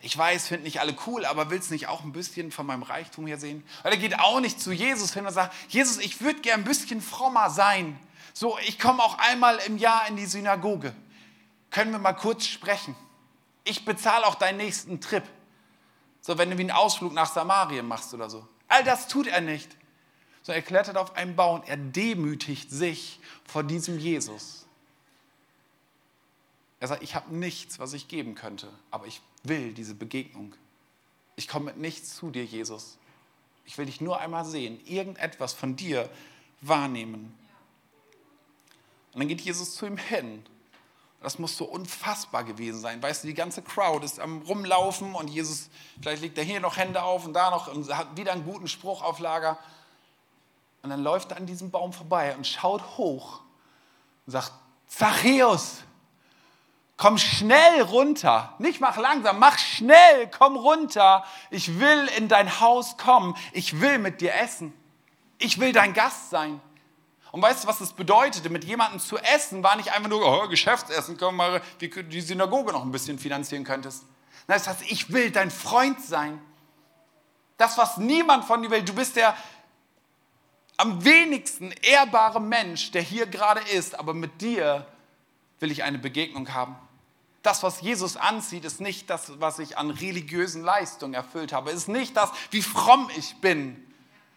ich 0.00 0.16
weiß, 0.16 0.46
finde 0.46 0.62
nicht 0.62 0.80
alle 0.80 0.96
cool, 1.06 1.24
aber 1.24 1.50
willst 1.50 1.72
nicht 1.72 1.88
auch 1.88 2.04
ein 2.04 2.12
bisschen 2.12 2.52
von 2.52 2.66
meinem 2.66 2.84
Reichtum 2.84 3.26
hier 3.26 3.36
sehen? 3.36 3.66
Weil 3.82 3.92
er 3.92 3.98
geht 3.98 4.18
auch 4.20 4.38
nicht 4.38 4.60
zu 4.60 4.72
Jesus 4.72 5.12
hin 5.12 5.26
und 5.26 5.32
sagt, 5.32 5.52
Jesus, 5.68 5.98
ich 5.98 6.20
würde 6.20 6.40
gern 6.40 6.60
ein 6.60 6.64
bisschen 6.64 7.02
frommer 7.02 7.50
sein. 7.50 7.98
So, 8.32 8.56
ich 8.60 8.78
komme 8.78 9.02
auch 9.02 9.18
einmal 9.18 9.58
im 9.66 9.76
Jahr 9.76 10.06
in 10.06 10.16
die 10.16 10.26
Synagoge. 10.26 10.94
Können 11.70 11.90
wir 11.90 11.98
mal 11.98 12.12
kurz 12.12 12.46
sprechen? 12.46 12.94
Ich 13.64 13.84
bezahle 13.84 14.24
auch 14.24 14.36
deinen 14.36 14.58
nächsten 14.58 15.00
Trip. 15.00 15.24
So, 16.20 16.38
wenn 16.38 16.50
du 16.50 16.56
wie 16.58 16.62
einen 16.62 16.70
Ausflug 16.70 17.12
nach 17.12 17.30
Samarien 17.30 17.86
machst 17.86 18.14
oder 18.14 18.30
so. 18.30 18.46
All 18.68 18.84
das 18.84 19.08
tut 19.08 19.26
er 19.26 19.40
nicht 19.40 19.79
sondern 20.42 20.62
er 20.62 20.66
klettert 20.66 20.96
auf 20.96 21.16
einen 21.16 21.36
Baum 21.36 21.62
er 21.66 21.76
demütigt 21.76 22.70
sich 22.70 23.20
vor 23.44 23.62
diesem 23.62 23.98
Jesus. 23.98 24.66
Er 26.80 26.88
sagt, 26.88 27.02
ich 27.02 27.14
habe 27.14 27.34
nichts, 27.34 27.78
was 27.78 27.92
ich 27.92 28.08
geben 28.08 28.34
könnte, 28.34 28.68
aber 28.90 29.06
ich 29.06 29.20
will 29.42 29.72
diese 29.72 29.94
Begegnung. 29.94 30.54
Ich 31.36 31.46
komme 31.46 31.66
mit 31.66 31.76
nichts 31.76 32.16
zu 32.16 32.30
dir, 32.30 32.44
Jesus. 32.44 32.96
Ich 33.66 33.76
will 33.78 33.86
dich 33.86 34.00
nur 34.00 34.18
einmal 34.18 34.44
sehen, 34.44 34.80
irgendetwas 34.86 35.52
von 35.52 35.76
dir 35.76 36.08
wahrnehmen. 36.62 37.34
Und 39.12 39.20
dann 39.20 39.28
geht 39.28 39.40
Jesus 39.40 39.74
zu 39.74 39.86
ihm 39.86 39.96
hin. 39.96 40.44
Das 41.22 41.38
muss 41.38 41.56
so 41.56 41.66
unfassbar 41.66 42.44
gewesen 42.44 42.80
sein. 42.80 43.02
Weißt 43.02 43.22
du, 43.22 43.28
die 43.28 43.34
ganze 43.34 43.60
Crowd 43.60 44.04
ist 44.04 44.20
am 44.20 44.40
Rumlaufen 44.42 45.14
und 45.14 45.28
Jesus, 45.28 45.68
vielleicht 46.00 46.22
legt 46.22 46.38
er 46.38 46.44
hier 46.44 46.60
noch 46.60 46.78
Hände 46.78 47.02
auf 47.02 47.26
und 47.26 47.34
da 47.34 47.50
noch 47.50 47.68
und 47.72 47.94
hat 47.94 48.16
wieder 48.16 48.32
einen 48.32 48.44
guten 48.44 48.68
Spruch 48.68 49.02
auf 49.02 49.18
Lager. 49.18 49.58
Und 50.82 50.90
dann 50.90 51.02
läuft 51.02 51.30
er 51.30 51.36
an 51.36 51.46
diesem 51.46 51.70
Baum 51.70 51.92
vorbei 51.92 52.34
und 52.36 52.46
schaut 52.46 52.82
hoch 52.96 53.40
und 54.26 54.32
sagt, 54.32 54.52
Zachäus, 54.86 55.78
komm 56.96 57.18
schnell 57.18 57.82
runter. 57.82 58.54
Nicht 58.58 58.80
mach 58.80 58.96
langsam, 58.96 59.38
mach 59.38 59.58
schnell, 59.58 60.28
komm 60.30 60.56
runter. 60.56 61.24
Ich 61.50 61.78
will 61.80 62.08
in 62.16 62.28
dein 62.28 62.60
Haus 62.60 62.96
kommen. 62.96 63.36
Ich 63.52 63.80
will 63.80 63.98
mit 63.98 64.20
dir 64.20 64.34
essen. 64.34 64.72
Ich 65.38 65.58
will 65.58 65.72
dein 65.72 65.94
Gast 65.94 66.30
sein. 66.30 66.60
Und 67.32 67.42
weißt 67.42 67.64
du, 67.64 67.68
was 67.68 67.78
das 67.78 67.92
bedeutete? 67.92 68.50
Mit 68.50 68.64
jemandem 68.64 69.00
zu 69.00 69.16
essen 69.16 69.62
war 69.62 69.76
nicht 69.76 69.92
einfach 69.92 70.10
nur 70.10 70.20
oh, 70.22 70.48
Geschäftsessen, 70.48 71.16
komm 71.16 71.36
mal, 71.36 71.62
wie 71.78 71.88
du 71.88 72.02
die 72.02 72.20
Synagoge 72.20 72.72
noch 72.72 72.82
ein 72.82 72.90
bisschen 72.90 73.18
finanzieren 73.18 73.64
könntest. 73.64 74.02
Nein, 74.48 74.58
das 74.58 74.66
heißt, 74.66 74.82
ich 74.90 75.12
will 75.12 75.30
dein 75.30 75.50
Freund 75.50 76.02
sein. 76.02 76.40
Das, 77.56 77.78
was 77.78 77.98
niemand 77.98 78.44
von 78.44 78.62
dir 78.62 78.70
will. 78.70 78.82
Du 78.82 78.94
bist 78.94 79.16
der, 79.16 79.36
am 80.80 81.04
wenigsten 81.04 81.72
ehrbare 81.82 82.40
Mensch, 82.40 82.90
der 82.90 83.02
hier 83.02 83.26
gerade 83.26 83.60
ist, 83.72 83.98
aber 83.98 84.14
mit 84.14 84.40
dir 84.40 84.86
will 85.58 85.70
ich 85.70 85.82
eine 85.82 85.98
Begegnung 85.98 86.54
haben. 86.54 86.74
Das, 87.42 87.62
was 87.62 87.82
Jesus 87.82 88.16
anzieht, 88.16 88.64
ist 88.64 88.80
nicht 88.80 89.10
das, 89.10 89.38
was 89.40 89.58
ich 89.58 89.76
an 89.76 89.90
religiösen 89.90 90.62
Leistungen 90.62 91.12
erfüllt 91.12 91.52
habe, 91.52 91.70
ist 91.70 91.88
nicht 91.88 92.16
das, 92.16 92.30
wie 92.50 92.62
fromm 92.62 93.10
ich 93.18 93.36
bin, 93.42 93.76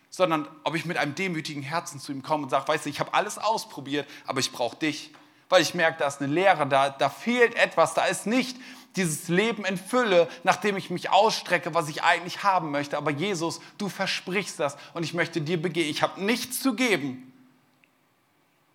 sondern 0.10 0.46
ob 0.66 0.76
ich 0.76 0.84
mit 0.84 0.98
einem 0.98 1.16
demütigen 1.16 1.64
Herzen 1.64 2.02
zu 2.02 2.12
ihm 2.12 2.24
komme 2.24 2.44
und 2.44 2.50
sage, 2.50 2.68
weißt 2.68 2.86
du, 2.86 2.90
ich 2.90 3.00
habe 3.00 3.14
alles 3.14 3.38
ausprobiert, 3.38 4.06
aber 4.26 4.42
ich 4.42 4.52
brauche 4.52 4.76
dich, 4.76 5.14
weil 5.48 5.62
ich 5.62 5.74
merke, 5.74 6.00
da 6.00 6.08
ist 6.08 6.22
eine 6.22 6.34
Lehre, 6.34 6.68
da, 6.68 6.90
da 6.90 7.10
fehlt 7.10 7.56
etwas, 7.56 7.94
da 7.94 8.04
ist 8.06 8.28
nicht 8.28 8.58
dieses 8.96 9.28
Leben 9.28 9.66
in 9.66 9.78
Fülle, 9.78 10.30
nachdem 10.44 10.78
ich 10.78 10.90
mich 10.90 11.10
ausstrecke, 11.10 11.74
was 11.74 11.90
ich 11.90 12.04
eigentlich 12.04 12.44
haben 12.44 12.72
möchte. 12.72 12.98
Aber 12.98 13.12
Jesus, 13.12 13.60
du 13.78 13.90
versprichst 13.90 14.60
das 14.60 14.78
und 14.94 15.04
ich 15.04 15.14
möchte 15.14 15.42
dir 15.42 15.62
begehen. 15.62 15.90
Ich 15.90 16.04
habe 16.04 16.22
nichts 16.24 16.62
zu 16.62 16.76
geben. 16.76 17.32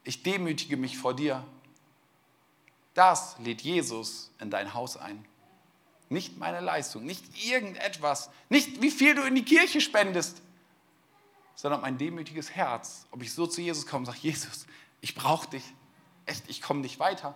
Ich 0.05 0.23
demütige 0.23 0.77
mich 0.77 0.99
vor 0.99 1.15
dir. 1.15 1.45
Das 2.95 3.37
lädt 3.39 3.63
Jesus 3.63 4.31
in 4.41 4.51
dein 4.51 4.75
Haus 4.75 4.97
ein. 4.97 5.25
Nicht 6.09 6.39
meine 6.39 6.61
Leistung, 6.61 7.05
nicht 7.05 7.23
irgendetwas, 7.47 8.31
nicht 8.49 8.81
wie 8.81 8.91
viel 8.91 9.15
du 9.15 9.23
in 9.23 9.35
die 9.35 9.45
Kirche 9.45 9.81
spendest, 9.81 10.43
sondern 11.55 11.81
mein 11.81 11.99
demütiges 11.99 12.51
Herz. 12.51 13.07
Ob 13.11 13.23
ich 13.23 13.33
so 13.33 13.47
zu 13.47 13.61
Jesus 13.61 13.87
komme 13.87 14.01
und 14.01 14.07
sage, 14.07 14.19
Jesus, 14.23 14.67
ich 15.01 15.15
brauche 15.15 15.49
dich. 15.51 15.65
Echt, 16.25 16.45
ich 16.49 16.63
komme 16.63 16.81
nicht 16.81 16.99
weiter. 16.99 17.35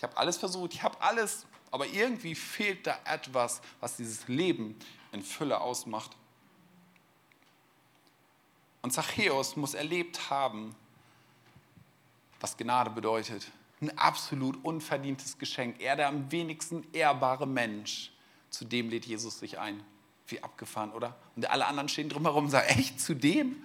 Ich 0.00 0.02
habe 0.02 0.16
alles 0.16 0.38
versucht, 0.38 0.72
ich 0.72 0.82
habe 0.82 0.98
alles, 1.02 1.44
aber 1.70 1.86
irgendwie 1.86 2.34
fehlt 2.34 2.86
da 2.86 2.98
etwas, 3.04 3.60
was 3.80 3.96
dieses 3.96 4.28
Leben 4.28 4.74
in 5.12 5.22
Fülle 5.22 5.60
ausmacht. 5.60 6.16
Und 8.80 8.92
Zachäus 8.92 9.56
muss 9.56 9.74
erlebt 9.74 10.30
haben, 10.30 10.74
was 12.40 12.56
Gnade 12.56 12.88
bedeutet. 12.88 13.46
Ein 13.82 13.98
absolut 13.98 14.64
unverdientes 14.64 15.36
Geschenk. 15.36 15.82
Er, 15.82 15.96
der 15.96 16.08
am 16.08 16.32
wenigsten 16.32 16.86
ehrbare 16.94 17.46
Mensch, 17.46 18.10
zu 18.48 18.64
dem 18.64 18.88
lädt 18.88 19.04
Jesus 19.04 19.38
sich 19.38 19.58
ein. 19.58 19.84
Wie 20.28 20.42
abgefahren, 20.42 20.92
oder? 20.92 21.14
Und 21.36 21.44
alle 21.50 21.66
anderen 21.66 21.90
stehen 21.90 22.08
drumherum 22.08 22.44
und 22.44 22.50
sagen, 22.50 22.68
echt, 22.68 22.98
zu 23.02 23.12
dem? 23.12 23.62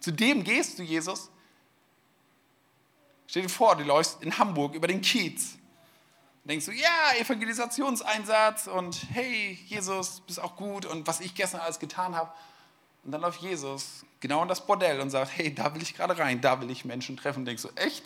Zu 0.00 0.12
dem 0.12 0.44
gehst 0.44 0.78
du, 0.78 0.82
Jesus? 0.82 1.30
Stell 3.26 3.44
dir 3.44 3.48
vor, 3.48 3.74
du 3.74 3.84
läufst 3.84 4.22
in 4.22 4.36
Hamburg 4.36 4.74
über 4.74 4.86
den 4.86 5.00
Kiez. 5.00 5.58
Denkst 6.48 6.64
du, 6.64 6.72
ja, 6.72 7.12
Evangelisationseinsatz 7.18 8.68
und 8.68 9.06
hey, 9.12 9.58
Jesus, 9.66 10.20
bist 10.20 10.40
auch 10.40 10.56
gut 10.56 10.86
und 10.86 11.06
was 11.06 11.20
ich 11.20 11.34
gestern 11.34 11.60
alles 11.60 11.78
getan 11.78 12.16
habe. 12.16 12.32
Und 13.04 13.12
dann 13.12 13.20
läuft 13.20 13.42
Jesus 13.42 14.06
genau 14.18 14.40
in 14.40 14.48
das 14.48 14.64
Bordell 14.66 14.98
und 15.02 15.10
sagt, 15.10 15.36
hey, 15.36 15.54
da 15.54 15.74
will 15.74 15.82
ich 15.82 15.94
gerade 15.94 16.16
rein, 16.16 16.40
da 16.40 16.58
will 16.62 16.70
ich 16.70 16.86
Menschen 16.86 17.18
treffen. 17.18 17.40
Und 17.40 17.44
denkst 17.44 17.64
du, 17.64 17.68
echt? 17.76 18.02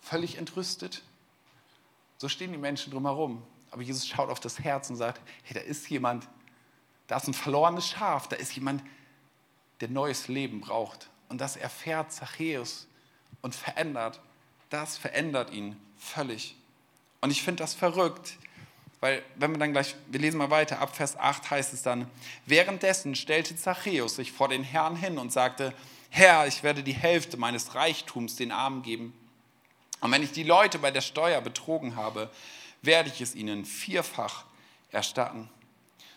Völlig 0.00 0.38
entrüstet. 0.38 1.04
So 2.18 2.28
stehen 2.28 2.50
die 2.50 2.58
Menschen 2.58 2.92
drumherum. 2.92 3.44
Aber 3.70 3.82
Jesus 3.82 4.04
schaut 4.08 4.28
auf 4.28 4.40
das 4.40 4.58
Herz 4.58 4.90
und 4.90 4.96
sagt, 4.96 5.20
hey, 5.44 5.54
da 5.54 5.60
ist 5.60 5.88
jemand, 5.88 6.28
da 7.06 7.18
ist 7.18 7.28
ein 7.28 7.34
verlorenes 7.34 7.86
Schaf, 7.86 8.26
da 8.26 8.34
ist 8.34 8.52
jemand, 8.56 8.82
der 9.80 9.88
neues 9.88 10.26
Leben 10.26 10.62
braucht. 10.62 11.10
Und 11.28 11.40
das 11.40 11.56
erfährt 11.56 12.10
Zachäus 12.10 12.88
und 13.40 13.54
verändert. 13.54 14.20
Das 14.68 14.98
verändert 14.98 15.50
ihn 15.52 15.80
völlig. 15.98 16.54
Und 17.20 17.30
ich 17.30 17.42
finde 17.42 17.62
das 17.62 17.74
verrückt, 17.74 18.36
weil 19.00 19.22
wenn 19.36 19.52
wir 19.52 19.58
dann 19.58 19.72
gleich, 19.72 19.94
wir 20.08 20.20
lesen 20.20 20.38
mal 20.38 20.50
weiter, 20.50 20.80
ab 20.80 20.96
Vers 20.96 21.16
8 21.16 21.50
heißt 21.50 21.72
es 21.72 21.82
dann, 21.82 22.10
währenddessen 22.46 23.14
stellte 23.14 23.56
Zachäus 23.56 24.16
sich 24.16 24.32
vor 24.32 24.48
den 24.48 24.62
Herrn 24.62 24.96
hin 24.96 25.18
und 25.18 25.32
sagte, 25.32 25.74
Herr, 26.08 26.46
ich 26.46 26.62
werde 26.62 26.82
die 26.82 26.94
Hälfte 26.94 27.36
meines 27.36 27.74
Reichtums 27.74 28.36
den 28.36 28.52
Armen 28.52 28.82
geben. 28.82 29.12
Und 30.00 30.12
wenn 30.12 30.22
ich 30.22 30.32
die 30.32 30.44
Leute 30.44 30.78
bei 30.78 30.90
der 30.90 31.00
Steuer 31.00 31.40
betrogen 31.40 31.96
habe, 31.96 32.30
werde 32.82 33.10
ich 33.10 33.20
es 33.20 33.34
ihnen 33.34 33.64
vierfach 33.64 34.44
erstatten. 34.90 35.48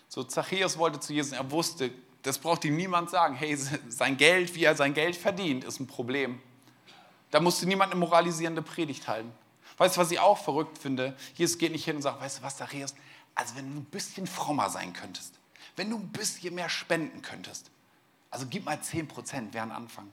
So 0.08 0.22
Zachäus 0.24 0.78
wollte 0.78 1.00
zu 1.00 1.12
Jesus, 1.12 1.32
er 1.32 1.50
wusste, 1.50 1.90
das 2.22 2.38
braucht 2.38 2.64
ihm 2.64 2.76
niemand 2.76 3.10
sagen, 3.10 3.34
hey, 3.34 3.56
sein 3.88 4.16
Geld, 4.16 4.54
wie 4.54 4.64
er 4.64 4.74
sein 4.74 4.94
Geld 4.94 5.16
verdient, 5.16 5.64
ist 5.64 5.80
ein 5.80 5.86
Problem. 5.86 6.40
Da 7.30 7.40
musste 7.40 7.66
niemand 7.66 7.92
eine 7.92 8.00
moralisierende 8.00 8.62
Predigt 8.62 9.06
halten. 9.06 9.32
Weißt 9.80 9.96
du, 9.96 10.02
was 10.02 10.10
ich 10.10 10.18
auch 10.18 10.36
verrückt 10.36 10.76
finde? 10.76 11.16
Jesus 11.36 11.56
geht 11.56 11.72
nicht 11.72 11.86
hin 11.86 11.96
und 11.96 12.02
sagt, 12.02 12.20
weißt 12.20 12.40
du 12.40 12.42
was, 12.42 12.58
Zachäus, 12.58 12.94
also 13.34 13.56
wenn 13.56 13.72
du 13.72 13.80
ein 13.80 13.86
bisschen 13.86 14.26
frommer 14.26 14.68
sein 14.68 14.92
könntest, 14.92 15.32
wenn 15.74 15.88
du 15.88 15.96
ein 15.96 16.08
bisschen 16.08 16.54
mehr 16.54 16.68
spenden 16.68 17.22
könntest, 17.22 17.70
also 18.30 18.44
gib 18.44 18.66
mal 18.66 18.78
10 18.78 19.08
Prozent, 19.08 19.54
wäre 19.54 19.64
ein 19.64 19.70
Anfang. 19.72 20.10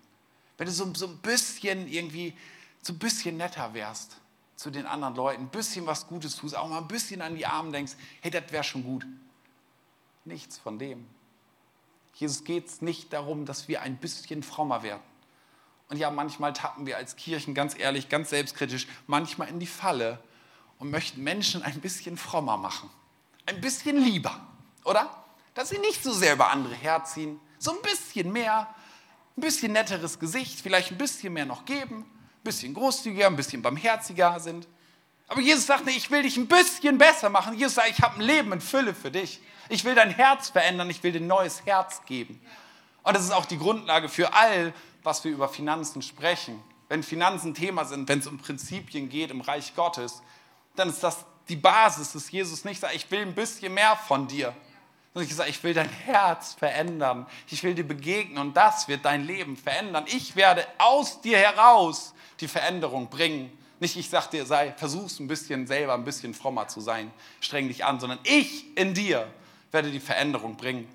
Wenn 0.57 0.67
du 0.67 0.71
so, 0.71 0.93
so 0.93 1.07
ein 1.07 1.17
bisschen 1.17 1.89
irgendwie, 1.89 2.33
so 2.81 2.93
ein 2.93 2.99
bisschen 2.99 3.35
netter 3.35 3.73
wärst, 3.73 4.15
zu 4.55 4.71
den 4.71 4.85
anderen 4.85 5.15
Leuten, 5.15 5.41
ein 5.41 5.49
bisschen 5.49 5.85
was 5.85 6.07
Gutes 6.07 6.37
tust, 6.37 6.55
auch 6.55 6.69
mal 6.69 6.77
ein 6.77 6.87
bisschen 6.87 7.21
an 7.21 7.35
die 7.35 7.45
Armen 7.45 7.73
denkst, 7.73 7.97
hey, 8.21 8.31
das 8.31 8.49
wäre 8.49 8.63
schon 8.63 8.85
gut. 8.85 9.05
Nichts 10.23 10.57
von 10.57 10.79
dem. 10.79 11.05
Jesus 12.13 12.45
geht 12.45 12.67
es 12.67 12.81
nicht 12.81 13.11
darum, 13.11 13.45
dass 13.45 13.67
wir 13.67 13.81
ein 13.81 13.97
bisschen 13.97 14.43
frommer 14.43 14.81
werden. 14.81 15.03
Und 15.89 15.97
ja, 15.97 16.11
manchmal 16.11 16.53
tappen 16.53 16.85
wir 16.85 16.97
als 16.97 17.15
Kirchen, 17.15 17.53
ganz 17.53 17.77
ehrlich, 17.77 18.09
ganz 18.09 18.29
selbstkritisch, 18.29 18.87
manchmal 19.07 19.47
in 19.47 19.59
die 19.59 19.67
Falle 19.67 20.19
und 20.79 20.91
möchten 20.91 21.23
Menschen 21.23 21.63
ein 21.63 21.79
bisschen 21.79 22.17
frommer 22.17 22.57
machen. 22.57 22.89
Ein 23.45 23.61
bisschen 23.61 23.97
lieber, 23.97 24.39
oder? 24.83 25.09
Dass 25.53 25.69
sie 25.69 25.79
nicht 25.79 26.03
so 26.03 26.11
sehr 26.11 26.33
über 26.33 26.51
andere 26.51 26.75
herziehen, 26.75 27.39
so 27.57 27.71
ein 27.71 27.81
bisschen 27.81 28.31
mehr, 28.31 28.67
ein 29.37 29.41
bisschen 29.41 29.71
netteres 29.71 30.19
Gesicht, 30.19 30.59
vielleicht 30.61 30.91
ein 30.91 30.97
bisschen 30.97 31.33
mehr 31.33 31.45
noch 31.45 31.65
geben, 31.65 32.05
bisschen 32.43 32.73
großzügiger, 32.73 33.27
ein 33.27 33.35
bisschen 33.35 33.61
barmherziger 33.61 34.39
sind. 34.39 34.67
Aber 35.27 35.41
Jesus 35.41 35.65
sagt, 35.65 35.85
nee, 35.85 35.91
ich 35.91 36.09
will 36.09 36.23
dich 36.23 36.37
ein 36.37 36.47
bisschen 36.47 36.97
besser 36.97 37.29
machen. 37.29 37.57
Jesus 37.57 37.75
sagt, 37.75 37.89
ich 37.89 38.01
habe 38.01 38.15
ein 38.15 38.21
Leben 38.21 38.51
in 38.53 38.61
Fülle 38.61 38.93
für 38.93 39.11
dich. 39.11 39.41
Ich 39.69 39.83
will 39.83 39.95
dein 39.95 40.11
Herz 40.11 40.49
verändern, 40.49 40.89
ich 40.89 41.03
will 41.03 41.11
dir 41.11 41.19
ein 41.19 41.27
neues 41.27 41.65
Herz 41.65 42.01
geben. 42.05 42.39
Und 43.03 43.15
das 43.15 43.23
ist 43.23 43.31
auch 43.31 43.45
die 43.45 43.57
Grundlage 43.57 44.09
für 44.09 44.33
all, 44.33 44.73
was 45.03 45.23
wir 45.23 45.31
über 45.31 45.49
Finanzen 45.49 46.01
sprechen. 46.01 46.61
Wenn 46.89 47.03
Finanzen 47.03 47.53
Thema 47.53 47.85
sind, 47.85 48.07
wenn 48.07 48.19
es 48.19 48.27
um 48.27 48.37
Prinzipien 48.37 49.09
geht 49.09 49.31
im 49.31 49.41
Reich 49.41 49.75
Gottes, 49.75 50.21
dann 50.75 50.89
ist 50.89 51.03
das 51.03 51.25
die 51.49 51.55
Basis, 51.55 52.13
dass 52.13 52.31
Jesus 52.31 52.65
nicht 52.65 52.79
sagt, 52.79 52.95
ich 52.95 53.09
will 53.09 53.21
ein 53.21 53.35
bisschen 53.35 53.73
mehr 53.73 53.95
von 53.95 54.27
dir. 54.27 54.53
Sondern 55.13 55.29
ich 55.29 55.35
sage, 55.35 55.49
ich 55.49 55.63
will 55.63 55.73
dein 55.73 55.89
Herz 55.89 56.53
verändern. 56.53 57.25
Ich 57.49 57.63
will 57.63 57.73
dir 57.73 57.87
begegnen 57.87 58.37
und 58.37 58.55
das 58.55 58.87
wird 58.87 59.05
dein 59.05 59.25
Leben 59.25 59.57
verändern. 59.57 60.05
Ich 60.07 60.35
werde 60.35 60.65
aus 60.77 61.21
dir 61.21 61.37
heraus 61.37 62.13
die 62.39 62.47
Veränderung 62.47 63.09
bringen. 63.09 63.51
Nicht 63.79 63.95
ich 63.95 64.09
sage 64.09 64.29
dir, 64.31 64.45
sei, 64.45 64.73
versuch's 64.75 65.19
ein 65.19 65.27
bisschen 65.27 65.67
selber 65.67 65.93
ein 65.93 66.03
bisschen 66.03 66.33
frommer 66.33 66.67
zu 66.67 66.81
sein, 66.81 67.11
streng 67.39 67.67
dich 67.67 67.85
an, 67.85 67.99
sondern 67.99 68.19
ich 68.23 68.75
in 68.75 68.93
dir 68.93 69.31
werde 69.71 69.91
die 69.91 69.99
Veränderung 69.99 70.57
bringen. 70.57 70.87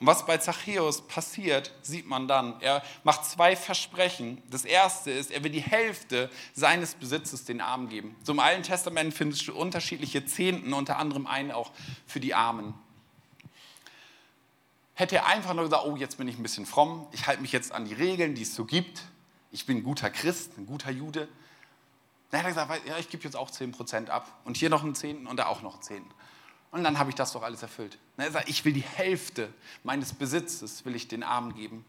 Und 0.00 0.06
was 0.06 0.24
bei 0.26 0.38
Zachäus 0.38 1.02
passiert, 1.08 1.72
sieht 1.82 2.06
man 2.06 2.28
dann. 2.28 2.60
Er 2.60 2.82
macht 3.02 3.24
zwei 3.24 3.56
Versprechen. 3.56 4.40
Das 4.48 4.64
erste 4.64 5.10
ist, 5.10 5.32
er 5.32 5.42
will 5.42 5.50
die 5.50 5.60
Hälfte 5.60 6.30
seines 6.54 6.94
Besitzes 6.94 7.44
den 7.44 7.60
Armen 7.60 7.88
geben. 7.88 8.14
So 8.22 8.32
im 8.32 8.38
Alten 8.38 8.62
Testament 8.62 9.12
findest 9.12 9.48
du 9.48 9.54
unterschiedliche 9.54 10.24
Zehnten, 10.24 10.72
unter 10.72 10.98
anderem 10.98 11.26
einen 11.26 11.50
auch 11.50 11.72
für 12.06 12.20
die 12.20 12.32
Armen. 12.32 12.74
Hätte 14.94 15.16
er 15.16 15.26
einfach 15.26 15.54
nur 15.54 15.64
gesagt, 15.64 15.84
oh, 15.84 15.96
jetzt 15.96 16.18
bin 16.18 16.28
ich 16.28 16.38
ein 16.38 16.42
bisschen 16.42 16.66
fromm, 16.66 17.06
ich 17.12 17.26
halte 17.26 17.40
mich 17.40 17.52
jetzt 17.52 17.70
an 17.72 17.84
die 17.84 17.94
Regeln, 17.94 18.34
die 18.34 18.42
es 18.42 18.54
so 18.54 18.64
gibt, 18.64 19.02
ich 19.52 19.64
bin 19.64 19.78
ein 19.78 19.82
guter 19.84 20.10
Christ, 20.10 20.58
ein 20.58 20.66
guter 20.66 20.90
Jude. 20.90 21.28
Dann 22.30 22.40
hat 22.40 22.46
er 22.46 22.50
gesagt, 22.50 22.88
ja, 22.88 22.98
ich 22.98 23.08
gebe 23.08 23.22
jetzt 23.22 23.36
auch 23.36 23.50
10% 23.50 24.08
ab 24.08 24.40
und 24.44 24.56
hier 24.56 24.70
noch 24.70 24.82
einen 24.82 24.94
Zehnten 24.94 25.26
und 25.26 25.36
da 25.36 25.46
auch 25.46 25.62
noch 25.62 25.74
einen 25.74 25.82
Zehnten. 25.82 26.10
Und 26.70 26.84
dann 26.84 26.98
habe 26.98 27.10
ich 27.10 27.16
das 27.16 27.32
doch 27.32 27.42
alles 27.42 27.62
erfüllt. 27.62 27.98
Er 28.16 28.30
sagt, 28.30 28.48
ich 28.48 28.64
will 28.64 28.72
die 28.72 28.80
Hälfte 28.80 29.52
meines 29.84 30.12
Besitzes, 30.12 30.84
will 30.84 30.94
ich 30.94 31.08
den 31.08 31.22
Armen 31.22 31.54
geben. 31.54 31.84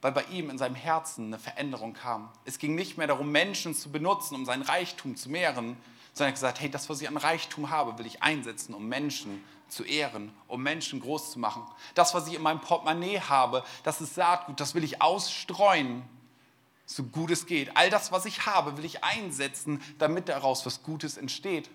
Weil 0.00 0.12
bei 0.12 0.24
ihm 0.24 0.50
in 0.50 0.58
seinem 0.58 0.74
Herzen 0.74 1.26
eine 1.26 1.38
Veränderung 1.38 1.92
kam. 1.92 2.30
Es 2.44 2.58
ging 2.58 2.74
nicht 2.74 2.96
mehr 2.96 3.06
darum, 3.06 3.30
Menschen 3.30 3.74
zu 3.74 3.90
benutzen, 3.92 4.34
um 4.34 4.44
sein 4.44 4.62
Reichtum 4.62 5.14
zu 5.14 5.28
mehren, 5.28 5.76
sondern 6.12 6.24
er 6.24 6.26
hat 6.28 6.34
gesagt, 6.34 6.60
hey, 6.60 6.70
das, 6.70 6.88
was 6.88 7.00
ich 7.00 7.08
an 7.08 7.16
Reichtum 7.16 7.70
habe, 7.70 7.98
will 7.98 8.06
ich 8.06 8.22
einsetzen, 8.22 8.74
um 8.74 8.88
Menschen 8.88 9.44
zu 9.68 9.84
ehren, 9.84 10.32
um 10.48 10.62
Menschen 10.62 11.00
groß 11.00 11.32
zu 11.32 11.38
machen. 11.38 11.62
Das, 11.94 12.14
was 12.14 12.26
ich 12.26 12.34
in 12.34 12.42
meinem 12.42 12.60
Portemonnaie 12.60 13.20
habe, 13.20 13.62
das 13.84 14.00
ist 14.00 14.14
Saatgut, 14.14 14.58
das 14.58 14.74
will 14.74 14.82
ich 14.82 15.00
ausstreuen, 15.00 16.02
so 16.86 17.04
gut 17.04 17.30
es 17.30 17.46
geht. 17.46 17.76
All 17.76 17.88
das, 17.88 18.10
was 18.10 18.24
ich 18.24 18.46
habe, 18.46 18.76
will 18.76 18.84
ich 18.84 19.04
einsetzen, 19.04 19.80
damit 19.98 20.28
daraus 20.28 20.66
was 20.66 20.82
Gutes 20.82 21.16
entsteht. 21.16 21.70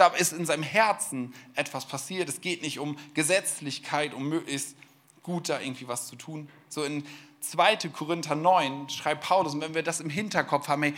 Da 0.00 0.06
ist 0.06 0.32
in 0.32 0.46
seinem 0.46 0.62
Herzen 0.62 1.34
etwas 1.54 1.84
passiert. 1.84 2.26
Es 2.30 2.40
geht 2.40 2.62
nicht 2.62 2.78
um 2.78 2.96
Gesetzlichkeit, 3.12 4.14
um 4.14 4.30
möglichst 4.30 4.74
gut 5.22 5.50
da 5.50 5.60
irgendwie 5.60 5.88
was 5.88 6.06
zu 6.06 6.16
tun. 6.16 6.48
So 6.70 6.84
in 6.84 7.04
2. 7.40 7.76
Korinther 7.92 8.34
9 8.34 8.88
schreibt 8.88 9.24
Paulus, 9.24 9.52
und 9.52 9.60
wenn 9.60 9.74
wir 9.74 9.82
das 9.82 10.00
im 10.00 10.08
Hinterkopf 10.08 10.68
haben, 10.68 10.84
hey, 10.84 10.94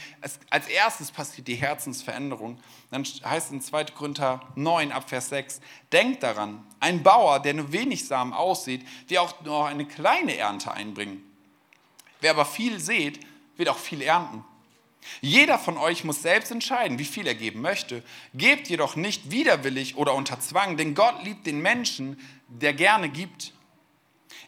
als 0.51 0.69
erstes 0.69 1.11
passiert 1.11 1.49
die 1.49 1.57
Herzensveränderung, 1.57 2.61
dann 2.93 3.03
heißt 3.03 3.47
es 3.47 3.53
in 3.53 3.61
2. 3.61 3.87
Korinther 3.87 4.41
9 4.55 4.93
ab 4.93 5.11
Vers 5.11 5.31
6, 5.31 5.61
denkt 5.91 6.23
daran, 6.23 6.65
ein 6.79 7.03
Bauer, 7.03 7.41
der 7.41 7.55
nur 7.55 7.73
wenig 7.73 8.07
Samen 8.07 8.33
aussieht, 8.33 8.87
wird 9.09 9.19
auch 9.19 9.41
nur 9.43 9.67
eine 9.67 9.85
kleine 9.85 10.37
Ernte 10.37 10.71
einbringen. 10.71 11.25
Wer 12.21 12.31
aber 12.31 12.45
viel 12.45 12.79
sät, 12.79 13.19
wird 13.57 13.69
auch 13.69 13.79
viel 13.79 14.01
ernten. 14.01 14.45
Jeder 15.21 15.59
von 15.59 15.77
euch 15.77 16.05
muss 16.05 16.23
selbst 16.23 16.51
entscheiden, 16.51 16.99
wie 16.99 17.05
viel 17.05 17.27
er 17.27 17.35
geben 17.35 17.61
möchte. 17.61 18.03
Gebt 18.35 18.69
jedoch 18.69 18.97
nicht 18.97 19.31
widerwillig 19.31 19.97
oder 19.97 20.15
unter 20.15 20.41
Zwang, 20.41 20.77
denn 20.77 20.95
Gott 20.95 21.25
liebt 21.25 21.47
den 21.47 21.61
Menschen, 21.61 22.21
der 22.49 22.73
gerne 22.73 23.09
gibt. 23.09 23.53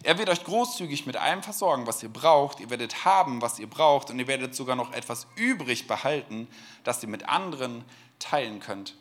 Er 0.02 0.18
wird 0.18 0.28
euch 0.28 0.44
großzügig 0.44 1.06
mit 1.06 1.16
allem 1.16 1.42
versorgen, 1.42 1.86
was 1.86 2.02
ihr 2.02 2.08
braucht. 2.08 2.60
Ihr 2.60 2.70
werdet 2.70 3.04
haben, 3.04 3.40
was 3.42 3.58
ihr 3.58 3.68
braucht, 3.68 4.10
und 4.10 4.18
ihr 4.18 4.26
werdet 4.26 4.54
sogar 4.54 4.76
noch 4.76 4.92
etwas 4.92 5.26
übrig 5.36 5.86
behalten, 5.86 6.48
das 6.82 7.02
ihr 7.02 7.08
mit 7.08 7.28
anderen 7.28 7.84
teilen 8.18 8.60
könnt. 8.60 8.94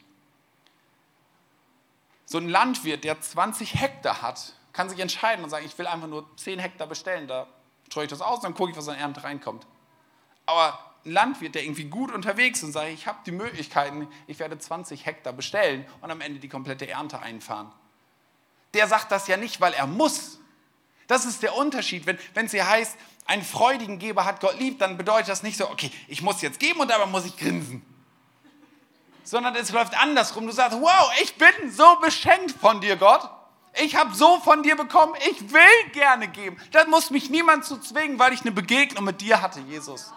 So 2.26 2.38
ein 2.38 2.50
Landwirt, 2.50 3.04
der 3.04 3.20
20 3.20 3.80
Hektar 3.80 4.22
hat, 4.22 4.54
kann 4.72 4.90
sich 4.90 5.00
entscheiden 5.00 5.44
und 5.44 5.50
sagen, 5.50 5.66
ich 5.66 5.78
will 5.78 5.88
einfach 5.88 6.08
nur 6.08 6.26
10 6.38 6.60
Hektar 6.60 6.88
bestellen, 6.88 7.28
da 7.28 7.48
streue 7.90 8.06
ich 8.06 8.10
das 8.10 8.22
aus, 8.22 8.42
dann 8.42 8.56
gucke 8.56 8.72
ich, 8.72 8.78
was 8.78 8.88
an 8.88 8.96
Ernte 8.96 9.24
reinkommt. 9.24 9.68
Aber 10.46 10.93
Landwirt, 11.06 11.56
der 11.56 11.64
irgendwie 11.64 11.86
gut 11.86 12.12
unterwegs 12.12 12.60
ist 12.60 12.66
und 12.66 12.72
sagt, 12.72 12.90
ich 12.90 13.08
habe 13.08 13.20
die 13.26 13.32
Möglichkeiten, 13.32 14.08
ich 14.28 14.40
werde 14.40 14.58
20 14.58 15.06
Hektar 15.06 15.34
bestellen 15.34 15.86
und 16.02 16.12
am 16.12 16.22
Ende 16.22 16.40
die 16.40 16.50
komplette 16.50 16.88
Ernte 16.88 17.20
einfahren. 17.20 17.72
Der 18.74 18.88
sagt 18.88 19.12
das 19.12 19.28
ja 19.28 19.38
nicht, 19.38 19.62
weil 19.62 19.74
er 19.74 19.86
muss. 19.86 20.40
Das 21.08 21.26
ist 21.26 21.44
der 21.44 21.56
Unterschied. 21.56 22.06
Wenn 22.06 22.46
es 22.46 22.52
hier 22.52 22.68
heißt, 22.68 22.98
einen 23.26 23.44
freudigen 23.44 24.00
Geber 24.00 24.26
hat 24.26 24.40
Gott 24.40 24.60
lieb, 24.60 24.80
dann 24.80 24.98
bedeutet 24.98 25.30
das 25.30 25.44
nicht 25.44 25.58
so, 25.58 25.70
okay, 25.70 25.92
ich 26.08 26.22
muss 26.22 26.42
jetzt 26.42 26.60
geben 26.60 26.80
und 26.80 26.90
dabei 26.90 27.06
muss 27.06 27.26
ich 27.26 27.38
grinsen. 27.38 27.86
Sondern 29.24 29.56
es 29.56 29.72
läuft 29.72 29.98
andersrum. 29.98 30.46
Du 30.46 30.52
sagst, 30.52 30.80
wow, 30.80 31.12
ich 31.22 31.36
bin 31.36 31.72
so 31.72 31.98
beschenkt 32.02 32.52
von 32.52 32.82
dir, 32.82 32.96
Gott. 32.96 33.30
Ich 33.82 33.96
habe 33.96 34.14
so 34.14 34.40
von 34.40 34.62
dir 34.64 34.76
bekommen, 34.76 35.14
ich 35.32 35.52
will 35.52 35.92
gerne 35.94 36.28
geben. 36.28 36.58
Da 36.72 36.86
muss 36.86 37.10
mich 37.10 37.30
niemand 37.30 37.66
zu 37.66 37.80
zwingen, 37.80 38.20
weil 38.20 38.34
ich 38.34 38.42
eine 38.42 38.52
Begegnung 38.52 39.04
mit 39.04 39.22
dir 39.22 39.42
hatte, 39.42 39.62
Jesus. 39.62 40.12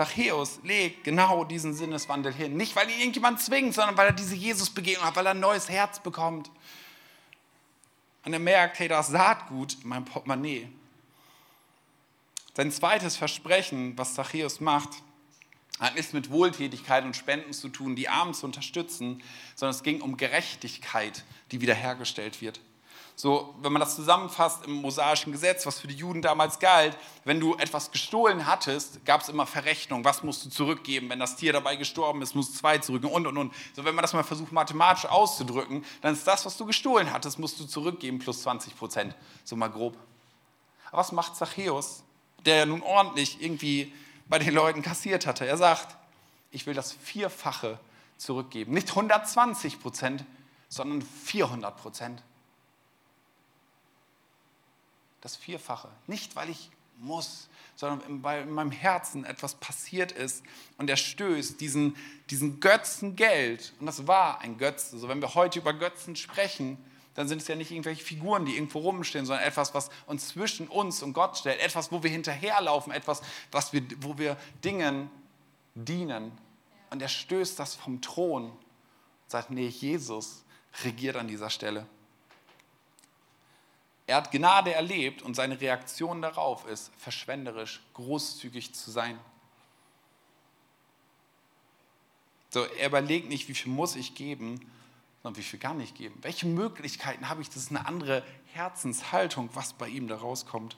Zachäus 0.00 0.60
legt 0.62 1.04
genau 1.04 1.44
diesen 1.44 1.74
Sinneswandel 1.74 2.32
hin. 2.32 2.56
Nicht, 2.56 2.74
weil 2.74 2.88
ihn 2.88 3.00
irgendjemand 3.00 3.38
zwingt, 3.38 3.74
sondern 3.74 3.98
weil 3.98 4.06
er 4.06 4.12
diese 4.14 4.34
Jesus-Begegnung 4.34 5.04
hat, 5.04 5.14
weil 5.14 5.26
er 5.26 5.32
ein 5.32 5.40
neues 5.40 5.68
Herz 5.68 6.00
bekommt. 6.00 6.50
Und 8.24 8.32
er 8.32 8.38
merkt, 8.38 8.78
hey, 8.78 8.88
da 8.88 9.00
ist 9.00 9.08
Saatgut 9.08 9.76
in 9.82 9.90
meinem 9.90 10.06
Portemonnaie. 10.06 10.70
Sein 12.56 12.72
zweites 12.72 13.16
Versprechen, 13.16 13.98
was 13.98 14.14
Zachäus 14.14 14.60
macht, 14.60 14.88
hat 15.78 15.96
nichts 15.96 16.14
mit 16.14 16.30
Wohltätigkeit 16.30 17.04
und 17.04 17.14
Spenden 17.14 17.52
zu 17.52 17.68
tun, 17.68 17.94
die 17.94 18.08
Armen 18.08 18.32
zu 18.32 18.46
unterstützen, 18.46 19.22
sondern 19.54 19.76
es 19.76 19.82
ging 19.82 20.00
um 20.00 20.16
Gerechtigkeit, 20.16 21.24
die 21.50 21.60
wiederhergestellt 21.60 22.40
wird. 22.40 22.58
So, 23.20 23.54
wenn 23.60 23.70
man 23.74 23.80
das 23.80 23.96
zusammenfasst 23.96 24.64
im 24.64 24.76
mosaischen 24.76 25.30
Gesetz, 25.30 25.66
was 25.66 25.78
für 25.78 25.86
die 25.86 25.94
Juden 25.94 26.22
damals 26.22 26.58
galt, 26.58 26.96
wenn 27.24 27.38
du 27.38 27.54
etwas 27.56 27.90
gestohlen 27.90 28.46
hattest, 28.46 29.04
gab 29.04 29.20
es 29.20 29.28
immer 29.28 29.44
Verrechnung. 29.44 30.06
Was 30.06 30.22
musst 30.22 30.42
du 30.46 30.48
zurückgeben? 30.48 31.10
Wenn 31.10 31.18
das 31.18 31.36
Tier 31.36 31.52
dabei 31.52 31.76
gestorben 31.76 32.22
ist, 32.22 32.34
musst 32.34 32.54
du 32.54 32.58
zwei 32.58 32.78
zurückgeben 32.78 33.12
und 33.12 33.26
und 33.26 33.36
und. 33.36 33.54
So, 33.76 33.84
wenn 33.84 33.94
man 33.94 34.00
das 34.00 34.14
mal 34.14 34.22
versucht, 34.22 34.52
mathematisch 34.52 35.04
auszudrücken, 35.04 35.84
dann 36.00 36.14
ist 36.14 36.26
das, 36.26 36.46
was 36.46 36.56
du 36.56 36.64
gestohlen 36.64 37.12
hattest, 37.12 37.38
musst 37.38 37.60
du 37.60 37.66
zurückgeben 37.66 38.20
plus 38.20 38.40
20 38.40 38.74
Prozent. 38.74 39.14
So 39.44 39.54
mal 39.54 39.68
grob. 39.68 39.98
Aber 40.88 41.00
was 41.00 41.12
macht 41.12 41.36
Zachäus, 41.36 42.02
der 42.46 42.64
nun 42.64 42.80
ordentlich 42.80 43.42
irgendwie 43.42 43.92
bei 44.30 44.38
den 44.38 44.54
Leuten 44.54 44.80
kassiert 44.80 45.26
hatte? 45.26 45.46
Er 45.46 45.58
sagt, 45.58 45.94
ich 46.52 46.66
will 46.66 46.72
das 46.72 46.92
Vierfache 46.92 47.78
zurückgeben. 48.16 48.72
Nicht 48.72 48.88
120 48.88 49.78
Prozent, 49.78 50.24
sondern 50.70 51.02
400 51.02 51.76
Prozent 51.76 52.22
das 55.20 55.36
Vierfache. 55.36 55.88
Nicht, 56.06 56.36
weil 56.36 56.50
ich 56.50 56.70
muss, 56.98 57.48
sondern 57.76 58.22
weil 58.22 58.42
in 58.42 58.50
meinem 58.50 58.70
Herzen 58.70 59.24
etwas 59.24 59.54
passiert 59.54 60.12
ist 60.12 60.42
und 60.76 60.90
er 60.90 60.96
stößt 60.96 61.60
diesen, 61.60 61.96
diesen 62.28 62.60
Götzen 62.60 63.16
Geld. 63.16 63.72
Und 63.80 63.86
das 63.86 64.06
war 64.06 64.40
ein 64.40 64.58
Götze. 64.58 64.96
Also 64.96 65.08
wenn 65.08 65.20
wir 65.20 65.34
heute 65.34 65.58
über 65.58 65.72
Götzen 65.72 66.16
sprechen, 66.16 66.78
dann 67.14 67.26
sind 67.26 67.42
es 67.42 67.48
ja 67.48 67.56
nicht 67.56 67.70
irgendwelche 67.70 68.04
Figuren, 68.04 68.44
die 68.44 68.54
irgendwo 68.54 68.80
rumstehen, 68.80 69.26
sondern 69.26 69.44
etwas, 69.44 69.74
was 69.74 69.90
uns 70.06 70.28
zwischen 70.28 70.68
uns 70.68 71.02
und 71.02 71.12
Gott 71.12 71.36
stellt. 71.36 71.60
Etwas, 71.60 71.90
wo 71.90 72.02
wir 72.02 72.10
hinterherlaufen, 72.10 72.92
etwas, 72.92 73.22
was 73.50 73.72
wir, 73.72 73.82
wo 74.00 74.16
wir 74.16 74.36
Dingen 74.64 75.10
dienen. 75.74 76.32
Und 76.90 77.02
er 77.02 77.08
stößt 77.08 77.58
das 77.58 77.74
vom 77.74 78.00
Thron 78.00 78.44
und 78.44 78.58
sagt, 79.26 79.50
nee, 79.50 79.66
Jesus 79.66 80.44
regiert 80.84 81.16
an 81.16 81.28
dieser 81.28 81.50
Stelle. 81.50 81.86
Er 84.10 84.16
hat 84.16 84.32
Gnade 84.32 84.74
erlebt 84.74 85.22
und 85.22 85.36
seine 85.36 85.60
Reaktion 85.60 86.20
darauf 86.20 86.66
ist, 86.66 86.90
verschwenderisch, 86.96 87.80
großzügig 87.94 88.74
zu 88.74 88.90
sein. 88.90 89.16
So, 92.48 92.64
er 92.64 92.88
überlegt 92.88 93.28
nicht, 93.28 93.46
wie 93.46 93.54
viel 93.54 93.70
muss 93.70 93.94
ich 93.94 94.16
geben, 94.16 94.68
sondern 95.22 95.38
wie 95.38 95.44
viel 95.44 95.60
kann 95.60 95.78
ich 95.78 95.94
geben. 95.94 96.18
Welche 96.22 96.48
Möglichkeiten 96.48 97.28
habe 97.28 97.40
ich? 97.40 97.50
Das 97.50 97.58
ist 97.58 97.70
eine 97.70 97.86
andere 97.86 98.24
Herzenshaltung, 98.46 99.48
was 99.54 99.74
bei 99.74 99.86
ihm 99.86 100.08
da 100.08 100.16
rauskommt. 100.16 100.76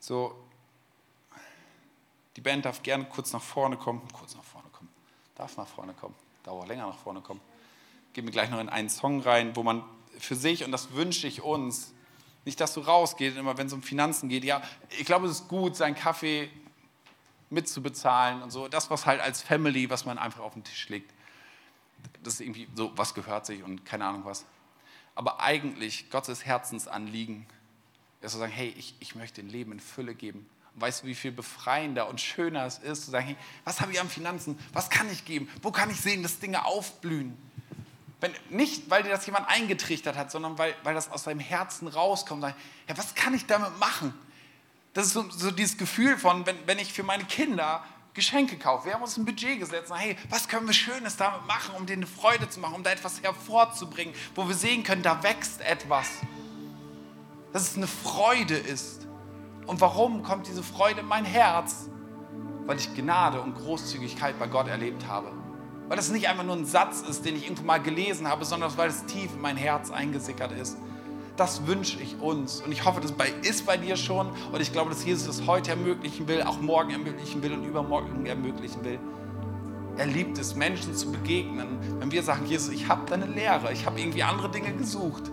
So, 0.00 0.36
die 2.34 2.40
Band 2.40 2.64
darf 2.64 2.82
gerne 2.82 3.04
kurz 3.04 3.32
nach 3.32 3.42
vorne 3.42 3.76
kommen. 3.76 4.02
Kurz 4.12 4.34
nach 4.34 4.42
vorne 4.42 4.68
kommen. 4.70 4.90
Darf 5.36 5.56
nach 5.56 5.68
vorne 5.68 5.94
kommen. 5.94 6.16
Dauert 6.42 6.66
länger 6.66 6.88
nach 6.88 6.98
vorne 6.98 7.20
kommen 7.20 7.40
gehen 8.18 8.26
wir 8.26 8.32
gleich 8.32 8.50
noch 8.50 8.58
in 8.58 8.68
einen 8.68 8.90
Song 8.90 9.20
rein, 9.20 9.54
wo 9.54 9.62
man 9.62 9.84
für 10.18 10.34
sich, 10.34 10.64
und 10.64 10.72
das 10.72 10.92
wünsche 10.92 11.28
ich 11.28 11.40
uns, 11.40 11.94
nicht, 12.44 12.58
dass 12.58 12.74
du 12.74 12.80
rausgehst, 12.80 13.36
immer 13.36 13.56
wenn 13.58 13.68
es 13.68 13.72
um 13.72 13.80
Finanzen 13.80 14.28
geht. 14.28 14.42
Ja, 14.42 14.60
ich 14.98 15.04
glaube, 15.04 15.26
es 15.26 15.42
ist 15.42 15.46
gut, 15.46 15.76
seinen 15.76 15.94
Kaffee 15.94 16.50
mitzubezahlen 17.48 18.42
und 18.42 18.50
so. 18.50 18.66
Das, 18.66 18.90
was 18.90 19.06
halt 19.06 19.20
als 19.20 19.40
Family, 19.40 19.88
was 19.88 20.04
man 20.04 20.18
einfach 20.18 20.40
auf 20.40 20.54
den 20.54 20.64
Tisch 20.64 20.88
legt. 20.88 21.12
Das 22.24 22.34
ist 22.34 22.40
irgendwie 22.40 22.66
so, 22.74 22.90
was 22.96 23.14
gehört 23.14 23.46
sich 23.46 23.62
und 23.62 23.84
keine 23.84 24.06
Ahnung 24.06 24.24
was. 24.24 24.44
Aber 25.14 25.40
eigentlich, 25.40 26.10
Gottes 26.10 26.44
Herzensanliegen 26.44 27.46
ist 28.20 28.32
zu 28.32 28.38
sagen, 28.38 28.50
hey, 28.50 28.74
ich, 28.76 28.96
ich 28.98 29.14
möchte 29.14 29.42
ein 29.42 29.48
Leben 29.48 29.70
in 29.70 29.78
Fülle 29.78 30.16
geben. 30.16 30.44
Und 30.74 30.80
weißt 30.80 31.04
du, 31.04 31.06
wie 31.06 31.14
viel 31.14 31.30
befreiender 31.30 32.08
und 32.08 32.20
schöner 32.20 32.66
es 32.66 32.78
ist, 32.78 33.04
zu 33.04 33.12
sagen, 33.12 33.26
hey, 33.26 33.36
was 33.62 33.80
habe 33.80 33.92
ich 33.92 34.00
an 34.00 34.08
Finanzen? 34.08 34.58
Was 34.72 34.90
kann 34.90 35.08
ich 35.08 35.24
geben? 35.24 35.48
Wo 35.62 35.70
kann 35.70 35.88
ich 35.88 36.00
sehen, 36.00 36.24
dass 36.24 36.40
Dinge 36.40 36.64
aufblühen? 36.64 37.36
Wenn, 38.20 38.32
nicht, 38.50 38.90
weil 38.90 39.02
dir 39.04 39.10
das 39.10 39.26
jemand 39.26 39.48
eingetrichtert 39.48 40.16
hat, 40.16 40.30
sondern 40.30 40.58
weil, 40.58 40.74
weil 40.82 40.94
das 40.94 41.10
aus 41.10 41.22
deinem 41.22 41.40
Herzen 41.40 41.86
rauskommt. 41.86 42.42
Sagen, 42.42 42.56
ja, 42.88 42.98
was 42.98 43.14
kann 43.14 43.34
ich 43.34 43.46
damit 43.46 43.78
machen? 43.78 44.12
Das 44.92 45.06
ist 45.06 45.12
so, 45.12 45.30
so 45.30 45.50
dieses 45.50 45.78
Gefühl 45.78 46.18
von, 46.18 46.44
wenn, 46.44 46.56
wenn 46.66 46.78
ich 46.78 46.92
für 46.92 47.04
meine 47.04 47.24
Kinder 47.24 47.84
Geschenke 48.18 48.58
kaufe. 48.58 48.86
Wir 48.86 48.94
haben 48.94 49.02
uns 49.02 49.16
ein 49.16 49.24
Budget 49.24 49.60
gesetzt. 49.60 49.92
Hey, 49.94 50.16
was 50.28 50.48
können 50.48 50.66
wir 50.66 50.74
Schönes 50.74 51.16
damit 51.16 51.46
machen, 51.46 51.76
um 51.76 51.86
denen 51.86 52.02
eine 52.02 52.10
Freude 52.10 52.48
zu 52.48 52.58
machen, 52.58 52.74
um 52.74 52.82
da 52.82 52.90
etwas 52.90 53.22
hervorzubringen, 53.22 54.12
wo 54.34 54.48
wir 54.48 54.56
sehen 54.56 54.82
können, 54.82 55.02
da 55.02 55.22
wächst 55.22 55.60
etwas. 55.60 56.08
Dass 57.52 57.62
es 57.62 57.76
eine 57.76 57.86
Freude 57.86 58.56
ist. 58.56 59.06
Und 59.66 59.80
warum 59.80 60.24
kommt 60.24 60.48
diese 60.48 60.64
Freude 60.64 61.00
in 61.00 61.06
mein 61.06 61.24
Herz? 61.24 61.88
Weil 62.66 62.78
ich 62.78 62.92
Gnade 62.94 63.40
und 63.40 63.54
Großzügigkeit 63.54 64.36
bei 64.36 64.48
Gott 64.48 64.66
erlebt 64.66 65.06
habe. 65.06 65.30
Weil 65.88 65.96
das 65.96 66.10
nicht 66.10 66.28
einfach 66.28 66.44
nur 66.44 66.54
ein 66.54 66.66
Satz 66.66 67.02
ist, 67.08 67.24
den 67.24 67.36
ich 67.36 67.44
irgendwo 67.44 67.64
mal 67.64 67.78
gelesen 67.78 68.28
habe, 68.28 68.44
sondern 68.44 68.76
weil 68.76 68.90
es 68.90 69.06
tief 69.06 69.34
in 69.34 69.40
mein 69.40 69.56
Herz 69.56 69.90
eingesickert 69.90 70.52
ist. 70.52 70.76
Das 71.36 71.66
wünsche 71.66 72.00
ich 72.00 72.20
uns. 72.20 72.60
Und 72.60 72.72
ich 72.72 72.84
hoffe, 72.84 73.00
das 73.00 73.14
ist 73.42 73.64
bei 73.64 73.76
dir 73.76 73.96
schon. 73.96 74.28
Und 74.52 74.60
ich 74.60 74.72
glaube, 74.72 74.90
dass 74.90 75.04
Jesus 75.04 75.38
es 75.38 75.46
heute 75.46 75.70
ermöglichen 75.70 76.28
will, 76.28 76.42
auch 76.42 76.60
morgen 76.60 76.90
ermöglichen 76.90 77.42
will 77.42 77.52
und 77.52 77.64
übermorgen 77.64 78.26
ermöglichen 78.26 78.84
will. 78.84 78.98
Er 79.96 80.06
liebt 80.06 80.36
es, 80.38 80.54
Menschen 80.54 80.94
zu 80.94 81.10
begegnen. 81.10 81.78
Wenn 81.98 82.12
wir 82.12 82.22
sagen, 82.22 82.44
Jesus, 82.46 82.72
ich 82.74 82.88
habe 82.88 83.08
deine 83.08 83.26
Lehre, 83.26 83.72
ich 83.72 83.86
habe 83.86 84.00
irgendwie 84.00 84.22
andere 84.22 84.50
Dinge 84.50 84.72
gesucht. 84.72 85.30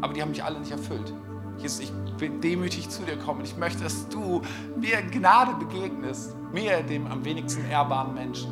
Aber 0.00 0.12
die 0.12 0.22
haben 0.22 0.30
mich 0.30 0.42
alle 0.42 0.58
nicht 0.58 0.72
erfüllt. 0.72 1.12
Jesus, 1.58 1.80
ich 1.80 1.92
will 2.18 2.30
demütig 2.40 2.88
zu 2.90 3.02
dir 3.02 3.16
kommen. 3.16 3.42
Ich 3.44 3.56
möchte, 3.56 3.84
dass 3.84 4.08
du 4.08 4.42
mir 4.78 4.98
in 4.98 5.10
Gnade 5.10 5.54
begegnest. 5.54 6.34
Mir, 6.56 6.82
dem 6.82 7.06
am 7.06 7.22
wenigsten 7.22 7.68
ehrbaren 7.68 8.14
Menschen. 8.14 8.50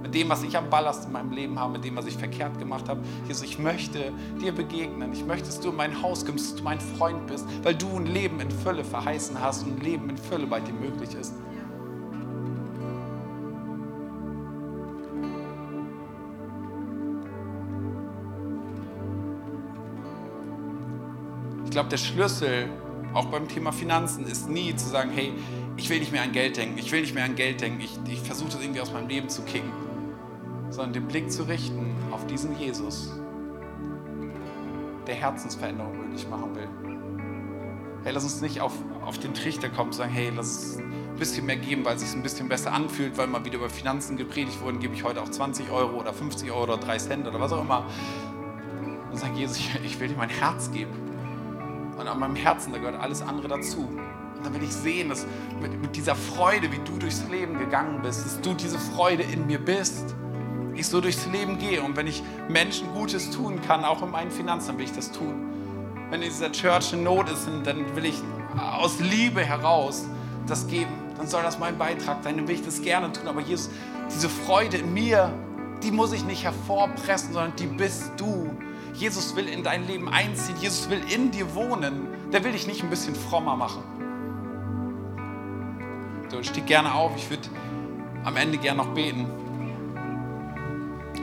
Mit 0.00 0.14
dem, 0.14 0.30
was 0.30 0.42
ich 0.42 0.56
am 0.56 0.70
Ballast 0.70 1.04
in 1.04 1.12
meinem 1.12 1.32
Leben 1.32 1.58
habe, 1.58 1.74
mit 1.74 1.84
dem, 1.84 1.94
was 1.96 2.06
ich 2.06 2.16
verkehrt 2.16 2.58
gemacht 2.58 2.88
habe. 2.88 3.02
Jesus, 3.28 3.42
ich 3.42 3.58
möchte 3.58 4.10
dir 4.40 4.52
begegnen. 4.52 5.12
Ich 5.12 5.26
möchte, 5.26 5.48
dass 5.48 5.60
du 5.60 5.68
in 5.68 5.76
mein 5.76 6.00
Haus 6.00 6.24
kommst, 6.24 6.52
dass 6.52 6.56
du 6.56 6.64
mein 6.64 6.80
Freund 6.80 7.26
bist, 7.26 7.46
weil 7.62 7.74
du 7.74 7.94
ein 7.94 8.06
Leben 8.06 8.40
in 8.40 8.50
Fülle 8.50 8.82
verheißen 8.82 9.38
hast 9.38 9.64
und 9.64 9.78
ein 9.78 9.80
Leben 9.82 10.08
in 10.08 10.16
Fülle 10.16 10.46
bei 10.46 10.60
dir 10.60 10.72
möglich 10.72 11.14
ist. 11.14 11.34
Ich 21.66 21.70
glaube, 21.70 21.90
der 21.90 21.98
Schlüssel 21.98 22.70
auch 23.12 23.26
beim 23.26 23.46
Thema 23.46 23.72
Finanzen 23.72 24.26
ist 24.26 24.48
nie 24.48 24.74
zu 24.74 24.88
sagen, 24.88 25.10
hey, 25.10 25.34
ich 25.76 25.88
will 25.88 25.98
nicht 25.98 26.12
mehr 26.12 26.22
an 26.22 26.32
Geld 26.32 26.56
denken, 26.56 26.78
ich 26.78 26.90
will 26.92 27.00
nicht 27.00 27.14
mehr 27.14 27.24
an 27.24 27.34
Geld 27.34 27.60
denken, 27.60 27.80
ich, 27.80 27.98
ich 28.08 28.20
versuche 28.20 28.50
das 28.50 28.60
irgendwie 28.60 28.80
aus 28.80 28.92
meinem 28.92 29.08
Leben 29.08 29.28
zu 29.28 29.42
kicken, 29.42 29.72
sondern 30.70 30.92
den 30.92 31.06
Blick 31.06 31.30
zu 31.30 31.44
richten 31.44 31.94
auf 32.10 32.26
diesen 32.26 32.58
Jesus, 32.58 33.10
der 35.06 35.14
Herzensveränderung 35.14 35.96
möglich 35.98 36.26
machen 36.28 36.54
will. 36.54 36.68
Hey, 38.04 38.12
lass 38.12 38.24
uns 38.24 38.40
nicht 38.40 38.60
auf, 38.60 38.72
auf 39.04 39.18
den 39.18 39.32
Trichter 39.32 39.68
kommen 39.68 39.90
und 39.90 39.94
sagen, 39.94 40.12
hey, 40.12 40.32
lass 40.34 40.78
ein 40.78 41.16
bisschen 41.18 41.46
mehr 41.46 41.56
geben, 41.56 41.84
weil 41.84 41.94
es 41.94 42.02
sich 42.02 42.14
ein 42.14 42.22
bisschen 42.22 42.48
besser 42.48 42.72
anfühlt, 42.72 43.16
weil 43.16 43.28
mal 43.28 43.44
wieder 43.44 43.56
über 43.56 43.70
Finanzen 43.70 44.16
gepredigt 44.16 44.60
wurde, 44.60 44.78
gebe 44.78 44.94
ich 44.94 45.04
heute 45.04 45.22
auch 45.22 45.28
20 45.28 45.70
Euro 45.70 46.00
oder 46.00 46.12
50 46.12 46.50
Euro 46.50 46.64
oder 46.64 46.78
3 46.78 46.98
Cent 46.98 47.28
oder 47.28 47.40
was 47.40 47.52
auch 47.52 47.60
immer. 47.60 47.86
Und 49.10 49.18
sagen, 49.18 49.36
Jesus, 49.36 49.60
ich 49.84 50.00
will 50.00 50.08
dir 50.08 50.16
mein 50.16 50.30
Herz 50.30 50.70
geben 50.72 50.90
und 51.96 52.08
an 52.08 52.18
meinem 52.18 52.36
Herzen, 52.36 52.72
da 52.72 52.78
gehört 52.78 53.00
alles 53.00 53.22
andere 53.22 53.48
dazu. 53.48 53.88
Und 54.36 54.46
dann 54.46 54.54
will 54.54 54.62
ich 54.62 54.72
sehen, 54.72 55.08
dass 55.08 55.26
mit, 55.60 55.80
mit 55.80 55.96
dieser 55.96 56.14
Freude, 56.14 56.70
wie 56.72 56.78
du 56.84 56.98
durchs 56.98 57.24
Leben 57.30 57.58
gegangen 57.58 58.00
bist, 58.02 58.24
dass 58.24 58.40
du 58.40 58.54
diese 58.54 58.78
Freude 58.78 59.22
in 59.22 59.46
mir 59.46 59.58
bist. 59.58 60.14
ich 60.74 60.86
so 60.86 61.00
durchs 61.00 61.26
Leben 61.26 61.58
gehe 61.58 61.82
und 61.82 61.96
wenn 61.96 62.06
ich 62.06 62.22
Menschen 62.48 62.92
Gutes 62.92 63.30
tun 63.30 63.60
kann, 63.66 63.84
auch 63.84 64.02
in 64.02 64.10
meinen 64.10 64.30
Finanzen, 64.30 64.78
will 64.78 64.84
ich 64.84 64.92
das 64.92 65.12
tun. 65.12 65.52
Wenn 66.10 66.22
in 66.22 66.28
dieser 66.28 66.52
Church 66.52 66.92
in 66.92 67.04
Not 67.04 67.30
ist, 67.30 67.48
dann 67.64 67.96
will 67.96 68.04
ich 68.04 68.20
aus 68.58 69.00
Liebe 69.00 69.44
heraus 69.44 70.06
das 70.46 70.66
geben. 70.66 70.92
Dann 71.16 71.26
soll 71.26 71.42
das 71.42 71.58
mein 71.58 71.78
Beitrag 71.78 72.22
sein, 72.22 72.36
dann 72.36 72.48
will 72.48 72.54
ich 72.54 72.64
das 72.64 72.82
gerne 72.82 73.12
tun. 73.12 73.28
Aber 73.28 73.40
Jesus, 73.40 73.70
diese 74.14 74.28
Freude 74.28 74.78
in 74.78 74.92
mir, 74.92 75.32
die 75.82 75.90
muss 75.90 76.12
ich 76.12 76.24
nicht 76.24 76.44
hervorpressen, 76.44 77.32
sondern 77.32 77.56
die 77.56 77.66
bist 77.66 78.12
du. 78.16 78.50
Jesus 78.94 79.34
will 79.36 79.48
in 79.48 79.62
dein 79.62 79.86
Leben 79.86 80.08
einziehen. 80.08 80.56
Jesus 80.60 80.90
will 80.90 81.00
in 81.10 81.30
dir 81.30 81.54
wohnen. 81.54 82.08
Der 82.32 82.44
will 82.44 82.52
dich 82.52 82.66
nicht 82.66 82.82
ein 82.82 82.90
bisschen 82.90 83.14
frommer 83.14 83.56
machen. 83.56 83.82
Steh 86.44 86.60
gerne 86.62 86.94
auf. 86.94 87.12
Ich 87.16 87.28
würde 87.30 87.48
am 88.24 88.36
Ende 88.36 88.58
gerne 88.58 88.78
noch 88.78 88.94
beten. 88.94 89.26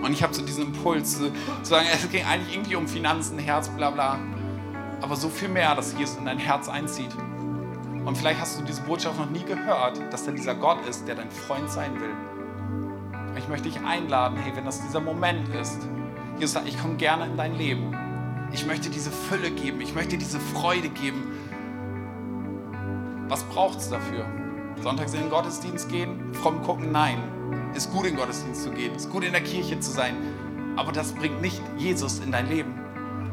Und 0.03 0.13
ich 0.13 0.23
habe 0.23 0.33
so 0.33 0.41
diesen 0.41 0.67
Impuls 0.67 1.17
zu, 1.17 1.31
sagen, 1.63 1.87
es 1.93 2.09
ging 2.09 2.25
eigentlich 2.25 2.55
irgendwie 2.55 2.75
um 2.75 2.87
Finanzen, 2.87 3.37
Herz, 3.37 3.69
bla 3.69 3.89
bla. 3.89 4.19
Aber 5.01 5.15
so 5.15 5.29
viel 5.29 5.49
mehr, 5.49 5.75
dass 5.75 5.97
Jesus 5.97 6.17
in 6.17 6.25
dein 6.25 6.37
Herz 6.37 6.69
einzieht. 6.69 7.13
Und 8.05 8.17
vielleicht 8.17 8.39
hast 8.39 8.59
du 8.59 8.63
diese 8.63 8.81
Botschaft 8.81 9.19
noch 9.19 9.29
nie 9.29 9.43
gehört, 9.43 10.01
dass 10.11 10.25
er 10.25 10.33
dieser 10.33 10.55
Gott 10.55 10.85
ist, 10.87 11.07
der 11.07 11.15
dein 11.15 11.29
Freund 11.29 11.69
sein 11.69 11.99
will. 11.99 12.13
Ich 13.37 13.47
möchte 13.47 13.69
dich 13.69 13.79
einladen, 13.81 14.37
hey, 14.37 14.55
wenn 14.55 14.65
das 14.65 14.81
dieser 14.81 14.99
Moment 14.99 15.47
ist, 15.49 15.87
Jesus 16.39 16.53
sagt, 16.53 16.67
ich 16.67 16.79
komme 16.79 16.95
gerne 16.95 17.25
in 17.25 17.37
dein 17.37 17.55
Leben. 17.55 17.95
Ich 18.51 18.65
möchte 18.65 18.89
diese 18.89 19.11
Fülle 19.11 19.51
geben, 19.51 19.81
ich 19.81 19.93
möchte 19.93 20.17
diese 20.17 20.39
Freude 20.39 20.89
geben. 20.89 21.23
Was 23.27 23.43
braucht 23.43 23.79
es 23.79 23.89
dafür? 23.89 24.25
Sonntags 24.81 25.13
in 25.13 25.21
den 25.21 25.29
Gottesdienst 25.29 25.89
gehen, 25.89 26.33
fromm 26.33 26.61
gucken? 26.61 26.91
Nein. 26.91 27.17
Ist 27.75 27.91
gut 27.91 28.05
in 28.05 28.11
den 28.11 28.17
Gottesdienst 28.17 28.63
zu 28.63 28.71
gehen, 28.71 28.95
ist 28.95 29.09
gut 29.09 29.23
in 29.23 29.31
der 29.31 29.41
Kirche 29.41 29.79
zu 29.79 29.91
sein. 29.91 30.15
Aber 30.75 30.91
das 30.91 31.13
bringt 31.13 31.41
nicht 31.41 31.61
Jesus 31.77 32.19
in 32.19 32.31
dein 32.31 32.47
Leben. 32.47 32.73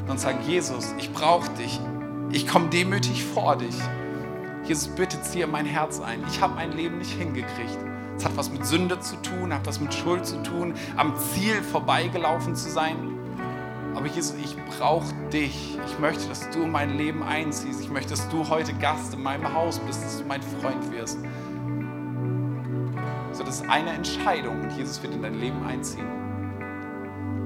Und 0.08 0.20
sagen, 0.20 0.38
Jesus, 0.46 0.94
ich 0.98 1.12
brauche 1.12 1.50
dich. 1.50 1.80
Ich 2.32 2.46
komme 2.46 2.68
demütig 2.68 3.24
vor 3.24 3.56
dich. 3.56 3.76
Jesus, 4.64 4.88
bitte 4.88 5.20
ziehe 5.22 5.46
mein 5.46 5.66
Herz 5.66 6.00
ein. 6.00 6.22
Ich 6.28 6.40
habe 6.40 6.54
mein 6.54 6.72
Leben 6.72 6.98
nicht 6.98 7.12
hingekriegt. 7.12 7.78
Es 8.16 8.24
hat 8.24 8.36
was 8.36 8.50
mit 8.50 8.66
Sünde 8.66 8.98
zu 9.00 9.16
tun, 9.16 9.52
hat 9.52 9.66
was 9.66 9.80
mit 9.80 9.94
Schuld 9.94 10.26
zu 10.26 10.42
tun, 10.42 10.74
am 10.96 11.14
Ziel 11.16 11.62
vorbeigelaufen 11.62 12.56
zu 12.56 12.70
sein. 12.70 13.15
Aber 13.96 14.06
Jesus, 14.08 14.36
ich 14.36 14.54
brauche 14.78 15.12
dich. 15.32 15.78
Ich 15.86 15.98
möchte, 15.98 16.28
dass 16.28 16.50
du 16.50 16.62
in 16.64 16.70
mein 16.70 16.98
Leben 16.98 17.22
einziehst. 17.22 17.80
Ich 17.80 17.90
möchte, 17.90 18.10
dass 18.10 18.28
du 18.28 18.46
heute 18.46 18.74
Gast 18.74 19.14
in 19.14 19.22
meinem 19.22 19.52
Haus 19.54 19.78
bist, 19.78 20.04
dass 20.04 20.18
du 20.18 20.24
mein 20.26 20.42
Freund 20.42 20.92
wirst. 20.92 21.18
So, 23.32 23.42
das 23.42 23.62
ist 23.62 23.68
eine 23.70 23.90
Entscheidung 23.90 24.60
und 24.60 24.76
Jesus 24.76 25.02
wird 25.02 25.14
in 25.14 25.22
dein 25.22 25.40
Leben 25.40 25.64
einziehen. 25.66 26.06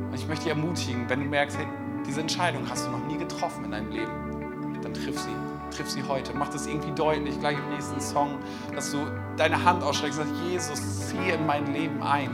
Und 0.09 0.14
ich 0.14 0.26
möchte 0.26 0.44
dich 0.44 0.53
ermutigen, 0.53 1.09
wenn 1.09 1.20
du 1.20 1.26
merkst, 1.26 1.57
hey, 1.57 1.66
diese 2.05 2.20
Entscheidung 2.20 2.68
hast 2.68 2.84
du 2.86 2.90
noch 2.90 3.07
nie 3.07 3.16
getroffen 3.16 3.64
in 3.64 3.70
deinem 3.70 3.90
Leben, 3.90 4.80
dann 4.82 4.92
triff 4.92 5.20
sie 5.20 5.34
triff 5.70 5.88
sie 5.90 6.03
heute. 6.03 6.32
Mach 6.34 6.48
das 6.48 6.66
irgendwie 6.66 6.92
deutlich, 6.92 7.38
gleich 7.40 7.57
im 7.57 7.70
nächsten 7.70 8.01
Song, 8.01 8.38
dass 8.74 8.90
du 8.90 8.98
deine 9.36 9.64
Hand 9.64 9.82
ausstreckst 9.82 10.18
und 10.18 10.26
sagst, 10.26 10.42
Jesus, 10.48 11.09
ziehe 11.09 11.34
in 11.34 11.46
mein 11.46 11.72
Leben 11.72 12.03
ein. 12.03 12.30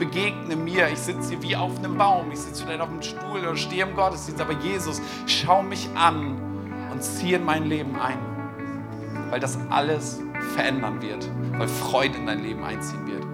Begegne 0.00 0.56
mir. 0.56 0.88
Ich 0.88 0.98
sitze 0.98 1.30
hier 1.30 1.42
wie 1.42 1.54
auf 1.54 1.78
einem 1.78 1.96
Baum. 1.96 2.32
Ich 2.32 2.40
sitze 2.40 2.64
vielleicht 2.64 2.80
auf 2.80 2.88
einem 2.88 3.02
Stuhl 3.02 3.40
oder 3.40 3.56
stehe 3.56 3.84
im 3.84 3.94
Gottesdienst. 3.94 4.40
Aber 4.40 4.54
Jesus, 4.54 5.00
schau 5.26 5.62
mich 5.62 5.88
an 5.94 6.36
und 6.90 7.04
ziehe 7.04 7.36
in 7.36 7.44
mein 7.44 7.66
Leben 7.66 7.94
ein. 8.00 8.18
Weil 9.30 9.38
das 9.38 9.58
alles 9.70 10.20
verändern 10.54 11.00
wird. 11.00 11.28
Weil 11.52 11.68
Freude 11.68 12.18
in 12.18 12.26
dein 12.26 12.42
Leben 12.42 12.64
einziehen 12.64 13.06
wird. 13.06 13.24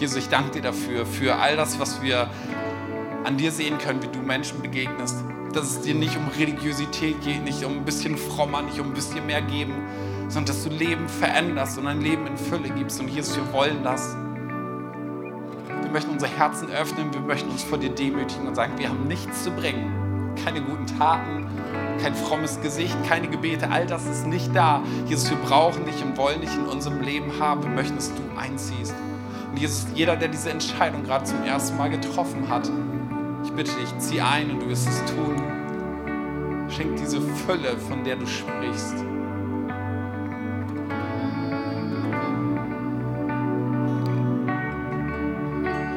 Jesus, 0.00 0.16
ich 0.16 0.28
danke 0.28 0.52
dir 0.52 0.62
dafür, 0.62 1.04
für 1.04 1.36
all 1.36 1.56
das, 1.56 1.78
was 1.78 2.02
wir 2.02 2.30
an 3.24 3.36
dir 3.36 3.52
sehen 3.52 3.76
können, 3.78 4.02
wie 4.02 4.08
du 4.08 4.20
Menschen 4.20 4.62
begegnest 4.62 5.22
dass 5.54 5.70
es 5.70 5.80
dir 5.82 5.94
nicht 5.94 6.16
um 6.16 6.28
Religiosität 6.28 7.20
geht, 7.22 7.44
nicht 7.44 7.64
um 7.64 7.78
ein 7.78 7.84
bisschen 7.84 8.16
frommer, 8.16 8.62
nicht 8.62 8.80
um 8.80 8.88
ein 8.88 8.94
bisschen 8.94 9.24
mehr 9.26 9.42
geben, 9.42 9.74
sondern 10.28 10.46
dass 10.46 10.64
du 10.64 10.70
Leben 10.70 11.08
veränderst 11.08 11.78
und 11.78 11.86
ein 11.86 12.00
Leben 12.00 12.26
in 12.26 12.36
Fülle 12.36 12.70
gibst. 12.70 13.00
Und 13.00 13.08
Jesus, 13.08 13.36
wir 13.36 13.52
wollen 13.52 13.82
das. 13.82 14.16
Wir 15.94 16.00
möchten 16.00 16.14
unser 16.14 16.26
Herzen 16.26 16.70
öffnen, 16.72 17.14
wir 17.14 17.20
möchten 17.20 17.50
uns 17.50 17.62
vor 17.62 17.78
dir 17.78 17.88
demütigen 17.88 18.48
und 18.48 18.56
sagen, 18.56 18.76
wir 18.78 18.88
haben 18.88 19.06
nichts 19.06 19.44
zu 19.44 19.52
bringen. 19.52 20.34
Keine 20.44 20.60
guten 20.60 20.88
Taten, 20.88 21.46
kein 22.02 22.16
frommes 22.16 22.60
Gesicht, 22.60 22.96
keine 23.08 23.28
Gebete, 23.28 23.70
all 23.70 23.86
das 23.86 24.04
ist 24.04 24.26
nicht 24.26 24.50
da. 24.56 24.82
Jesus, 25.06 25.30
wir 25.30 25.36
brauchen 25.36 25.84
dich 25.84 26.02
und 26.02 26.16
wollen 26.16 26.40
dich 26.40 26.52
in 26.52 26.66
unserem 26.66 27.00
Leben 27.00 27.38
haben. 27.38 27.62
Wir 27.62 27.70
möchten, 27.70 27.94
dass 27.94 28.12
du 28.12 28.22
einziehst. 28.36 28.92
Und 29.52 29.60
Jesus, 29.60 29.86
jeder, 29.94 30.16
der 30.16 30.26
diese 30.26 30.50
Entscheidung 30.50 31.04
gerade 31.04 31.26
zum 31.26 31.44
ersten 31.44 31.76
Mal 31.76 31.90
getroffen 31.90 32.48
hat, 32.48 32.68
ich 33.44 33.52
bitte 33.52 33.70
dich, 33.76 33.96
zieh 33.98 34.20
ein 34.20 34.50
und 34.50 34.62
du 34.62 34.68
wirst 34.68 34.88
es 34.88 34.98
tun. 35.04 35.36
Schenk 36.70 36.96
diese 36.96 37.20
Fülle, 37.20 37.78
von 37.78 38.02
der 38.02 38.16
du 38.16 38.26
sprichst. 38.26 39.13